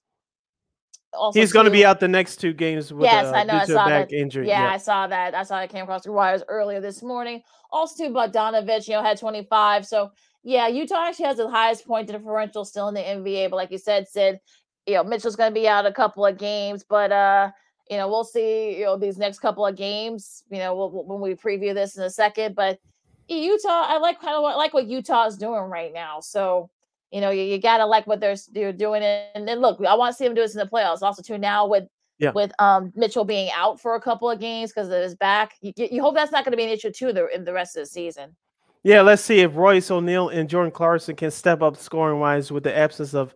[1.17, 3.53] Also, He's going to be out the next two games with Yes, uh, I know.
[3.55, 4.11] I saw that.
[4.13, 4.47] injury.
[4.47, 5.33] Yeah, I saw that.
[5.35, 7.41] I saw that came across the wires earlier this morning.
[7.71, 9.85] Also, too, Bogdanovic, you know, had 25.
[9.85, 10.11] So,
[10.43, 13.49] yeah, Utah actually has the highest point differential still in the NBA.
[13.49, 14.39] But like you said, Sid,
[14.85, 17.51] you know, Mitchell's going to be out a couple of games, but uh,
[17.89, 18.77] you know, we'll see.
[18.79, 20.43] You know, these next couple of games.
[20.49, 22.79] You know, we'll, we'll- when we preview this in a second, but
[23.27, 26.19] Utah, I like kind of what like what Utah is doing right now.
[26.21, 26.69] So.
[27.11, 30.11] You know, you, you gotta like what they're, they're doing, and then look, I want
[30.13, 31.01] to see them do this in the playoffs.
[31.01, 31.85] Also, too, now with
[32.19, 32.31] Yeah.
[32.31, 35.53] with um Mitchell being out for a couple of games because of his back.
[35.61, 37.77] You, you hope that's not going to be an issue too the, in the rest
[37.77, 38.35] of the season.
[38.83, 42.63] Yeah, let's see if Royce O'Neale and Jordan Clarkson can step up scoring wise with
[42.63, 43.33] the absence of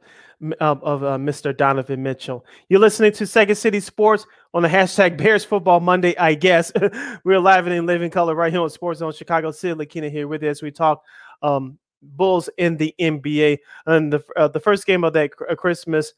[0.60, 1.56] of, of uh, Mr.
[1.56, 2.44] Donovan Mitchell.
[2.68, 4.26] You're listening to Second City Sports
[4.56, 6.72] on the hashtag Bears Football Monday, I guess.
[7.24, 9.52] We're live and in living color right here on Sports Zone Chicago.
[9.52, 11.04] Sid Lakina here with you as we talk
[11.44, 13.60] um, Bulls in the NBA.
[13.86, 16.14] And the uh, the first game of that uh, Christmas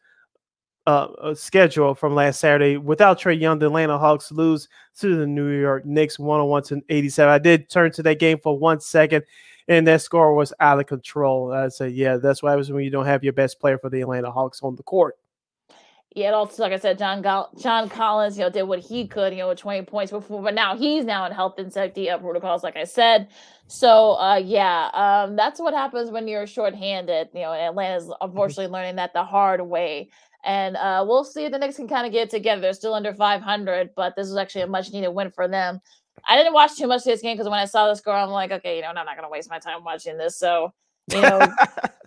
[0.86, 2.78] uh, uh, schedule from last Saturday.
[2.78, 4.68] Without Trae Young, the Atlanta Hawks lose
[5.00, 7.34] to the New York Knicks 101 to 87.
[7.34, 9.24] I did turn to that game for one second,
[9.68, 11.54] and that score was out of control.
[11.54, 14.02] I said, yeah, that's what happens when you don't have your best player for the
[14.02, 15.16] Atlanta Hawks on the court.
[16.16, 19.34] Yeah, also like I said, John Gol- John Collins, you know, did what he could,
[19.34, 22.20] you know, with 20 points before, but now he's now in health and safety uh,
[22.20, 23.30] protocols, like I said.
[23.68, 27.30] So uh yeah, um, that's what happens when you're shorthanded.
[27.34, 30.10] You know, Atlanta's unfortunately learning that the hard way.
[30.44, 32.62] And uh we'll see if the Knicks can kind of get it together.
[32.62, 35.80] They're still under 500, but this is actually a much needed win for them.
[36.28, 38.30] I didn't watch too much of this game because when I saw the score, I'm
[38.30, 40.38] like, okay, you know, I'm not gonna waste my time watching this.
[40.38, 40.74] So
[41.12, 41.48] you know, no,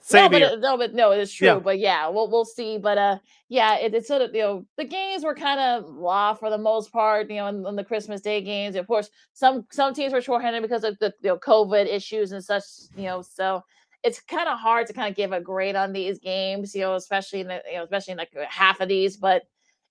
[0.02, 0.50] Same but here.
[0.52, 1.48] it- no, but no, it's true.
[1.48, 1.58] Yeah.
[1.58, 2.78] But yeah, we'll we'll see.
[2.78, 3.18] But uh,
[3.48, 6.58] yeah, it, it's sort of you know the games were kind of blah for the
[6.58, 7.28] most part.
[7.30, 10.62] You know, in, in the Christmas Day games, of course, some some teams were shorthanded
[10.62, 12.64] because of the you know COVID issues and such.
[12.96, 13.62] You know, so
[14.04, 16.74] it's kind of hard to kind of give a grade on these games.
[16.74, 19.42] You know, especially in the you know especially in like uh, half of these, but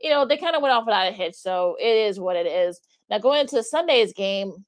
[0.02, 1.36] you know they kind of went off without a hitch.
[1.36, 2.80] So it is what it is.
[3.10, 4.65] Now going into Sunday's game,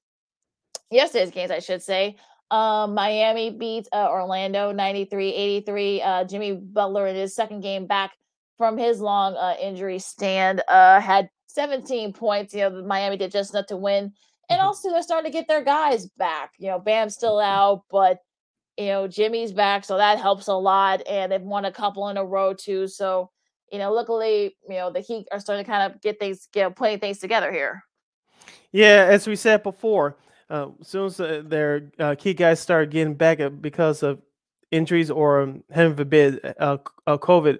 [0.91, 2.17] yesterday's games, I should say.
[2.49, 6.01] Um, Miami beat uh, Orlando 93 83.
[6.01, 8.13] Uh, Jimmy Butler in his second game back
[8.57, 12.53] from his long uh, injury stand uh, had 17 points.
[12.53, 14.13] You know, Miami did just enough to win.
[14.49, 14.63] And Mhm.
[14.63, 16.53] also, they're starting to get their guys back.
[16.57, 18.19] You know, Bam's still out, but,
[18.77, 19.83] you know, Jimmy's back.
[19.83, 21.01] So that helps a lot.
[21.05, 22.87] And they've won a couple in a row, too.
[22.87, 23.29] So,
[23.71, 26.73] you know, luckily, you know, the Heat are starting to kind of get things, get
[26.77, 27.83] putting things together here.
[28.71, 30.15] Yeah, as we said before,
[30.49, 34.21] uh, as soon as uh, their uh, key guys start getting back uh, because of
[34.71, 37.59] injuries or, um, heaven forbid, uh, uh, COVID,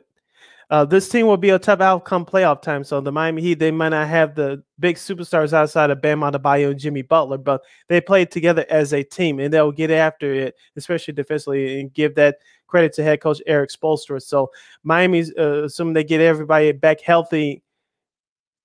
[0.70, 2.84] uh, this team will be a tough outcome playoff time.
[2.84, 6.72] So the Miami Heat, they might not have the big superstars outside of Bam Adebayo
[6.72, 10.56] and Jimmy Butler, but they play together as a team, and they'll get after it,
[10.76, 14.22] especially defensively, and give that credit to head coach Erik Spoelstra.
[14.22, 14.52] So
[14.84, 17.64] Miami's, uh, assuming they get everybody back healthy,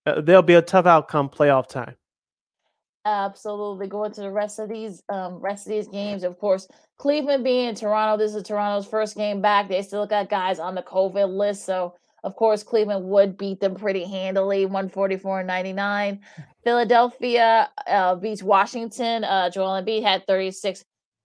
[0.04, 1.94] uh, there'll be a tough outcome playoff time.
[3.04, 3.88] Absolutely.
[3.88, 6.22] Going to the rest of these um rest of these games.
[6.22, 6.68] Of course,
[6.98, 8.22] Cleveland being in Toronto.
[8.22, 9.68] This is Toronto's first game back.
[9.68, 11.64] They still got guys on the COVID list.
[11.64, 16.20] So of course, Cleveland would beat them pretty handily, 144 and 99.
[16.64, 19.24] Philadelphia uh, beats Washington.
[19.24, 20.84] Uh, Joel Embiid had 36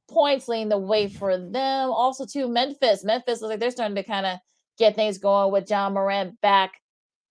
[0.09, 1.91] points, leading the way for them.
[1.91, 3.03] Also, to Memphis.
[3.03, 4.39] Memphis looks like they're starting to kind of
[4.79, 6.81] get things going with Ja Morant back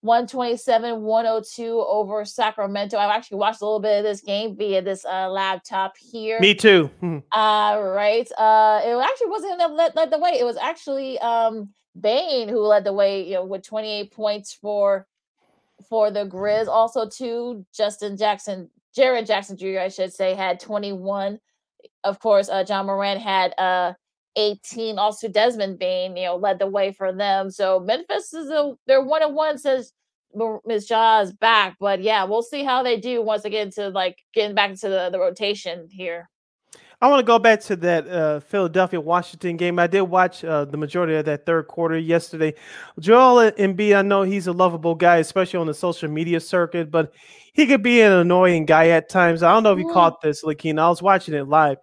[0.07, 2.97] 127 102 over Sacramento.
[2.97, 6.39] I've actually watched a little bit of this game via this uh, laptop here.
[6.39, 6.89] Me too.
[6.99, 7.19] Hmm.
[7.31, 8.27] Uh, right.
[8.37, 10.31] Uh, it actually wasn't him that led, led the way.
[10.39, 11.69] It was actually um
[11.99, 15.07] Bane who led the way, you know, with 28 points for
[15.89, 16.67] for the Grizz.
[16.67, 21.39] Also, too, Justin Jackson, Jaren Jackson Jr., I should say, had 21.
[22.03, 23.93] Of course, uh, Ja Morant had uh
[24.37, 24.99] 18.
[24.99, 27.49] Also, Desmond Bane, you know, led the way for them.
[27.51, 29.91] So Memphis is a they're one and one since
[30.65, 30.89] Ms.
[30.89, 31.77] Ja is back.
[31.79, 35.09] But yeah, we'll see how they do once again to like getting back into the,
[35.11, 36.29] the rotation here.
[36.99, 39.77] I want to go back to that uh, Philadelphia Washington game.
[39.77, 42.55] I did watch uh, the majority of that third quarter yesterday.
[42.99, 47.13] Joel Embiid, I know he's a lovable guy, especially on the social media circuit, but
[47.53, 49.43] he could be an annoying guy at times.
[49.43, 50.79] I don't know if you caught this, Lakina.
[50.79, 51.77] I was watching it live.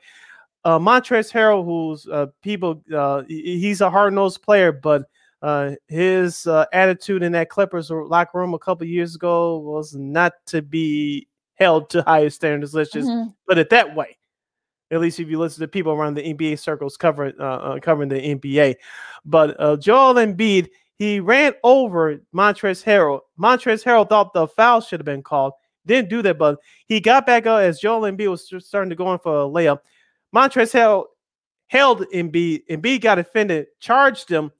[0.64, 5.04] Uh, Montrezl Harrell, who's uh, people, uh, he's a hard nosed player, but
[5.44, 10.32] uh, his uh, attitude in that Clippers locker room a couple years ago was not
[10.46, 12.74] to be held to higher standards.
[12.74, 13.28] Let's just mm-hmm.
[13.46, 14.16] put it that way.
[14.90, 18.08] At least if you listen to people around the NBA circles covering uh, uh, covering
[18.08, 18.76] the NBA.
[19.26, 23.20] But uh, Joel Embiid, he ran over Montrezl Harrell.
[23.38, 25.52] Montrezl Harrell thought the foul should have been called.
[25.84, 29.12] Didn't do that, but he got back up as Joel Embiid was starting to go
[29.12, 29.80] in for a layup.
[30.34, 31.04] Montrezl Harrell
[31.66, 32.62] held Embiid.
[32.70, 34.50] Embiid got offended, charged him.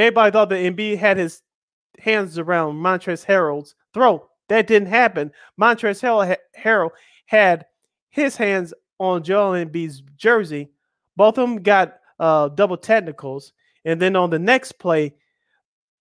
[0.00, 1.42] Everybody thought that Embiid had his
[1.98, 4.26] hands around Montrezl Harrell's throat.
[4.48, 5.30] That didn't happen.
[5.60, 6.90] Montrezl Harrell
[7.26, 7.66] had
[8.08, 10.70] his hands on Joel Embiid's jersey.
[11.16, 13.52] Both of them got uh, double technicals.
[13.84, 15.14] And then on the next play,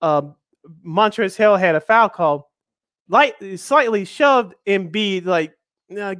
[0.02, 0.36] um,
[0.86, 2.52] Montrezl Harrell had a foul call,
[3.10, 5.54] light, slightly shoved Embiid, like,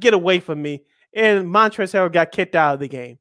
[0.00, 0.84] get away from me.
[1.14, 3.18] And Montrezl Harrell got kicked out of the game.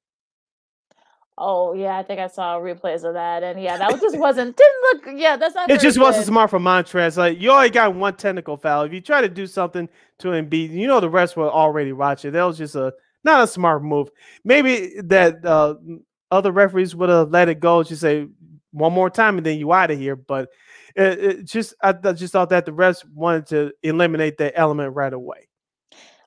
[1.41, 4.82] Oh yeah, I think I saw replays of that, and yeah, that just wasn't didn't
[4.82, 5.20] look.
[5.20, 5.72] Yeah, that's not.
[5.72, 6.03] It just good.
[6.03, 7.16] wasn't smart for Montrez.
[7.16, 8.84] Like you only got one technical foul.
[8.84, 9.88] If you try to do something
[10.20, 12.34] to Embiid, you know the rest were already watching.
[12.34, 12.94] That was just a
[13.24, 14.10] not a smart move.
[14.44, 15.76] Maybe that uh,
[16.30, 17.84] other referees would have let it go.
[17.84, 18.28] Just say
[18.72, 20.18] one more time and then you out of here.
[20.18, 20.49] But
[20.95, 24.94] it, it just I, I just thought that the refs wanted to eliminate that element
[24.94, 25.48] right away.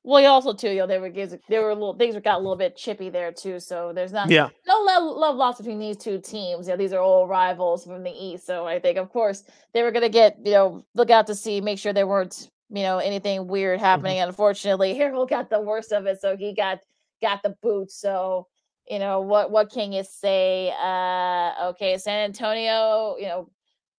[0.05, 2.39] Well, you also too, you know, there were there were a little things got a
[2.39, 3.61] little bit chippy there too.
[3.61, 6.67] So there's not yeah no love, love lost between these two teams.
[6.67, 8.45] You know, these are all rivals from the East.
[8.45, 11.61] So I think, of course, they were gonna get you know look out to see,
[11.61, 13.85] make sure they weren't you know anything weird mm-hmm.
[13.85, 14.17] happening.
[14.17, 14.31] Mm-hmm.
[14.31, 16.81] Unfortunately, Harrell got the worst of it, so he got
[17.21, 17.93] got the boot.
[17.93, 18.49] So
[18.89, 20.75] you know what what can you say?
[20.83, 23.49] Uh, okay, San Antonio, you know,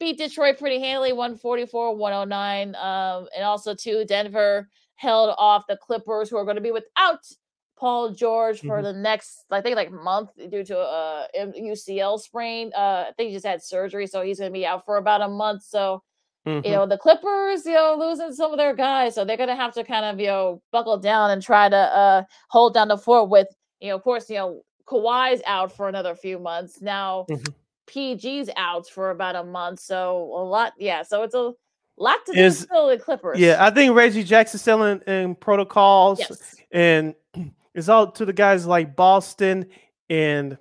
[0.02, 2.76] beat Detroit pretty handily, 144, 109.
[2.76, 7.20] Um, and also too, Denver held off the Clippers, who are going to be without
[7.78, 8.84] Paul George for mm-hmm.
[8.84, 12.72] the next, I think, like month due to a UCL sprain.
[12.76, 15.22] Uh, I think he just had surgery, so he's going to be out for about
[15.22, 15.64] a month.
[15.64, 16.02] So
[16.46, 16.66] Mm-hmm.
[16.66, 19.16] You know, the Clippers, you know, losing some of their guys.
[19.16, 22.24] So they're gonna have to kind of, you know, buckle down and try to uh
[22.50, 23.48] hold down the fort with,
[23.80, 26.82] you know, of course, you know, Kawhi's out for another few months.
[26.82, 27.54] Now mm-hmm.
[27.88, 29.80] PG's out for about a month.
[29.80, 31.04] So a lot, yeah.
[31.04, 31.54] So it's a
[31.98, 33.40] lot to do still in Clippers.
[33.40, 36.56] Yeah, I think Reggie Jackson still in, in protocols yes.
[36.72, 37.16] and
[37.74, 39.68] it's all to the guys like Boston
[40.10, 40.58] and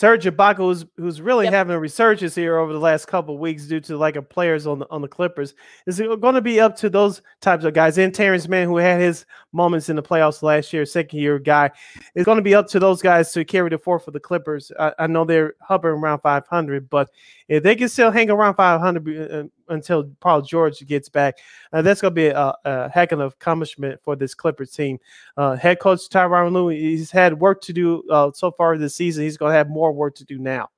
[0.00, 1.52] Serge Ibaka, who's, who's really yep.
[1.52, 4.78] having a resurgence here over the last couple weeks due to like a players on
[4.78, 5.52] the on the Clippers,
[5.86, 7.98] is going to be up to those types of guys.
[7.98, 11.70] And Terance Mann, who had his moments in the playoffs last year, second year guy,
[12.14, 14.72] it's going to be up to those guys to carry the fort for the Clippers.
[14.80, 17.10] I, I know they're hovering around 500, but
[17.50, 21.38] if they can still hang around 500 uh, until Paul George gets back,
[21.72, 24.98] uh, that's going to be a, a, heck of an accomplishment for this Clippers team.
[25.36, 29.24] Uh, head coach Tyronn Lue, he's had work to do uh, so far this season.
[29.24, 30.68] He's going to have more work to do now.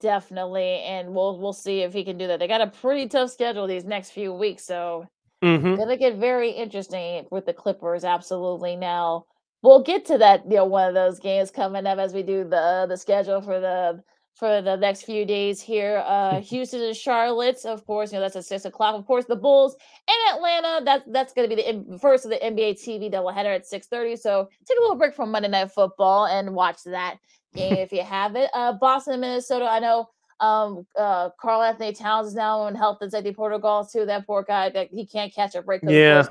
[0.00, 2.38] Definitely, and we'll we'll see if he can do that.
[2.38, 5.06] They got a pretty tough schedule these next few weeks, so
[5.42, 5.78] mm-hmm.
[5.78, 8.02] it'll get very interesting with the Clippers.
[8.04, 8.76] Absolutely.
[8.76, 9.26] Now
[9.60, 10.46] we'll get to that.
[10.48, 13.60] You know, one of those games coming up as we do the the schedule for
[13.60, 14.02] the
[14.40, 16.02] for the next few days here.
[16.06, 18.96] Uh, Houston and Charlotte, of course, you know that's at six o'clock.
[18.96, 19.76] Of course, the Bulls
[20.08, 20.84] and Atlanta.
[20.84, 24.16] That that's going to be the first of the NBA TV doubleheader at six thirty.
[24.16, 27.18] So take a little break from Monday Night Football and watch that
[27.54, 28.50] game if you have it.
[28.54, 29.66] Uh, Boston, Minnesota.
[29.66, 30.08] I know
[30.40, 34.06] um, uh, Karl-Anthony Towns is now in health and safety protocols too.
[34.06, 35.82] That poor guy that he can't catch a break.
[35.82, 36.26] Yeah.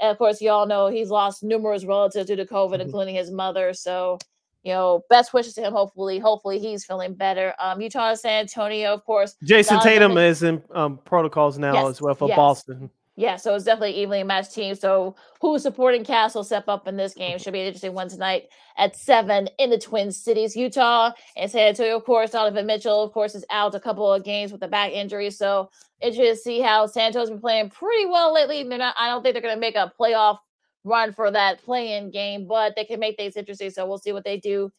[0.00, 2.82] And of course, you all know he's lost numerous relatives due to COVID, mm-hmm.
[2.82, 3.72] including his mother.
[3.72, 4.18] So
[4.64, 5.72] you know, best wishes to him.
[5.72, 7.54] Hopefully, hopefully he's feeling better.
[7.60, 9.36] Um, Utah, San Antonio, of course.
[9.44, 12.36] Jayson Tatum is in um, protocols now yes, as well for yes.
[12.36, 12.90] Boston.
[13.16, 14.74] Yeah, so it's definitely evenly matched team.
[14.74, 18.48] So who's supporting Castle step up in this game should be an interesting one tonight
[18.76, 21.96] at seven in the Twin Cities, Utah and San Antonio.
[21.96, 24.90] Of course, Donovan Mitchell, of course, is out a couple of games with a back
[24.90, 25.30] injury.
[25.30, 25.70] So
[26.00, 28.64] interested to see how San Antonio's been playing pretty well lately.
[28.64, 28.96] They're not.
[28.98, 30.38] I don't think they're going to make a playoff
[30.84, 33.70] run for that play-in game, but they can make things interesting.
[33.70, 34.70] So we'll see what they do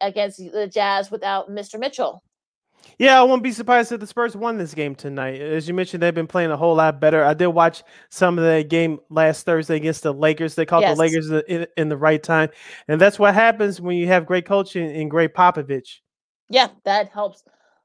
[0.00, 1.78] against the Jazz without Mr.
[1.78, 2.22] Mitchell.
[2.98, 5.40] Yeah, I won't be surprised if the Spurs won this game tonight.
[5.40, 7.24] As you mentioned, they've been playing a whole lot better.
[7.24, 10.54] I did watch some of the game last Thursday against the Lakers.
[10.54, 10.96] They caught yes.
[10.96, 12.50] the Lakers in, in, the right time,
[12.88, 15.98] and that's what happens when you have great coaching and great Popovich.
[16.48, 17.44] Yeah, that helps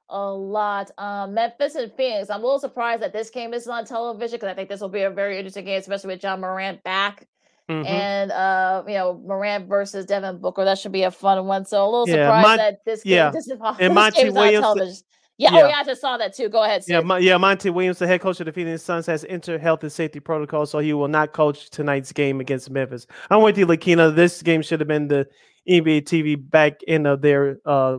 [0.09, 0.91] a lot.
[0.97, 2.29] Um, Memphis and Phoenix.
[2.29, 4.89] I'm a little surprised that this game is on television because I think this will
[4.89, 7.27] be a very interesting game, especially with Ja Morant back.
[7.69, 7.87] Mm-hmm.
[7.87, 10.65] And uh, you know, Morant versus Devin Booker.
[10.65, 11.65] That should be a fun one.
[11.65, 13.31] So a little yeah, surprised Mon- that this game, yeah.
[13.31, 15.03] this, is, and this Monty game is Williams, on television.
[15.37, 15.63] Yeah, yeah.
[15.63, 16.47] Oh, yeah, I just saw that too.
[16.47, 16.83] Go ahead.
[16.83, 17.03] Sid.
[17.05, 17.37] Yeah, yeah.
[17.37, 20.65] Monty Williams, the head coach of the Phoenix Suns, has entered health and safety protocol,
[20.65, 23.07] so he will not coach tonight's game against Memphis.
[23.29, 24.15] I'm with you, Lakina.
[24.15, 25.27] This game should have been the
[25.67, 27.97] NBA TV back end of their uh,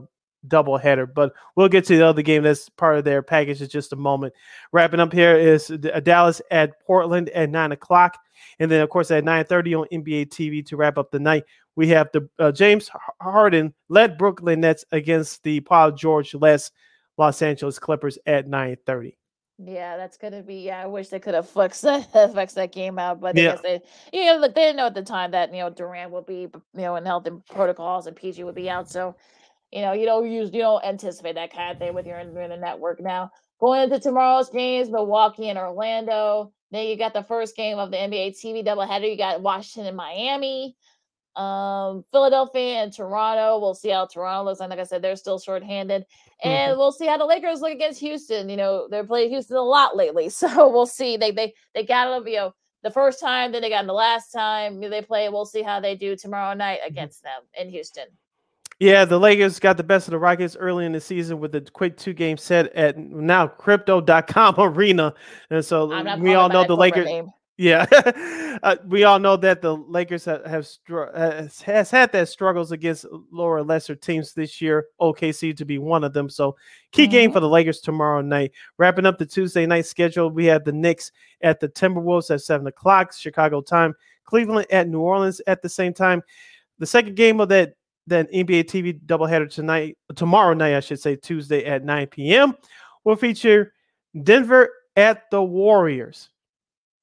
[0.48, 1.06] double header.
[1.06, 3.96] But we'll get to the other game that's part of their package in just a
[3.96, 4.32] moment.
[4.72, 5.68] Wrapping up here is
[6.02, 8.18] Dallas at Portland at nine o'clock,
[8.58, 11.44] and then of course at nine thirty on NBA TV to wrap up the night.
[11.76, 16.70] We have the uh, James Harden led Brooklyn Nets against the Paul George less
[17.18, 19.18] Los Angeles Clippers at nine thirty.
[19.58, 20.56] Yeah, that's gonna be.
[20.56, 23.56] Yeah, I wish they could have flexed that, flexed that game out, but yeah.
[23.62, 23.80] They,
[24.12, 26.60] yeah, look, they didn't know at the time that you know Durant would be, you
[26.74, 28.90] know, in health and protocols and PG would be out.
[28.90, 29.16] So
[29.72, 32.34] you know, you don't use you don't anticipate that kind of thing with your in
[32.34, 33.30] the network now.
[33.60, 36.52] Going into tomorrow's games, Milwaukee and Orlando.
[36.70, 39.10] Then you got the first game of the NBA TV doubleheader.
[39.10, 40.76] You got Washington and Miami,
[41.36, 43.58] um, Philadelphia and Toronto.
[43.60, 44.60] We'll see how Toronto looks.
[44.60, 46.04] And like I said, they're still shorthanded.
[46.42, 46.78] And mm-hmm.
[46.78, 48.48] we'll see how the Lakers look against Houston.
[48.48, 50.28] You know, they're playing Houston a lot lately.
[50.36, 51.16] So we'll see.
[51.16, 54.30] They they they got to, you know, the first time, then they got the last
[54.30, 55.28] time they play.
[55.28, 56.92] We'll see how they do tomorrow night mm-hmm.
[56.92, 58.06] against them in Houston.
[58.78, 61.62] Yeah, the Lakers got the best of the Rockets early in the season with a
[61.62, 65.14] quick two game set at now crypto.com arena.
[65.50, 65.86] And so
[66.18, 67.06] we all know the Lakers.
[67.06, 67.30] Name.
[67.58, 67.86] Yeah,
[68.62, 70.68] uh, we all know that the Lakers have, have
[71.14, 74.88] has, has, had that struggles against lower lesser teams this year.
[75.00, 76.28] OKC to be one of them.
[76.28, 76.54] So
[76.92, 77.12] key mm-hmm.
[77.12, 78.52] game for the Lakers tomorrow night.
[78.76, 82.66] Wrapping up the Tuesday night schedule, we have the Knicks at the Timberwolves at seven
[82.66, 83.94] o'clock Chicago time.
[84.26, 86.22] Cleveland at New Orleans at the same time.
[86.78, 87.72] The second game of that
[88.06, 92.54] then NBA TV doubleheader tonight, tomorrow night, I should say, Tuesday at 9 p.m.
[93.04, 93.72] will feature
[94.22, 96.30] Denver at the Warriors.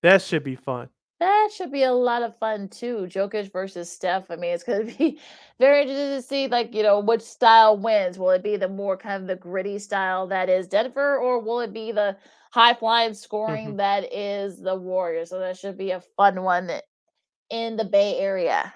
[0.01, 0.89] That should be fun.
[1.19, 3.07] That should be a lot of fun too.
[3.09, 4.29] Jokic versus Steph.
[4.29, 5.19] I mean, it's going to be
[5.59, 8.19] very interesting to see, like, you know, which style wins.
[8.19, 11.61] Will it be the more kind of the gritty style that is Denver, or will
[11.61, 12.17] it be the
[12.51, 13.77] high flying scoring mm-hmm.
[13.77, 15.29] that is the Warriors?
[15.29, 16.69] So that should be a fun one
[17.49, 18.73] in the Bay Area.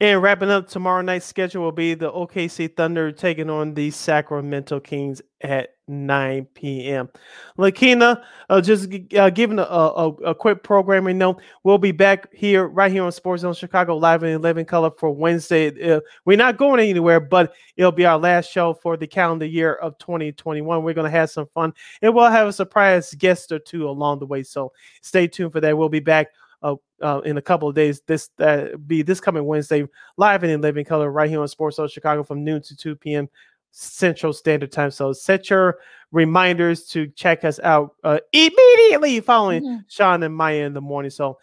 [0.00, 4.80] And wrapping up tomorrow night's schedule will be the OKC Thunder taking on the Sacramento
[4.80, 7.10] Kings at 9 p.m.
[7.58, 11.42] Lakina, uh, just uh, giving a, a, a, quick programming note.
[11.64, 15.10] We'll be back here, right here on Sports Zone Chicago, live in 11 color for
[15.10, 15.92] Wednesday.
[15.92, 19.74] Uh, we're not going anywhere, but it'll be our last show for the calendar year
[19.74, 20.82] of 2021.
[20.82, 24.20] We're going to have some fun, and we'll have a surprise guest or two along
[24.20, 24.44] the way.
[24.44, 24.72] So
[25.02, 25.76] stay tuned for that.
[25.76, 26.28] We'll be back
[26.62, 28.00] uh, uh, in a couple of days.
[28.06, 31.76] This uh, be this coming Wednesday, live and in living color, right here on Sports
[31.76, 33.28] Zone Chicago from noon to 2 p.m.
[33.72, 34.90] Central Standard Time.
[34.90, 35.78] So set your
[36.12, 39.78] reminders to check us out uh, immediately following mm-hmm.
[39.88, 41.10] Sean and Maya in the morning.
[41.10, 41.38] So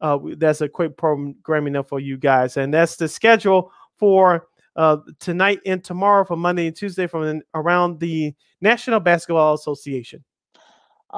[0.00, 4.98] uh, that's a quick programming up for you guys, and that's the schedule for uh,
[5.18, 10.22] tonight and tomorrow for Monday and Tuesday from around the National Basketball Association.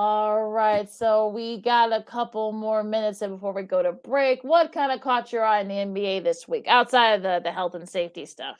[0.00, 4.44] All right, so we got a couple more minutes before we go to break.
[4.44, 7.50] What kind of caught your eye in the NBA this week, outside of the, the
[7.50, 8.58] health and safety stuff?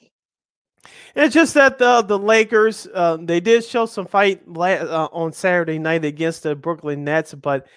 [1.15, 5.79] It's just that the the Lakers uh, they did show some fight uh, on Saturday
[5.79, 7.69] night against the Brooklyn Nets, but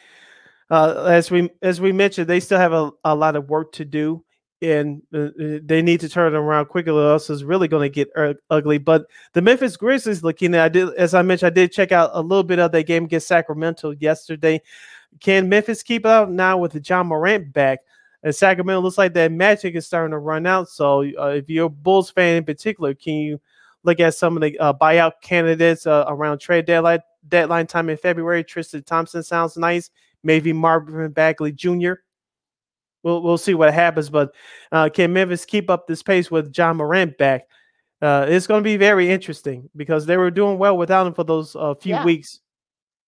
[0.72, 3.86] uh, as we as we mentioned, they still have a, a lot of work to
[3.86, 4.24] do
[4.62, 7.92] and uh, uh, they need to turn it around quickly, or else it's really going
[7.92, 8.10] to get
[8.50, 8.78] ugly.
[8.78, 12.12] But the Memphis Grizzlies, looking at, I did, as I mentioned, I did check out
[12.14, 14.62] a little bit of that game against Sacramento yesterday.
[15.20, 17.80] Can Memphis keep out now with Ja Morant back?
[18.24, 20.70] And Sacramento looks like that magic is starting to run out.
[20.70, 23.42] So, uh, if you're a Bulls fan in particular, can you
[23.84, 27.98] look at some of the uh, buyout candidates uh, around trade deadline deadline time in
[27.98, 28.44] February?
[28.44, 29.90] Tristan Thompson sounds nice.
[30.24, 31.94] Maybe Marvin Bagley Jr.
[33.04, 34.10] We'll we'll see what happens.
[34.10, 34.34] But
[34.72, 37.48] uh, can Memphis keep up this pace with Ja Morant back?
[38.02, 41.24] Uh, it's going to be very interesting because they were doing well without him for
[41.24, 42.04] those uh, few yeah.
[42.04, 42.40] weeks.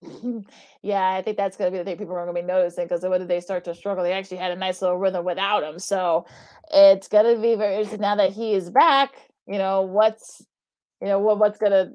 [0.82, 2.86] yeah, I think that's going to be the thing people are going to be noticing
[2.86, 5.80] because when they start to struggle, they actually had a nice little rhythm without him.
[5.80, 6.26] So
[6.72, 9.14] it's going to be very interesting now that he is back.
[9.48, 10.46] You know what's
[11.02, 11.92] you know what what's going to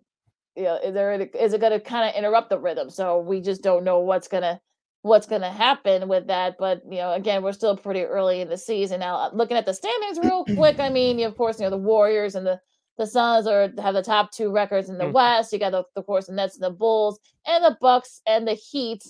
[0.57, 2.91] you know is there is it going to kind of interrupt the rhythm?
[2.91, 4.61] So we just don't know what's going to
[5.03, 6.57] what's going to happen with that.
[6.59, 9.16] But you know, again, we're still pretty early in the season now.
[9.16, 12.35] Uh, looking at the standings real quick, I mean, of course, you know the Warriors
[12.35, 12.61] and the
[12.97, 15.12] the Suns are have the top two records in the mm.
[15.12, 15.53] West.
[15.53, 18.55] You got the, of course the Nets and the Bulls and the Bucks and the
[18.55, 19.05] Heat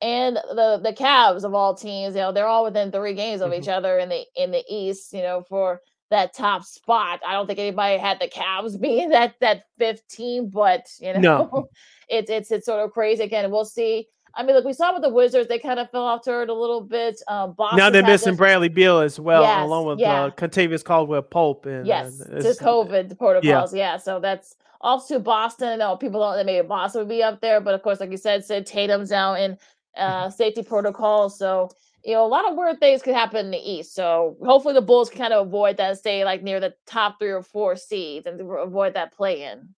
[0.00, 2.14] and the the Cavs of all teams.
[2.14, 3.62] You know they're all within three games of mm-hmm.
[3.62, 5.12] each other in the in the East.
[5.12, 5.80] You know for
[6.10, 7.20] that top spot.
[7.26, 11.68] I don't think anybody had the Cavs being that that 15, but you know no.
[12.08, 13.22] it's it's it's sort of crazy.
[13.22, 16.04] Again, we'll see I mean, look, we saw with the Wizards, they kind of fell
[16.04, 17.20] off it a little bit.
[17.26, 18.38] Um, Boston now they're missing this...
[18.38, 20.24] Bradley Beal as well, yes, along with yeah.
[20.24, 21.64] uh, Kentavious Caldwell Pope.
[21.64, 23.74] And, yes, uh, to COVID protocols.
[23.74, 23.92] Yeah.
[23.92, 25.68] yeah, so that's off to Boston.
[25.68, 28.18] I know people don't maybe Boston would be up there, but of course, like you
[28.18, 29.56] said, said Tatum's now in
[29.96, 30.30] uh, mm-hmm.
[30.30, 31.30] safety protocol.
[31.30, 31.70] So
[32.04, 33.92] you know, a lot of weird things could happen in the East.
[33.92, 37.32] So hopefully the Bulls can kind of avoid that, stay like near the top three
[37.32, 39.74] or four seeds and avoid that play in.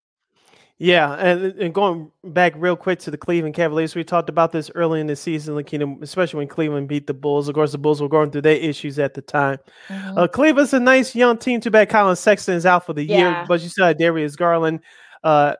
[0.80, 4.70] Yeah, and, and going back real quick to the Cleveland Cavaliers, we talked about this
[4.76, 7.48] early in the season, Lakina, especially when Cleveland beat the Bulls.
[7.48, 9.58] Of course, the Bulls were going through their issues at the time.
[9.88, 10.18] Mm-hmm.
[10.18, 11.60] Uh, Cleveland's a nice young team.
[11.60, 13.16] Too bad Collin Sexton is out for the yeah.
[13.16, 14.78] year, but you still have Darius Garland,
[15.24, 15.56] uh,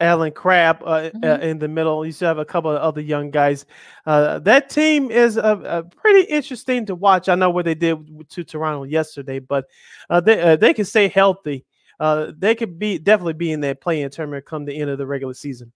[0.00, 1.24] Allen Crabbe uh, uh mm-hmm.
[1.24, 2.06] uh, in the middle.
[2.06, 3.66] You still have a couple of other young guys.
[4.06, 7.28] Uh, that team is pretty interesting to watch.
[7.28, 9.66] I know what they did to Toronto yesterday, but
[10.08, 11.66] uh, they uh, they can stay healthy
[12.00, 15.06] uh, they could be definitely be in that playing tournament come the end of the
[15.06, 15.72] regular season.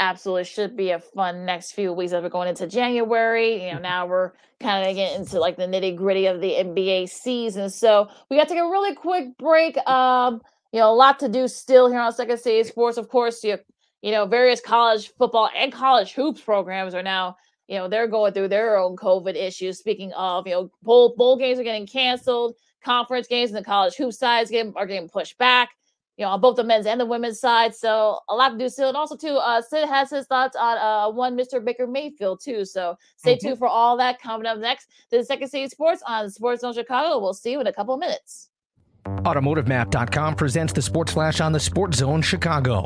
[0.00, 3.66] Absolutely, should be a fun next few weeks as we're going into January.
[3.66, 3.82] You know, mm-hmm.
[3.82, 7.70] now we're kind of getting into like the nitty gritty of the NBA season.
[7.70, 9.76] So we got to take a really quick break.
[9.88, 10.40] Um,
[10.72, 12.98] you know, a lot to do still here on Second City Sports.
[12.98, 13.58] Of course, you
[14.00, 17.36] you know, various college football and college hoops programs are now
[17.68, 19.78] you know they're going through their own COVID issues.
[19.78, 23.94] Speaking of, you know, bowl bowl games are getting canceled conference games and the college
[23.94, 25.70] hoop sides getting, are getting pushed back,
[26.16, 27.74] you know, on both the men's and the women's side.
[27.74, 28.88] So a lot to do still.
[28.88, 31.64] And also, too, uh, Sid has his thoughts on uh, one Mr.
[31.64, 32.64] Baker Mayfield, too.
[32.64, 33.48] So stay mm-hmm.
[33.48, 36.74] tuned for all that coming up next to the Second City Sports on Sports Zone
[36.74, 37.18] Chicago.
[37.18, 38.50] We'll see you in a couple of minutes.
[39.04, 42.84] AutomotiveMap.com presents the Sports Flash on the Sports Zone Chicago.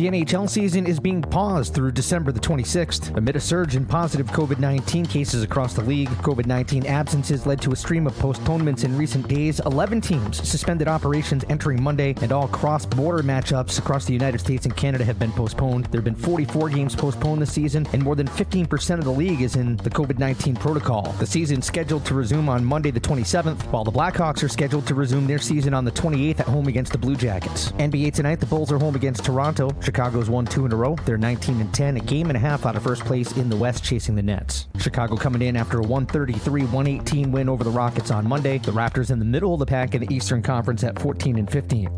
[0.00, 3.14] The NHL season is being paused through December the 26th.
[3.18, 7.60] Amid a surge in positive COVID 19 cases across the league, COVID 19 absences led
[7.60, 9.60] to a stream of postponements in recent days.
[9.66, 14.64] 11 teams suspended operations entering Monday, and all cross border matchups across the United States
[14.64, 15.84] and Canada have been postponed.
[15.90, 19.42] There have been 44 games postponed this season, and more than 15% of the league
[19.42, 21.12] is in the COVID 19 protocol.
[21.18, 24.86] The season is scheduled to resume on Monday the 27th, while the Blackhawks are scheduled
[24.86, 27.72] to resume their season on the 28th at home against the Blue Jackets.
[27.72, 29.68] NBA tonight, the Bulls are home against Toronto.
[29.90, 30.94] Chicago's won two in a row.
[31.04, 33.56] They're 19 and 10, a game and a half out of first place in the
[33.56, 34.68] West, chasing the Nets.
[34.78, 38.58] Chicago coming in after a 133 118 win over the Rockets on Monday.
[38.58, 41.50] The Raptors in the middle of the pack in the Eastern Conference at 14 and
[41.50, 41.88] 15.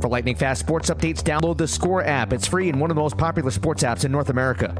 [0.00, 2.32] For lightning fast sports updates, download the Score app.
[2.32, 4.76] It's free and one of the most popular sports apps in North America.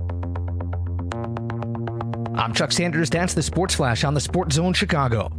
[2.37, 3.11] I'm Chuck Sanders.
[3.11, 5.38] That's the Sports Flash on the Sports Zone Chicago.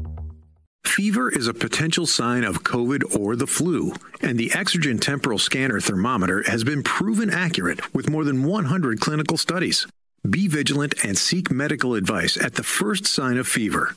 [0.85, 5.79] Fever is a potential sign of COVID or the flu, and the Exergen temporal scanner
[5.79, 9.87] thermometer has been proven accurate with more than 100 clinical studies.
[10.29, 13.95] Be vigilant and seek medical advice at the first sign of fever.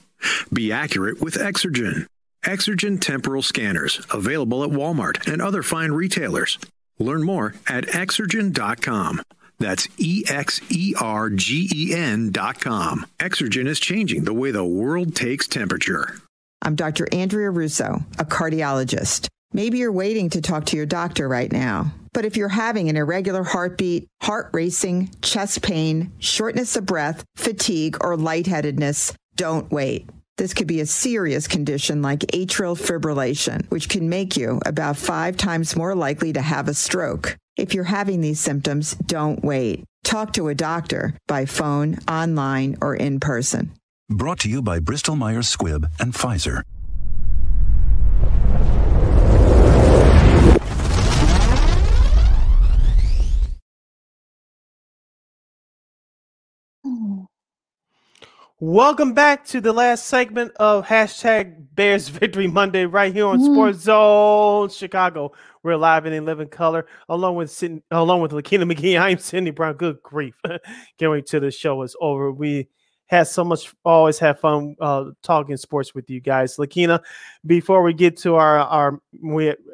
[0.52, 2.06] Be accurate with Exergen.
[2.44, 6.58] Exergen temporal scanners, available at Walmart and other fine retailers.
[6.98, 9.22] Learn more at exergen.com.
[9.58, 13.06] That's E X E R G E N.com.
[13.18, 16.21] Exergen is changing the way the world takes temperature.
[16.64, 17.08] I'm Dr.
[17.10, 19.26] Andrea Russo, a cardiologist.
[19.52, 21.92] Maybe you're waiting to talk to your doctor right now.
[22.12, 27.96] But if you're having an irregular heartbeat, heart racing, chest pain, shortness of breath, fatigue,
[28.00, 30.08] or lightheadedness, don't wait.
[30.38, 35.36] This could be a serious condition like atrial fibrillation, which can make you about five
[35.36, 37.36] times more likely to have a stroke.
[37.56, 39.84] If you're having these symptoms, don't wait.
[40.04, 43.72] Talk to a doctor by phone, online, or in person.
[44.12, 46.62] Brought to you by Bristol Myers Squibb and Pfizer.
[58.60, 63.52] Welcome back to the last segment of hashtag Bears Victory Monday right here on mm.
[63.52, 65.32] Sports Zone Chicago.
[65.62, 69.00] We're live and in living color along with Sydney, along with Lakina McGee.
[69.00, 69.74] I'm Sydney Brown.
[69.74, 70.34] Good grief.
[70.44, 72.30] Getting ready to the show is over.
[72.30, 72.68] We
[73.12, 76.56] had so much always have fun uh, talking sports with you guys.
[76.56, 77.00] Lakina
[77.44, 79.00] before we get to our our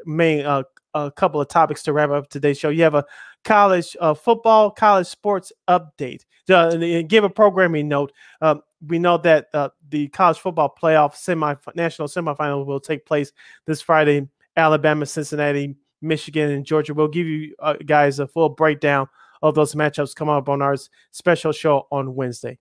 [0.04, 3.04] main uh, a couple of topics to wrap up today's show you have a
[3.44, 6.24] college uh, football college sports update.
[6.50, 8.12] Uh, give a programming note.
[8.40, 13.32] Um, we know that uh, the college football playoff semi national semifinal will take place
[13.66, 14.28] this friday.
[14.56, 16.92] Alabama cincinnati michigan and georgia.
[16.92, 19.08] We'll give you uh, guys a full breakdown
[19.42, 20.76] of those matchups come up on our
[21.12, 22.58] special show on wednesday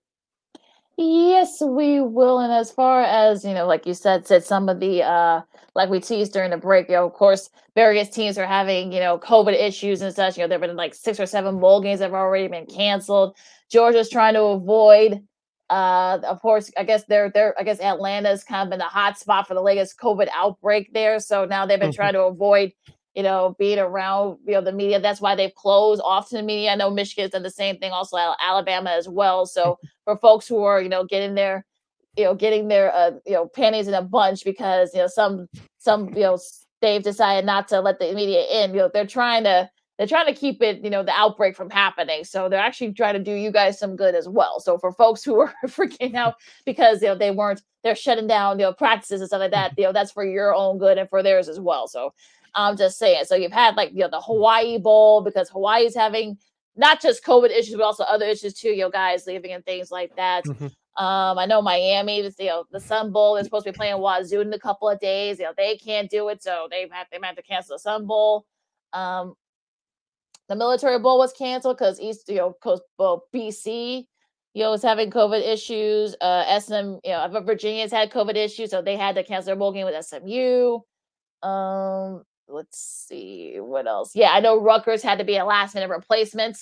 [0.99, 2.39] Yes, we will.
[2.39, 5.41] And as far as, you know, like you said, said some of the uh
[5.75, 8.99] like we teased during the break, you know, of course, various teams are having, you
[8.99, 10.37] know, COVID issues and such.
[10.37, 12.65] You know, there have been like six or seven bowl games that have already been
[12.65, 13.37] canceled.
[13.71, 15.21] Georgia's trying to avoid
[15.69, 19.19] uh of course, I guess they're they're I guess Atlanta's kind of been the hot
[19.19, 21.19] spot for the latest COVID outbreak there.
[21.19, 22.71] So now they've been trying to avoid
[23.17, 24.99] you know, being around, you know, the media.
[25.01, 26.71] That's why they've closed off to the media.
[26.71, 29.47] I know Michigan's done the same thing, also Alabama as well.
[29.47, 31.65] So for folks who are, you know, getting their,
[32.15, 35.47] you know, getting their, uh, you know, panties in a bunch because you know some
[35.79, 36.37] some you know
[36.79, 38.69] they've decided not to let the media in.
[38.75, 39.67] You know, they're trying to
[39.97, 42.23] they're trying to keep it, you know, the outbreak from happening.
[42.23, 44.59] So they're actually trying to do you guys some good as well.
[44.59, 46.35] So for folks who are freaking out
[46.65, 49.73] because you know they weren't, they're shutting down, you know, practices and stuff like that.
[49.75, 51.87] You know, that's for your own good and for theirs as well.
[51.87, 52.13] So
[52.55, 53.25] I'm just saying.
[53.25, 56.37] So you've had like you know the Hawaii Bowl because Hawaii's having
[56.75, 58.69] not just COVID issues, but also other issues too.
[58.69, 60.45] You know, guys leaving and things like that.
[60.45, 60.67] Mm-hmm.
[60.97, 64.41] Um, I know Miami, you know, the Sun Bowl is supposed to be playing Wazzu
[64.41, 65.39] in a couple of days.
[65.39, 68.07] You know, they can't do it, so they have they have to cancel the Sun
[68.07, 68.45] Bowl.
[68.93, 69.35] Um,
[70.49, 74.05] the Military Bowl was canceled because East, you know, Coast well, BC,
[74.53, 76.15] you know, was having COVID issues.
[76.21, 79.73] Uh, SM, you know, Virginia's had COVID issues, so they had to cancel their bowl
[79.73, 80.79] game with SMU.
[81.47, 84.15] Um, let's see what else.
[84.15, 86.57] Yeah, I know Rutgers had to be a last minute replacement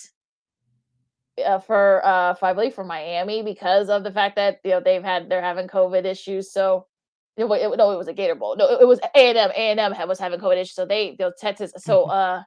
[1.43, 4.79] uh, for uh for, I believe for Miami because of the fact that you know
[4.79, 6.51] they've had they're having COVID issues.
[6.51, 6.87] So
[7.37, 8.55] it, it, no, it was a Gator Bowl.
[8.55, 9.51] No, it, it was A and M.
[9.51, 10.75] A and M was having COVID issues.
[10.75, 11.73] So they you know, Texas.
[11.77, 12.11] So mm-hmm.
[12.11, 12.43] uh.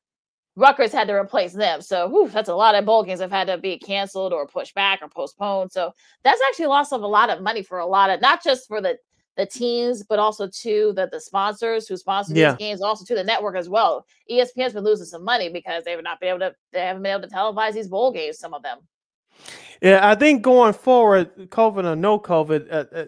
[0.57, 1.81] Rutgers had to replace them.
[1.81, 4.75] So whew, that's a lot of bowl games have had to be canceled or pushed
[4.75, 5.71] back or postponed.
[5.71, 5.93] So
[6.25, 8.81] that's actually lost of a lot of money for a lot of not just for
[8.81, 8.99] the
[9.39, 12.51] the teams, but also to the, the sponsors who sponsor yeah.
[12.51, 14.05] these games, also to the network as well.
[14.31, 17.27] ESPN's been losing some money because they've not been able to they haven't been able
[17.27, 18.79] to televise these bowl games, some of them.
[19.81, 23.05] Yeah, I think going forward, COVID or no COVID, uh, uh,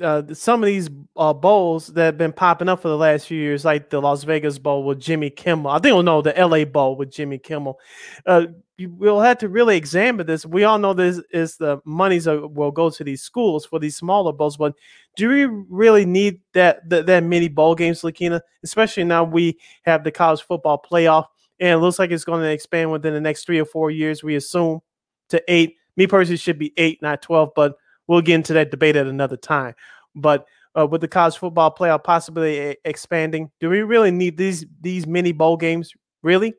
[0.00, 3.38] uh, some of these uh, bowls that have been popping up for the last few
[3.40, 5.70] years, like the Las Vegas Bowl with Jimmy Kimmel.
[5.70, 7.78] I think we'll know the LA Bowl with Jimmy Kimmel.
[8.26, 8.46] Uh,
[8.78, 10.44] we'll have to really examine this.
[10.44, 13.96] We all know this is the monies that will go to these schools for these
[13.96, 14.74] smaller bowls, but
[15.16, 18.40] do we really need that that, that many bowl games, Lakina?
[18.64, 21.26] Especially now we have the college football playoff,
[21.60, 24.24] and it looks like it's going to expand within the next three or four years.
[24.24, 24.80] We assume
[25.28, 25.76] to eight.
[25.96, 29.36] Me personally, should be eight, not twelve, but we'll get into that debate at another
[29.36, 29.74] time.
[30.14, 30.46] But
[30.78, 35.32] uh, with the college football playoff possibly expanding, do we really need these these mini
[35.32, 35.92] bowl games?
[36.22, 36.54] Really?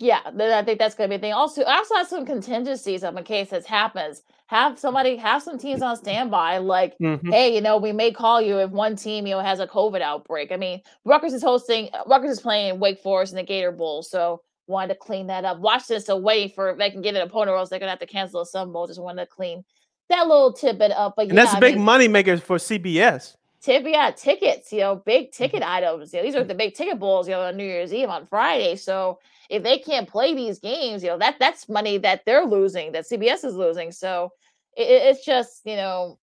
[0.00, 1.32] Yeah, I think that's going to be a thing.
[1.32, 4.22] Also, I also have some contingencies in case this happens.
[4.46, 6.58] Have somebody, have some teams on standby.
[6.58, 7.32] Like, mm-hmm.
[7.32, 10.00] hey, you know, we may call you if one team, you know, has a COVID
[10.00, 10.52] outbreak.
[10.52, 14.40] I mean, Rutgers is hosting, Rutgers is playing Wake Forest in the Gator Bowl, so
[14.68, 15.58] wanted to clean that up.
[15.58, 18.42] Washington's waiting for they can get an opponent, or else they're gonna have to cancel
[18.42, 18.86] a Sun Bowl.
[18.86, 19.64] Just wanted to clean
[20.08, 21.14] that little tidbit up.
[21.16, 23.36] But and that's a big mean, money maker for CBS.
[23.60, 25.72] Tip, yeah, tickets, you know, big ticket mm-hmm.
[25.72, 26.12] items.
[26.12, 28.24] You know, these are the big ticket bowls, you know, on New Year's Eve on
[28.24, 28.76] Friday.
[28.76, 29.18] So
[29.50, 33.04] if they can't play these games, you know, that that's money that they're losing, that
[33.04, 33.92] CBS is losing.
[33.92, 34.32] So
[34.76, 36.18] it, it's just, you know,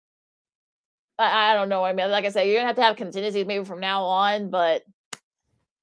[1.18, 1.84] I, I don't know.
[1.84, 4.49] I mean, like I said, you're gonna have to have contingencies maybe from now on,
[4.49, 4.84] but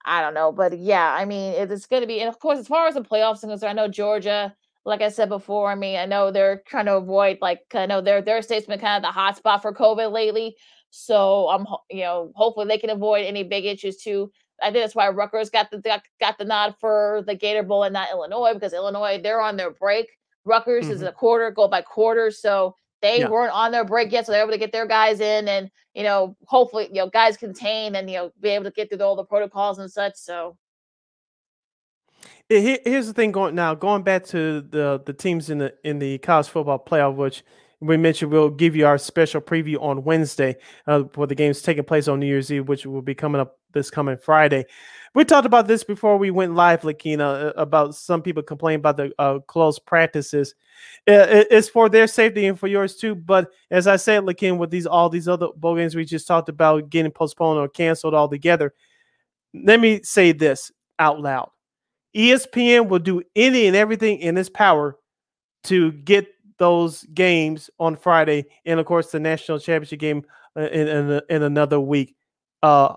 [0.05, 0.53] I don't know.
[0.53, 3.03] But yeah, I mean, it's going to be, and of course, as far as the
[3.03, 4.55] playoffs are concerned, I know Georgia
[4.85, 8.01] like I said before, I mean, I know they're trying to avoid like I know
[8.01, 10.57] their their state's been kind of the hot spot for COVID lately.
[10.91, 14.31] So I'm you know hopefully they can avoid any big issues too.
[14.63, 17.85] I think that's why Rutgers got the got, got the nod for the Gator Bowl
[17.85, 20.09] and not Illinois because Illinois they're on their break.
[20.45, 20.95] Rutgers mm-hmm.
[20.95, 23.29] is a quarter go by quarter, so they yeah.
[23.29, 26.03] weren't on their break yet, so they're able to get their guys in and you
[26.03, 29.17] know hopefully you know guys contain and you know be able to get through all
[29.17, 30.15] the protocols and such.
[30.17, 30.57] So
[32.49, 36.19] here's the thing going now going back to the the teams in the in the
[36.19, 37.45] college football playoff which
[37.81, 40.57] we mentioned we'll give you our special preview on wednesday
[40.87, 43.57] uh, for the games taking place on new year's eve which will be coming up
[43.73, 44.65] this coming friday.
[45.13, 48.97] We talked about this before we went live lakina uh, about some people complaining about
[48.97, 50.55] the uh, closed practices.
[51.07, 54.87] It's for their safety and for yours too but as i said lakina with these
[54.87, 58.75] all these other bowl games we just talked about getting postponed or canceled altogether
[59.55, 61.51] let me say this out loud
[62.15, 64.97] ESPN will do any and everything in its power
[65.65, 66.27] to get
[66.59, 70.25] those games on Friday, and of course the national championship game
[70.57, 72.17] uh, in in, in another week,
[72.63, 72.95] uh,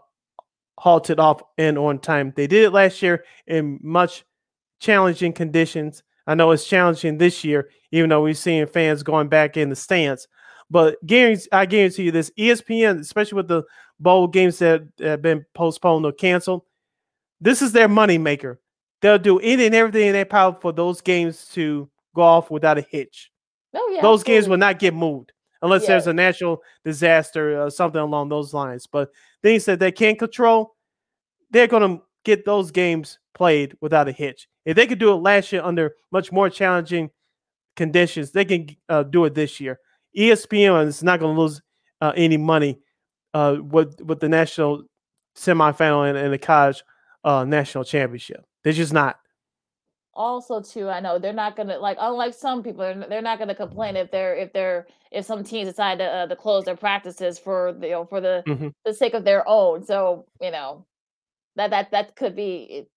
[0.78, 2.34] halted off and on time.
[2.36, 4.26] They did it last year in much
[4.80, 6.04] challenging conditions.
[6.28, 9.76] I know it's challenging this year, even though we're seeing fans going back in the
[9.76, 10.28] stands.
[10.70, 10.98] But
[11.52, 13.64] I guarantee you this: ESPN, especially with the
[14.00, 16.64] bowl games that have been postponed or canceled,
[17.40, 18.60] this is their money maker
[19.04, 22.80] they'll do any and everything in their power for those games to go off without
[22.80, 23.32] a hitch.
[23.76, 25.90] Oh yeah, those games will not get moved unless Yeah.
[25.90, 28.88] there's a natural disaster or something along those lines.
[28.88, 29.12] But
[29.44, 30.76] things that they can't control,
[31.52, 34.48] they're going to get those games played without a hitch.
[34.66, 37.12] If they could do it last year under much more challenging
[37.76, 39.80] conditions, they can uh, do it this year.
[40.18, 41.62] ESPN is not going to lose
[42.02, 42.80] uh, any money
[43.34, 44.84] uh, with with the national
[45.36, 46.84] semifinal and, and the college
[47.24, 48.46] uh, national championship.
[48.64, 49.18] They're just not.
[50.16, 53.56] also too i know they're not gonna like unlike some people they're, they're not gonna
[53.56, 57.40] complain if they're if they're if some teams decide to, uh, to close their practices
[57.40, 58.72] for the you know for the Mhm.
[58.86, 60.86] the sake of their own so you know
[61.56, 62.88] that that that could be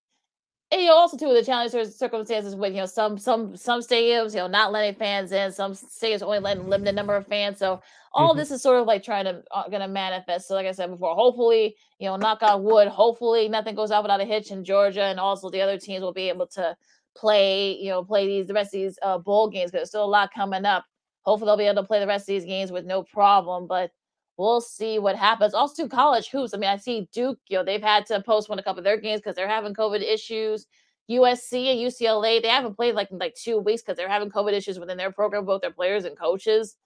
[0.72, 4.30] and you know, also too the challenging circumstances with you know some some some stadiums
[4.32, 7.59] you know not letting fans in some stadiums only letting limited number of fans.
[7.59, 7.80] So
[8.12, 8.38] all Mhm.
[8.38, 10.48] this is sort of like trying to uh, gonna manifest.
[10.48, 14.02] So like i said before hopefully you know knock on wood hopefully nothing goes out
[14.02, 16.76] without a hitch in georgia and also the other teams will be able to
[17.16, 20.05] play you know play these the rest of these uh, bowl games because there's still
[20.05, 20.84] a lot coming up.
[21.22, 23.90] Hopefully they'll be able to play the rest of these games with no problem but
[24.37, 25.55] we'll see what happens.
[25.55, 26.55] Also, college hoops.
[26.55, 27.39] I mean, I see Duke.
[27.49, 30.03] You know, they've had to postpone a couple of their games because they're having COVID
[30.03, 30.67] issues.
[31.11, 34.53] USC and UCLA, they haven't played like in like two weeks because they're having COVID
[34.53, 36.77] issues within their program, both their players and coaches.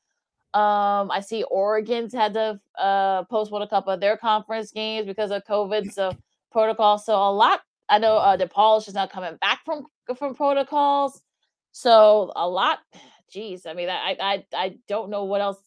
[0.52, 5.30] Um, I see Oregon's had to uh postpone a couple of their conference games because
[5.30, 5.92] of COVID.
[5.92, 6.12] So
[6.52, 6.98] protocol.
[6.98, 7.60] So a lot.
[7.88, 9.86] I know uh DePaul is just not coming back from
[10.18, 11.22] from protocols.
[11.72, 12.80] So a lot
[13.30, 15.58] geez, I mean, I I I don't know what else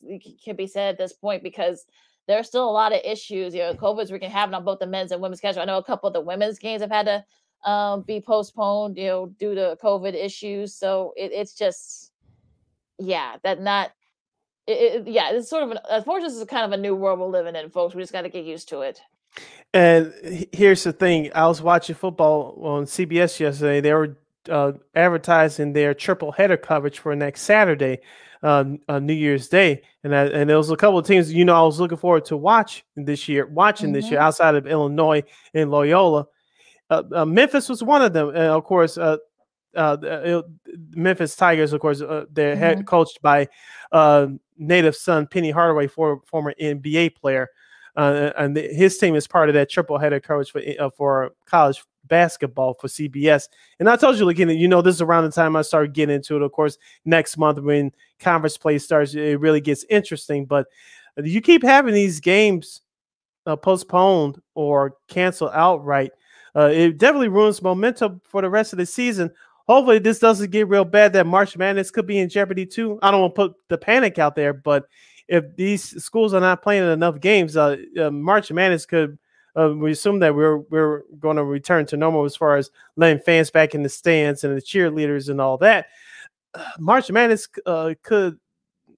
[0.43, 1.85] can be said at this point because
[2.27, 3.53] there's still a lot of issues.
[3.53, 5.61] You know, COVID's wreaking havoc on both the men's and women's schedule.
[5.61, 9.07] I know a couple of the women's games have had to um, be postponed, you
[9.07, 10.73] know, due to COVID issues.
[10.75, 12.11] So it, it's just,
[12.99, 13.91] yeah, that not,
[14.67, 17.19] it, it- yeah, it's sort of an, unfortunately, this is kind of a new world
[17.19, 17.95] we're living in, folks.
[17.95, 19.01] We just got to get used to it.
[19.73, 20.13] And
[20.53, 23.81] here's the thing: I was watching football on CBS yesterday.
[23.81, 24.17] They were
[24.49, 27.99] uh, advertising their triple header coverage for next Saturday,
[28.41, 31.31] uh, uh, New Year's Day, and I, and there was a couple of teams.
[31.31, 34.67] You know, I was looking forward to watch this year, watching this year outside of
[34.67, 36.25] Illinois and Loyola.
[36.89, 39.17] Uh, uh, Memphis was one of them, and of course, uh,
[39.75, 40.41] uh, the, uh,
[40.91, 43.47] Memphis Tigers, of course, uh, they're head coached by
[43.91, 47.49] uh, native son Penny Hardaway, for, former NBA player,
[47.95, 51.31] uh, and th- his team is part of that triple header coverage for uh, for
[51.45, 53.47] college basketball for CBS.
[53.79, 56.15] And I told you, like, you know, this is around the time I started getting
[56.15, 56.41] into it.
[56.41, 60.45] Of course, next month when conference play starts, it really gets interesting.
[60.45, 60.67] But
[61.17, 62.81] you keep having these games
[63.45, 66.11] uh, postponed or canceled outright.
[66.55, 69.31] Uh, it definitely ruins momentum for the rest of the season.
[69.67, 72.99] Hopefully, this doesn't get real bad that March Madness could be in jeopardy too.
[73.01, 74.85] I don't want to put the panic out there, but
[75.27, 79.17] if these schools are not playing enough games, uh, uh, March Madness could.
[79.55, 83.19] Uh, we assume that we're we're going to return to normal as far as letting
[83.19, 85.87] fans back in the stands and the cheerleaders and all that.
[86.79, 88.39] March Madness uh, could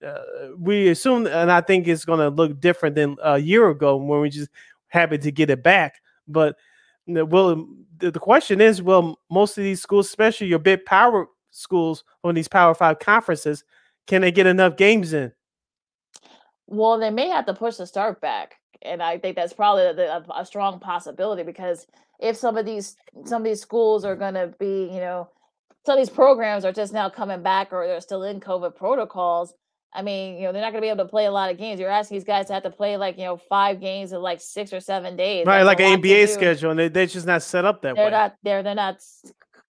[0.06, 0.22] uh,
[0.58, 4.22] we assume, and I think it's going to look different than a year ago when
[4.22, 4.50] we just
[4.88, 5.96] happened to get it back.
[6.28, 6.56] But
[7.08, 12.04] will the, the question is, will most of these schools, especially your big power schools
[12.24, 13.64] on these Power Five conferences,
[14.08, 15.32] can they get enough games in?
[16.68, 20.24] Well, they may have to push the start back, and I think that's probably a,
[20.36, 21.86] a strong possibility because
[22.20, 25.30] if some of these some of these schools are going to be, you know,
[25.86, 29.54] some of these programs are just now coming back or they're still in COVID protocols.
[29.94, 31.58] I mean, you know, they're not going to be able to play a lot of
[31.58, 31.80] games.
[31.80, 34.42] You're asking these guys to have to play like you know five games in like
[34.42, 37.44] six or seven days, Right, That's like an NBA schedule, and they, they're just not
[37.44, 38.12] set up that They're way.
[38.12, 38.36] not.
[38.44, 38.98] They're they're not.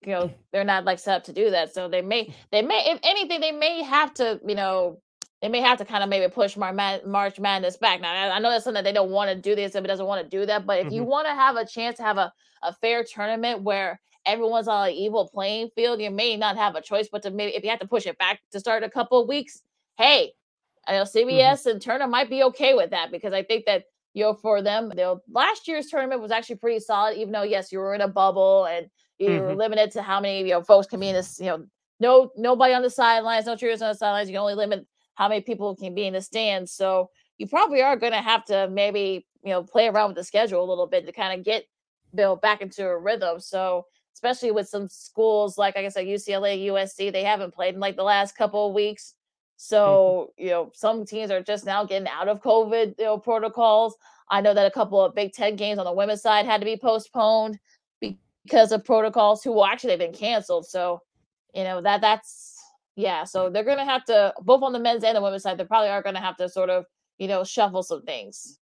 [0.05, 1.75] You know, they're not like set up to do that.
[1.75, 5.01] So they may they may if anything they may have to you know
[5.43, 8.01] they may have to kind of maybe push Mar- March Madness back.
[8.01, 9.55] Now, I, know that's something that they don't want to do.
[9.55, 11.07] This if it doesn't want to do that, but if you Mhm.
[11.07, 12.33] want to have a chance to have a,
[12.63, 16.81] a fair tournament where everyone's on an equal playing field, you may not have a
[16.81, 19.21] choice but to maybe if you have to push it back to start a couple
[19.21, 19.63] of weeks.
[19.99, 20.33] Hey,
[20.87, 23.85] I know CBS and Turner might be okay with that because I think that
[24.15, 27.19] you know for them, you know, last year's tournament was actually pretty solid.
[27.19, 28.89] Even though yes, you were in a bubble and
[29.19, 29.57] you were Mhm.
[29.59, 31.39] limited to how many you know folks can be in this.
[31.39, 31.67] You know,
[32.01, 34.29] no nobody on the sidelines, no cheers on the sidelines.
[34.29, 34.87] You can only limit
[35.17, 36.73] how many people can be in the stands.
[36.73, 40.25] So you probably are going to have to maybe you know play around with the
[40.25, 41.65] schedule a little bit to kind of get
[42.15, 43.41] Bill back into a rhythm.
[43.41, 47.81] So especially with some schools like like I said, UCLA, USC, they haven't played in
[47.81, 49.13] like the last couple of weeks.
[49.13, 49.55] Mm-hmm.
[49.57, 53.97] So you know some teams are just now getting out of COVID you know, protocols.
[54.29, 56.65] I know that a couple of Big Ten games on the women's side had to
[56.65, 57.59] be postponed
[58.01, 59.43] because of protocols.
[59.43, 60.67] Who well, actually they've been canceled.
[60.67, 61.01] So
[61.55, 62.46] you know that that's
[62.97, 63.25] yeah.
[63.25, 65.59] So they're gonna have to both on the men's and the women's side.
[65.59, 66.87] They probably are gonna have to sort of
[67.19, 68.59] you know shuffle some things.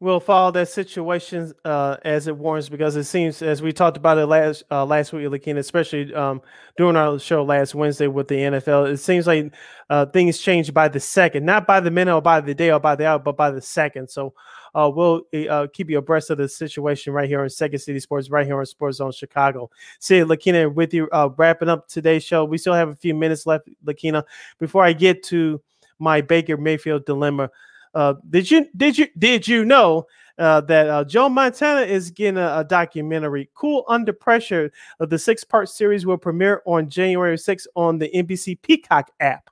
[0.00, 4.18] We'll follow that situation uh, as it warrants because it seems, as we talked about
[4.18, 6.42] it last uh, last week, Lakina, especially um,
[6.76, 9.52] during our show last Wednesday with the NFL, it seems like
[9.88, 12.80] uh, things change by the second, not by the minute or by the day or
[12.80, 14.08] by the hour, but by the second.
[14.08, 14.34] So
[14.76, 18.30] uh, we'll uh, keep you abreast of the situation right here on Second City Sports,
[18.30, 19.70] right here on Sports Zone Chicago.
[19.98, 22.44] See, Lakina, with you uh, wrapping up today's show.
[22.44, 24.22] We still have a few minutes left, Lakina.
[24.58, 25.60] Before I get to
[25.98, 27.50] my Baker Mayfield dilemma.
[27.94, 30.06] Uh, did you did you did you know
[30.38, 34.70] uh, that uh, Joe Montana is getting a, a documentary, "Cool Under Pressure"?
[35.00, 39.48] Uh, the six-part series will premiere on January 6th on the NBC Peacock app.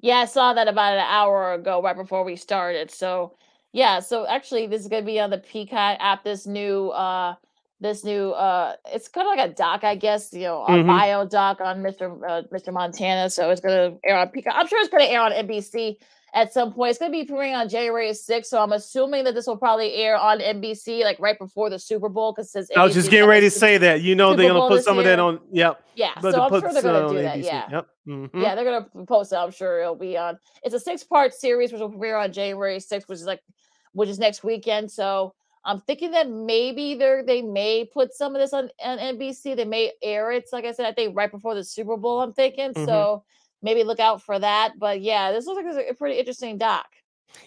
[0.00, 2.90] Yeah, I saw that about an hour ago, right before we started.
[2.90, 3.36] So,
[3.72, 6.24] yeah, so actually, this is going to be on the Peacock app.
[6.24, 7.34] This new, uh,
[7.80, 10.86] this new, uh, it's kind of like a doc, I guess, you know, a Mhm.
[10.86, 12.10] bio doc on Mr.
[12.28, 12.72] Uh, Mr.
[12.72, 13.30] Montana.
[13.30, 14.54] So it's going to air on Peacock.
[14.56, 15.98] I'm sure it's going to air on NBC
[16.32, 16.90] at some point.
[16.90, 18.46] It's going to be premiering on January 6th.
[18.46, 22.08] So I'm assuming that this will probably air on NBC like right before the Super
[22.08, 24.02] Bowl because since I was just getting ready to say that.
[24.02, 25.40] You know, Super they're gonna put this some of that on.
[25.52, 25.82] Yep.
[25.94, 27.36] Yeah, But so I'm sure they're going to do that.
[27.38, 27.44] NBC.
[27.44, 27.68] Yeah.
[27.70, 27.86] Yep.
[28.08, 28.42] Mhm.
[28.42, 29.36] Yeah, they're gonna post it.
[29.36, 30.38] I'm sure it'll be on.
[30.62, 33.42] It's a six part series, which will premiere on January 6th, which is like,
[33.92, 34.90] which is next weekend.
[34.90, 35.34] So
[35.64, 39.54] I'm thinking that maybe they're they may put some of this on, on NBC.
[39.56, 40.48] They may air it.
[40.52, 42.20] Like I said, I think right before the Super Bowl.
[42.20, 42.86] I'm thinking Mhm.
[42.86, 43.24] so.
[43.62, 44.78] Maybe look out for that.
[44.78, 46.86] But yeah, this looks like a pretty interesting doc.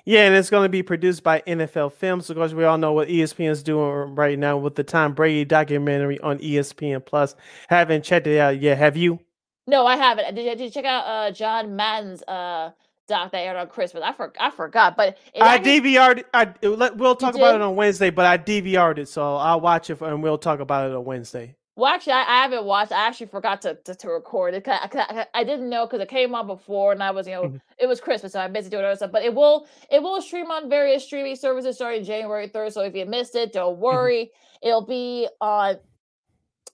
[0.05, 2.29] Yeah, and it's going to be produced by NFL Films.
[2.29, 5.45] Of course, we all know what ESPN is doing right now with the Tom Brady
[5.45, 7.35] documentary on ESPN Plus.
[7.67, 8.77] Haven't checked it out yet.
[8.77, 9.19] Have you?
[9.67, 10.35] No, I haven't.
[10.35, 12.71] Did you, did you check out uh John Madden's uh
[13.07, 14.03] doc that aired on Christmas?
[14.03, 16.25] I for, I forgot, but I DVR'd.
[16.33, 17.55] I let- we'll talk about did?
[17.55, 20.59] it on Wednesday, but I DVR'd it, so I'll watch it for, and we'll talk
[20.59, 21.55] about it on Wednesday.
[21.75, 22.91] Well, actually, I, I haven't watched.
[22.91, 24.67] I actually forgot to to, to record it.
[24.67, 27.43] I, I, I didn't know because it came on before, and I was, you know,
[27.45, 27.61] Mhm.
[27.79, 29.11] it was Christmas, so I'm busy doing other stuff.
[29.11, 32.73] But it will it will stream on various streaming services starting January third.
[32.73, 34.31] So if you missed it, don't worry.
[34.61, 35.77] It'll be on.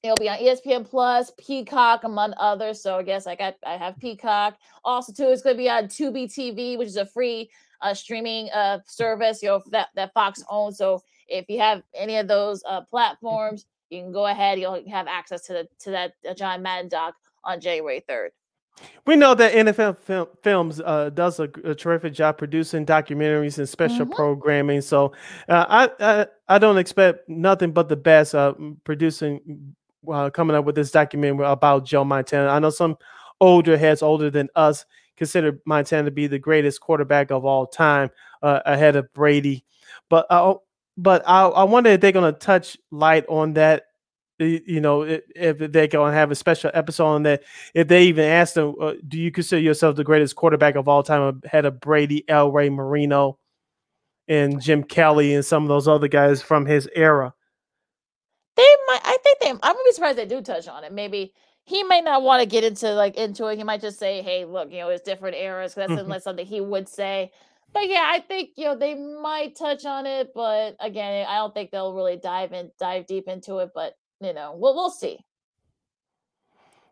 [0.01, 2.81] It'll be on ESPN Plus, Peacock, among others.
[2.81, 4.57] So I guess I got I have Peacock.
[4.85, 7.49] Also, too, it's going to be on Tubi TV, which is a free
[7.81, 10.77] uh, streaming uh, service, you know, that that Fox owns.
[10.77, 14.59] So if you have any of those uh, platforms, you can go ahead.
[14.59, 18.31] You'll have access to the to that uh, John Madden doc on January third.
[19.05, 24.05] We know that NFL Fil- Films uh, does a terrific job producing documentaries and special
[24.05, 24.11] Mhm.
[24.15, 24.79] programming.
[24.81, 25.11] So
[25.49, 28.53] uh, I, I I don't expect nothing but the best uh,
[28.85, 29.73] producing
[30.09, 32.47] uh, coming up with this documentary about Joe Montana.
[32.49, 32.97] I know some
[33.41, 34.85] older heads, older than us,
[35.17, 38.09] consider Montana to be the greatest quarterback of all time,
[38.43, 39.65] uh, ahead of Brady.
[40.09, 40.53] But I,
[41.01, 43.83] but I, I wonder if they're going to touch light on that.
[44.39, 47.43] You know, i- if they're going to have a special episode on that
[47.73, 51.03] if they even ask them, uh, do you consider yourself the greatest quarterback of all
[51.03, 53.37] time ahead of Brady, Elway, Marino,
[54.29, 57.33] and Jim Kelly and some of those other guys from his era?
[58.55, 59.01] They might.
[59.03, 59.49] I think they.
[59.49, 60.91] I'm gonna be surprised they do touch on it.
[60.91, 63.57] Maybe he might not want to get into like into it.
[63.57, 65.99] He might just say, "Hey, look, you know, it's different eras." that's Mhm.
[65.99, 67.31] unless something he would say.
[67.73, 70.31] But yeah, I think you know they might touch on it.
[70.33, 73.69] But again, I don't think they'll really dive in, dive deep into it.
[73.73, 75.19] But you know, we'll we'll see.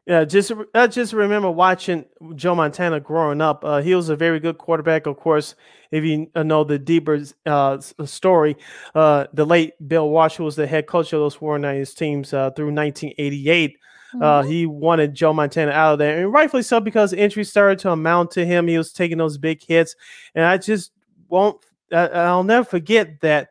[0.07, 2.05] Yeah, just I just remember watching
[2.35, 3.65] Joe Montana growing up.
[3.65, 5.53] Uh, he was a very good quarterback, of course.
[5.91, 8.55] If you uh, know the deeper uh, story,
[8.95, 12.67] uh, the late Bill Walsh, was the head coach of those 49ers teams uh, through
[12.73, 13.77] 1988,
[14.21, 14.47] uh, Mhm.
[14.49, 18.31] he wanted Joe Montana out of there, and rightfully so because injuries started to amount
[18.31, 18.67] to him.
[18.67, 19.95] He was taking those big hits,
[20.35, 20.91] and I just
[21.29, 21.57] won't.
[21.91, 23.49] I, I'll never forget that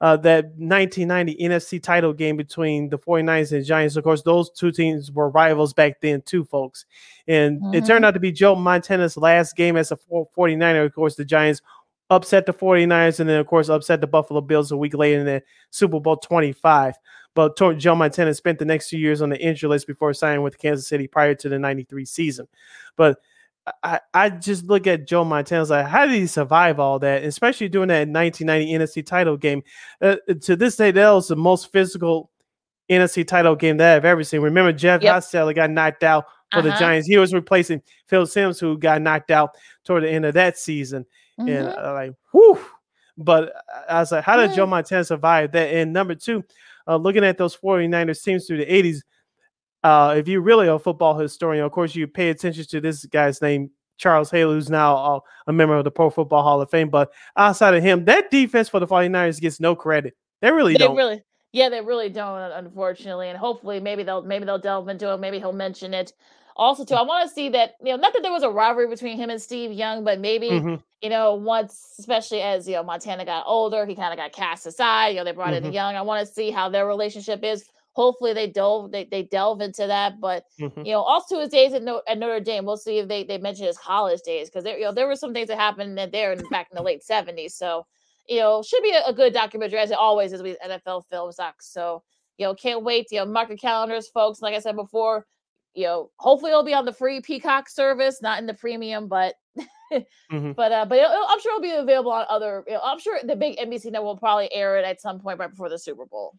[0.00, 3.96] uh, that 1990 NFC title game between the 49ers and Giants.
[3.96, 6.86] Of course, those two teams were rivals back then, too, folks.
[7.26, 10.86] And it turned out to be Joe Montana's last game as a 49er.
[10.86, 11.62] Of course, the Giants
[12.10, 15.26] upset the 49ers and then, of course, upset the Buffalo Bills a week later in
[15.26, 16.94] the Super Bowl 25.
[17.34, 20.58] But Joe Montana spent the next two years on the injury list before signing with
[20.58, 22.48] Kansas City prior to the 93 season.
[22.96, 23.18] But
[23.82, 27.22] I, I just look at Joe Montana like, how did he survive all that?
[27.22, 29.62] Especially doing that 1990 NFC title game.
[30.00, 32.30] Uh, to this day, that was the most physical
[32.90, 34.40] NFC title game that I've ever seen.
[34.40, 35.54] Remember, Jeff Yep.
[35.54, 36.78] Got knocked out for the Uh-huh.
[36.80, 37.06] Giants.
[37.06, 39.50] He was replacing Phil Simms, who got knocked out
[39.84, 41.04] toward the end of that season.
[41.36, 41.78] And Mhm.
[41.84, 42.58] uh, like, whew.
[43.18, 43.52] But
[43.88, 44.70] I was like, how did Joe Yeah.
[44.70, 45.74] Montana survive that?
[45.74, 46.42] And number two,
[46.88, 49.02] uh, looking at those 49ers teams through the 80s,
[49.84, 53.40] uh, if you're really a football historian, of course, you pay attention to this guy's
[53.40, 56.88] name, Charles Haley, who's now uh, a member of the Pro Football Hall of Fame.
[56.88, 60.14] But outside of him, that defense for the 49ers gets no credit.
[60.40, 60.96] They really they don't.
[60.96, 65.18] really yeah they really don't unfortunately and hopefully maybe they'll maybe they'll delve into it
[65.18, 66.12] maybe he'll mention it
[66.58, 68.88] also too, I want to see that you know, not that there was a rivalry
[68.88, 70.74] between him and Steve Young, but maybe Mm-hmm.
[71.00, 74.66] you know, once, especially as you know, Montana got older, he kind of got cast
[74.66, 75.08] aside.
[75.10, 75.66] You know, they brought in Mhm.
[75.66, 75.94] the Young.
[75.94, 77.64] I want to see how their relationship is.
[77.92, 80.20] Hopefully, they delve they, they delve into that.
[80.20, 80.84] But Mhm.
[80.86, 83.38] you know, also his days at, no, at Notre Dame, we'll see if they they
[83.38, 86.10] mention his college days because there you know there were some things that happened in
[86.10, 87.54] there in, back in the late seventies.
[87.54, 87.86] So
[88.28, 91.32] you know, should be a, a good documentary as it always is with NFL film
[91.36, 91.72] docs.
[91.72, 92.02] So
[92.38, 93.06] you know, can't wait.
[93.10, 94.40] You know, mark your calendars, folks.
[94.42, 95.26] Like I said before,
[95.74, 99.34] you know, hopefully it'll be on the free Peacock service, not in the premium, but
[100.30, 100.54] Mhm.
[100.54, 102.62] but uh, but it'll, it'll- I'm sure it'll be available on other.
[102.66, 105.38] You know, I'm sure the big NBC network will probably air it at some point
[105.38, 106.34] right before the Super Bowl.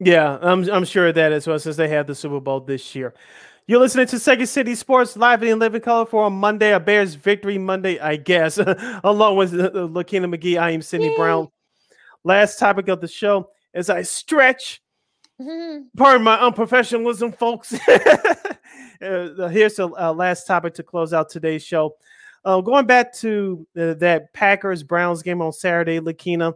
[0.00, 2.94] Yeah, I'm I'm sure of that as well since they have the Super Bowl this
[2.94, 3.12] year.
[3.66, 6.80] You're listening to Second City Sports live and in living color for a Monday, a
[6.80, 8.58] Bears victory Monday, I guess.
[9.04, 11.16] Along with uh, Lakina McGee, I am Sydney Yay.
[11.16, 11.48] Brown.
[12.24, 14.82] Last topic of the show as I stretch.
[15.40, 15.86] Mhm.
[15.96, 17.74] Pardon my unprofessionalism, folks.
[17.88, 21.96] uh, here's the uh, last topic to close out today's show.
[22.44, 26.54] Uh, going back to uh, that Packers Browns game on Saturday, Lakina,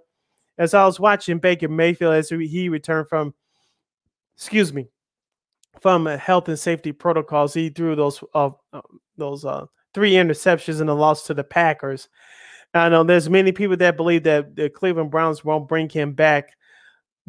[0.59, 3.35] as I was watching Baker Mayfield as he returned from,
[4.37, 4.87] excuse me,
[5.81, 8.83] from health and safety protocols, he threw those uh, uh,
[9.17, 9.45] those
[9.95, 12.09] three interceptions in the loss to the Packers.
[12.75, 16.51] I know there's many people that believe that the Cleveland Browns won't bring him back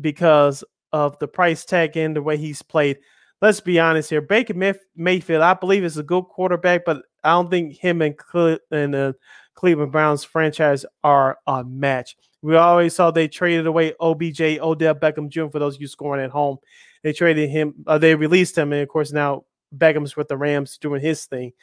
[0.01, 2.99] because of the price tag and the way he's played.
[3.41, 4.21] Let's be honest here.
[4.21, 8.17] Baker Mayf- Mayfield, I believe, is a good quarterback, but I don't think him and,
[8.17, 9.15] Cle- and the
[9.55, 12.17] Cleveland Browns franchise are a match.
[12.41, 15.47] We always saw they traded away OBJ, Odell Beckham Jr.
[15.47, 16.57] for those of you scoring at home.
[17.03, 19.45] They traded him, uh, they released him, and of course now
[19.75, 21.53] Beckham's with the Rams doing his thing.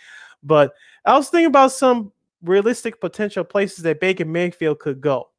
[0.42, 0.72] But
[1.04, 2.12] I was thinking about some
[2.42, 5.30] realistic potential places that Baker Mayfield could go.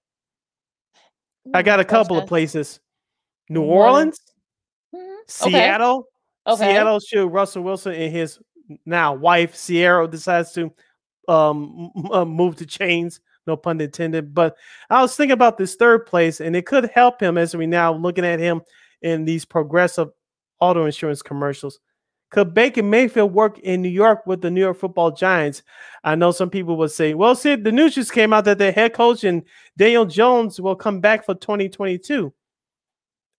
[1.53, 2.79] I got a couple of places.
[3.49, 3.61] New?
[3.63, 4.19] Orleans,
[4.93, 4.99] Mhm.
[5.01, 5.51] Okay.
[5.51, 6.07] Seattle.
[6.47, 6.65] Okay.
[6.73, 8.39] Seattle should Russell Wilson and his
[8.85, 10.73] now wife Sierra decides to
[11.27, 14.33] um uh, move to chains, no pun intended.
[14.33, 14.55] But
[14.89, 17.93] I was thinking about this third place, and it could help him as we now
[17.93, 18.61] looking at him
[19.01, 20.09] in these progressive
[20.59, 21.79] auto insurance commercials.
[22.31, 25.63] Could Baker Mayfield work in New York with the New York Football Giants?
[26.03, 28.71] I know some people would say, "Well, Sid, the news just came out that their
[28.73, 29.43] head coach and
[29.77, 32.33] Daniel Jones will come back for 2022."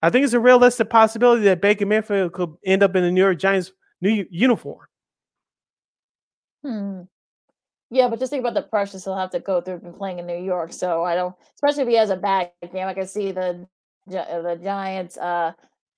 [0.03, 3.21] I think it's a realistic possibility that Baker Mayfield could end up in the New
[3.23, 4.87] York Giants new uniform.
[6.65, 7.03] Hmm.
[7.91, 10.27] Yeah, but just think about the pressures he'll have to go through from playing in
[10.27, 10.73] New York.
[10.73, 12.87] So I don't, especially if he has a bad game.
[12.89, 13.67] I can see the
[14.09, 15.53] the Giants, uh,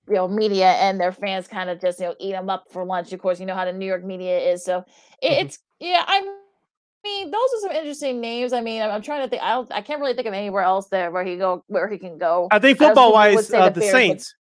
[0.09, 2.85] you know, media and their fans kind of just you know eat him up for
[2.85, 3.13] lunch.
[3.13, 4.65] Of course, you know how the New York media is.
[4.65, 4.85] So
[5.23, 5.45] it, Mhm.
[5.47, 6.05] it's yeah.
[6.07, 6.21] I
[7.05, 8.53] mean, those are some interesting names.
[8.53, 9.43] I mean, I'm, I'm trying to think.
[9.43, 9.71] I don't.
[9.73, 12.49] I can't really think of anywhere else there where he go where he can go.
[12.51, 14.35] I think football wise, uh, the the Saints,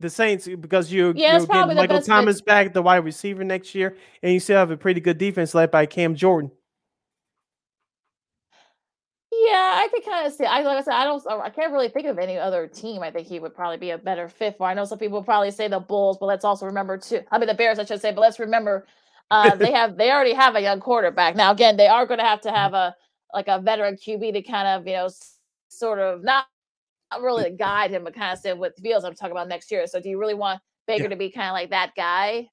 [0.00, 2.06] the Saints, because you Yeah, you're getting Michael fit.
[2.06, 5.54] Thomas back, the wide receiver next year, and you still have a pretty good defense
[5.54, 6.50] led by Cam Jordan.
[9.32, 10.44] Yeah, I could kind of see.
[10.44, 11.22] I like I said, I don't.
[11.28, 13.02] I can't really think of any other team.
[13.02, 14.66] I think he would probably be a better fit for.
[14.66, 17.20] I know some people probably say the Bulls, but let's also remember too.
[17.30, 18.86] I mean the Bears, I should say, but let's remember
[19.30, 21.36] uh, they have they already have a young quarterback.
[21.36, 22.94] Now again, they are going to have to have a
[23.32, 25.08] like a veteran QB to kind of you know
[25.68, 26.46] sort of not
[27.12, 29.04] not really guide him, but kind of say what feels.
[29.04, 29.86] I'm talking about next year.
[29.86, 31.08] So do you really want Baker Yeah.
[31.10, 32.48] to be kind of like that guy?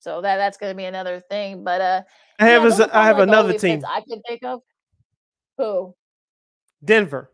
[0.00, 1.64] So that that's going to be another thing.
[1.64, 2.02] But uh,
[2.38, 4.60] I have yeah, are I have like, another team, I can think of.
[5.58, 5.94] Who?
[6.84, 7.30] Denver.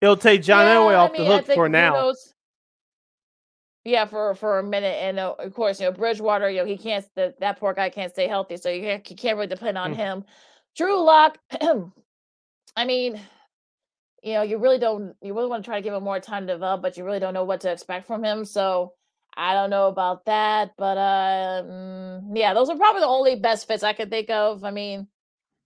[0.00, 2.12] It'll take John Yeah, Elway off the mean, I hook for now.
[3.88, 6.50] Yeah, for for a minute, and uh, of course, you know Bridgewater.
[6.50, 7.06] You know he can't.
[7.14, 9.94] The, that poor guy can't stay healthy, so you can't, you can't really depend on
[9.94, 9.96] Mm.
[9.96, 10.24] him.
[10.76, 11.38] Drew Lock.
[12.76, 13.18] I mean,
[14.22, 15.14] you know, you really don't.
[15.22, 17.18] You really want to try to give him more time to develop, but you really
[17.18, 18.44] don't know what to expect from him.
[18.44, 18.92] So
[19.34, 23.66] I don't know about that, but uh, mm, yeah, those are probably the only best
[23.66, 24.64] fits I can think of.
[24.64, 25.08] I mean.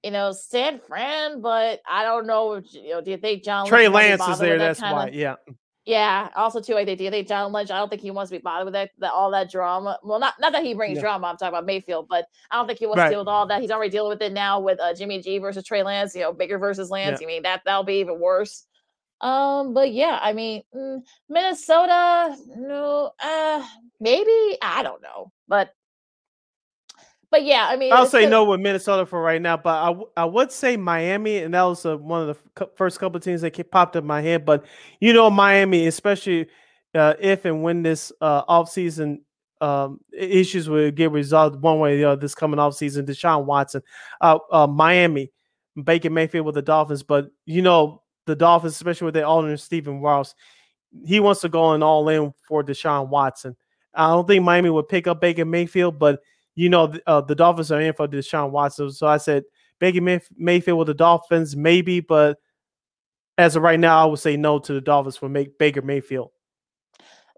[0.04, 2.54] You know, San Fran, but I don't know.
[2.54, 4.58] if, You know, do you think John Trey Lynch might be Lance is there.
[4.58, 5.10] that That's why.
[5.12, 5.36] Yeah.
[5.84, 6.28] Yeah.
[6.36, 7.70] Also, too, I you think John Lynch?
[7.70, 9.98] I don't think he wants to be bothered with that, that all that drama.
[10.02, 11.02] Well, not not that he brings Yeah.
[11.02, 11.26] drama.
[11.26, 13.06] I'm talking about Mayfield, but I don't think he wants Right.
[13.06, 13.60] to deal with all that.
[13.60, 16.14] He's already dealing with it now with uh, Jimmy G versus Trey Lance.
[16.14, 17.20] You know, Baker versus Lance.
[17.20, 18.64] You mean that that'll be even worse.
[19.20, 23.64] Um, but yeah, I mean, mm, Minnesota, no, uh,
[24.00, 25.72] maybe I don't know, but
[27.32, 29.86] but yeah, I mean, I'll say good- no with Minnesota for right now, but I,
[29.86, 33.24] w- I would say Miami, and that was uh, one of the first couple of
[33.24, 34.44] teams that popped up in my head.
[34.44, 34.66] But
[35.00, 36.46] you know, Miami, especially
[36.94, 39.20] uh, if and when this uh, offseason
[39.62, 43.82] um, issues will get resolved one way or the other this coming offseason, Deshaun Watson,
[44.20, 45.32] uh, uh, Miami,
[45.82, 50.02] Baker Mayfield with the Dolphins, but you know, the Dolphins, especially with their owner, Stephen
[50.02, 50.34] Ross,
[51.06, 53.56] he wants to go in all in for Deshaun Watson.
[53.94, 56.20] I don't think Miami would pick up Baker Mayfield, but
[56.54, 59.44] you know uh, the Dolphins are in for Deshaun Watson, so I said
[59.78, 60.00] Baker
[60.36, 62.38] Mayfield with the Dolphins maybe, but
[63.38, 66.30] as of right now, I would say no to the Dolphins for make Baker Mayfield.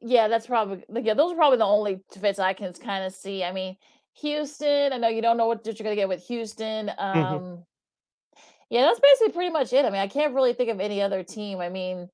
[0.03, 1.15] Yeah, that's probably yeah.
[1.15, 3.43] Those are probably the only fits I can kind of see.
[3.43, 3.77] I mean,
[4.21, 4.93] Houston.
[4.93, 6.89] I know you don't know what, you're gonna get with Houston.
[6.89, 7.19] Mm-hmm.
[7.19, 7.61] Um, mm-hmm.
[8.71, 9.85] Yeah, that's basically pretty much it.
[9.85, 11.61] I mean, I can't really think of any other team.
[11.61, 12.09] I mean,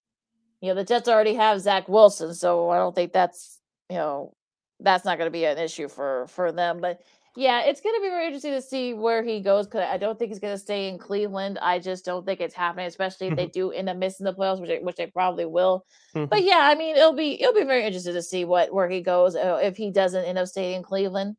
[0.60, 3.58] you know, the Jets already have Zach Wilson, so I don't think that's
[3.88, 4.34] you know
[4.82, 6.80] that's not going to be an issue for for them.
[6.80, 7.00] But
[7.36, 10.18] yeah, it's going to be very interesting to see where he goes because I don't
[10.18, 11.58] think he's going to stay in Cleveland.
[11.62, 13.50] I just don't think it's happening, especially if they mm-hmm.
[13.52, 15.86] do end up missing the playoffs, which they, which they probably will.
[16.14, 16.26] Mm-hmm.
[16.26, 19.00] But yeah, I mean, it'll be it'll be very interesting to see what where he
[19.00, 21.36] goes uh, if he doesn't end up staying in Cleveland.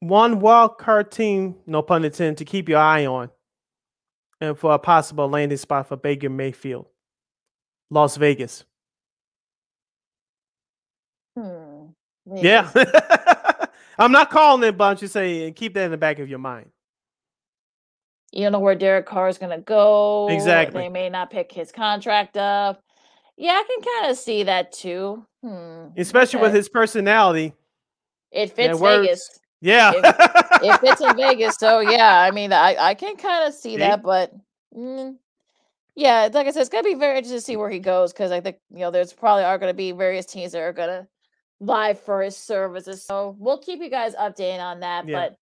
[0.00, 3.30] One wild card team, no pun intended, to keep your eye on,
[4.40, 6.86] and for a possible landing spot for Baker Mayfield,
[7.88, 8.64] Las Vegas.
[12.28, 12.36] Hmm.
[12.38, 12.70] Yeah.
[13.98, 16.38] I'm not calling it, but I'm just saying keep that in the back of your
[16.38, 16.70] mind.
[18.32, 20.28] You don't know where Derek Carr is going to go.
[20.30, 20.82] Exactly.
[20.82, 22.82] They may not pick his contract up.
[23.36, 25.24] Yeah, I can kind of see that too.
[25.42, 25.88] Hmm.
[25.96, 26.46] Especially okay.
[26.46, 27.52] with his personality.
[28.30, 29.40] It fits Vegas.
[29.60, 29.92] Yeah.
[29.94, 30.04] it,
[30.62, 31.56] it, fits in Vegas.
[31.56, 34.32] So, yeah, I mean, I, I can kind of see, see, that, but
[34.74, 35.16] mm,
[35.94, 38.12] yeah, like I said, it's going to be very interesting to see where he goes
[38.12, 40.72] because I think, you know, there's probably are going to be various teams that are
[40.72, 41.06] going to
[41.62, 43.04] live for his services.
[43.04, 45.08] So we'll keep you guys updated on that.
[45.08, 45.20] Yeah.
[45.20, 45.36] But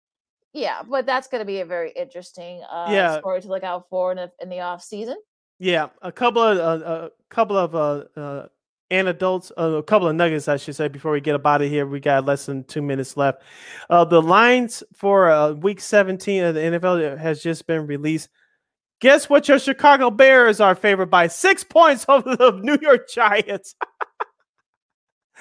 [0.53, 3.19] yeah, but that's going to be a very interesting uh, yeah.
[3.19, 5.17] story to look out for in the, in the off season.
[5.59, 8.47] Yeah, a couple of uh, a couple of uh, uh
[8.91, 11.87] anecdotes, uh, a couple of nuggets, I should say, before we get about it here.
[11.87, 13.43] We got less than two minutes left.
[13.89, 18.31] Uh, the lines for uh, Week 17 of the NFL has just been released.
[19.01, 19.49] Guess what?
[19.49, 23.75] Your Chicago Bears are favored by six points over the New York Giants.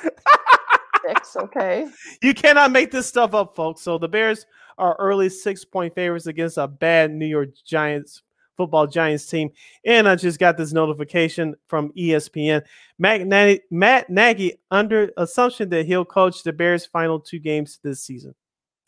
[1.08, 1.36] six.
[1.36, 1.88] Okay.
[2.22, 3.82] You cannot make this stuff up, folks.
[3.82, 4.46] So the Bears
[4.78, 8.24] are early six point favorites against a bad New York Giants
[8.60, 9.52] football Giants team.
[9.86, 12.62] And I just got this notification from ESPN.
[12.98, 18.04] Matt Nagy, Matt Nagy under assumption that he'll coach the Bears' final two games this
[18.04, 18.36] season.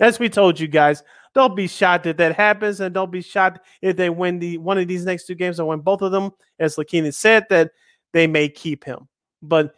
[0.02, 3.66] As we told you guys, don't be shocked if that happens, and don't be shocked
[3.82, 6.32] if they win the one of these next two games or win both of them.
[6.60, 7.72] As Lakina said, that
[8.12, 9.08] they may keep him.
[9.42, 9.74] But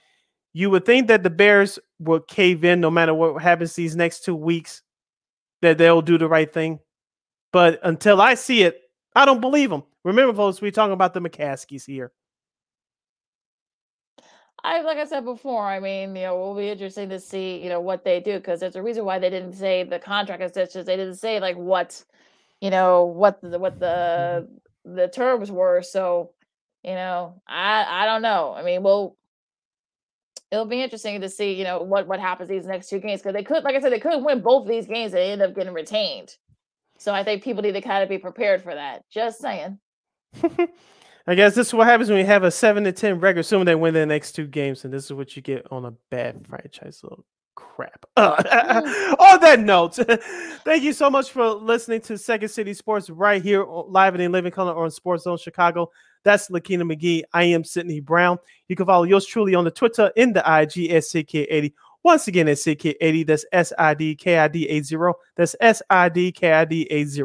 [0.54, 4.24] you would think that the Bears will cave in no matter what happens these next
[4.24, 4.82] two weeks,
[5.62, 6.80] that they'll do the right thing.
[7.52, 8.82] But until I see it,
[9.16, 9.84] I don't believe them.
[10.04, 12.12] Remember, folks, we're talking about the McCaskies here.
[14.66, 17.62] I like I said before, I mean, you know, it will be interesting to see,
[17.62, 20.42] you know, what they do because there's a reason why they didn't say the contract
[20.42, 22.02] as they didn't say like what,
[22.62, 24.48] you know, what the what the
[24.86, 25.82] the terms were.
[25.82, 26.32] So,
[26.82, 28.54] you know, I I don't know.
[28.56, 29.18] I mean, well,
[30.54, 33.34] it'll be interesting to see, you know, what what happens these next two games because
[33.34, 35.74] they could, like I said, they could win both these games and end up getting
[35.74, 36.38] retained.
[37.00, 39.04] So I think people need to kind of be prepared for that.
[39.10, 39.80] Just saying.
[41.26, 43.66] I guess this is what happens when you have a seven to ten record, assuming
[43.66, 46.46] they win the next two games, and this is what you get on a bad
[46.46, 47.00] franchise.
[47.02, 47.26] Little
[47.56, 48.06] crap.
[48.16, 49.96] Uh, on that note,
[50.66, 54.32] thank you so much for listening to Second City Sports right here live and in
[54.32, 55.90] living color on Sports Zone Chicago.
[56.24, 57.24] That's Lakina McGee.
[57.34, 58.38] I am Sydney Brown.
[58.68, 61.74] You can follow yours truly on the Twitter in the IG at CK80.
[62.04, 63.26] Once again, at CK80.
[63.26, 64.98] That's S I D K I D 80.
[65.36, 67.24] That's S I D K I D 80.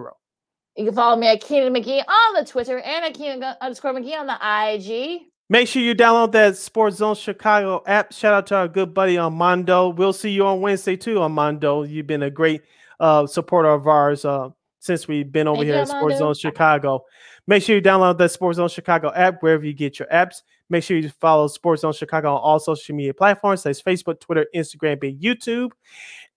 [0.76, 4.16] You can follow me at Keenan McGee on the Twitter and at Keenan underscore McGee
[4.16, 5.22] on the IG.
[5.50, 8.12] Make sure you download that Sports Zone Chicago app.
[8.12, 9.88] Shout out to our good buddy Armando.
[9.88, 11.82] We'll see you on Wednesday too, Armando.
[11.84, 12.62] You've been a great
[13.00, 16.34] uh, supporter of ours uh, since we've been over Thank here you, at Sports Zone
[16.34, 17.04] Chicago.
[17.48, 20.42] Make sure you download the Sports Zone Chicago app wherever you get your apps.
[20.68, 24.20] Make sure you follow Sports Zone Chicago on all social media platforms, such as Facebook,
[24.20, 25.70] Twitter, Instagram, and YouTube.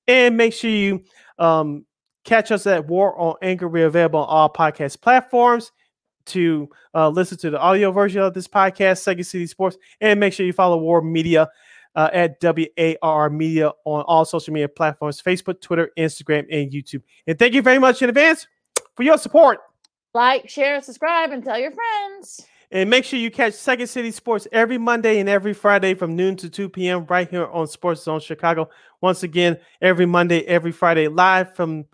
[0.08, 1.04] And make sure you
[1.38, 1.86] um,
[2.24, 3.68] catch us at War on Anchor.
[3.68, 5.74] We're available on all podcast platforms
[6.28, 9.78] to uh, listen to the audio version of this podcast, Second City Sports.
[10.00, 11.50] And make sure you follow War Media
[11.94, 17.02] uh, at WAR Media on all social media platforms Facebook, Twitter, Instagram, and YouTube.
[17.28, 18.48] And thank you very much in advance
[18.96, 19.60] for your support.
[20.14, 22.46] Like, share, subscribe, and tell your friends.
[22.74, 26.38] And make sure you catch Second City Sports every Monday and every Friday from noon
[26.38, 27.06] to 2 p.m.
[27.06, 28.70] right here on Sports Zone Chicago.
[29.02, 31.86] Once again, every Monday, every Friday, live from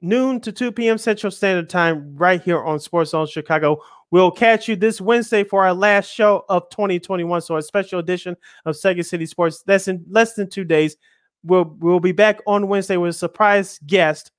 [0.00, 0.98] noon to 2 p.m.
[0.98, 3.80] Central Standard Time right here on Sports Zone Chicago.
[4.10, 7.40] We'll catch you this Wednesday for our last show of 2021.
[7.40, 8.36] So a special edition
[8.66, 9.62] of Second City Sports.
[9.64, 10.96] That's in less than two days.
[11.44, 14.32] We'll we'll be back on Wednesday with a surprise guest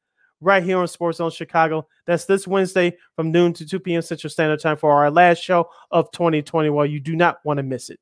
[0.44, 1.88] right here on Sports Zone Chicago.
[2.06, 4.02] That's this Wednesday from noon to 2 p.m.
[4.02, 6.92] Central Standard Time for our last show of 2021.
[6.92, 8.00] You do not want to miss it.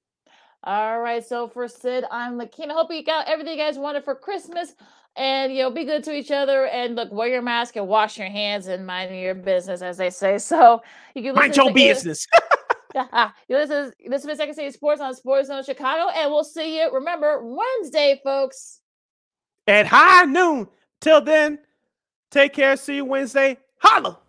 [0.63, 1.25] All right.
[1.25, 2.73] So for Sid, I'm Lakina.
[2.73, 4.75] Hope you got everything you guys wanted for Christmas.
[5.15, 8.17] And you know, be good to each other and look, wear your mask and wash
[8.17, 10.37] your hands and mind your business, as they say.
[10.37, 10.81] So
[11.15, 12.27] you can mind your business.
[12.95, 13.01] you
[13.49, 16.93] listen, listen to Second City Sports on Sports Zone Chicago, and we'll see you.
[16.93, 18.79] Remember Wednesday, folks,
[19.67, 20.67] at high noon.
[21.01, 21.59] Till then,
[22.31, 22.75] take care.
[22.77, 23.57] See you Wednesday.
[23.77, 24.20] Holla.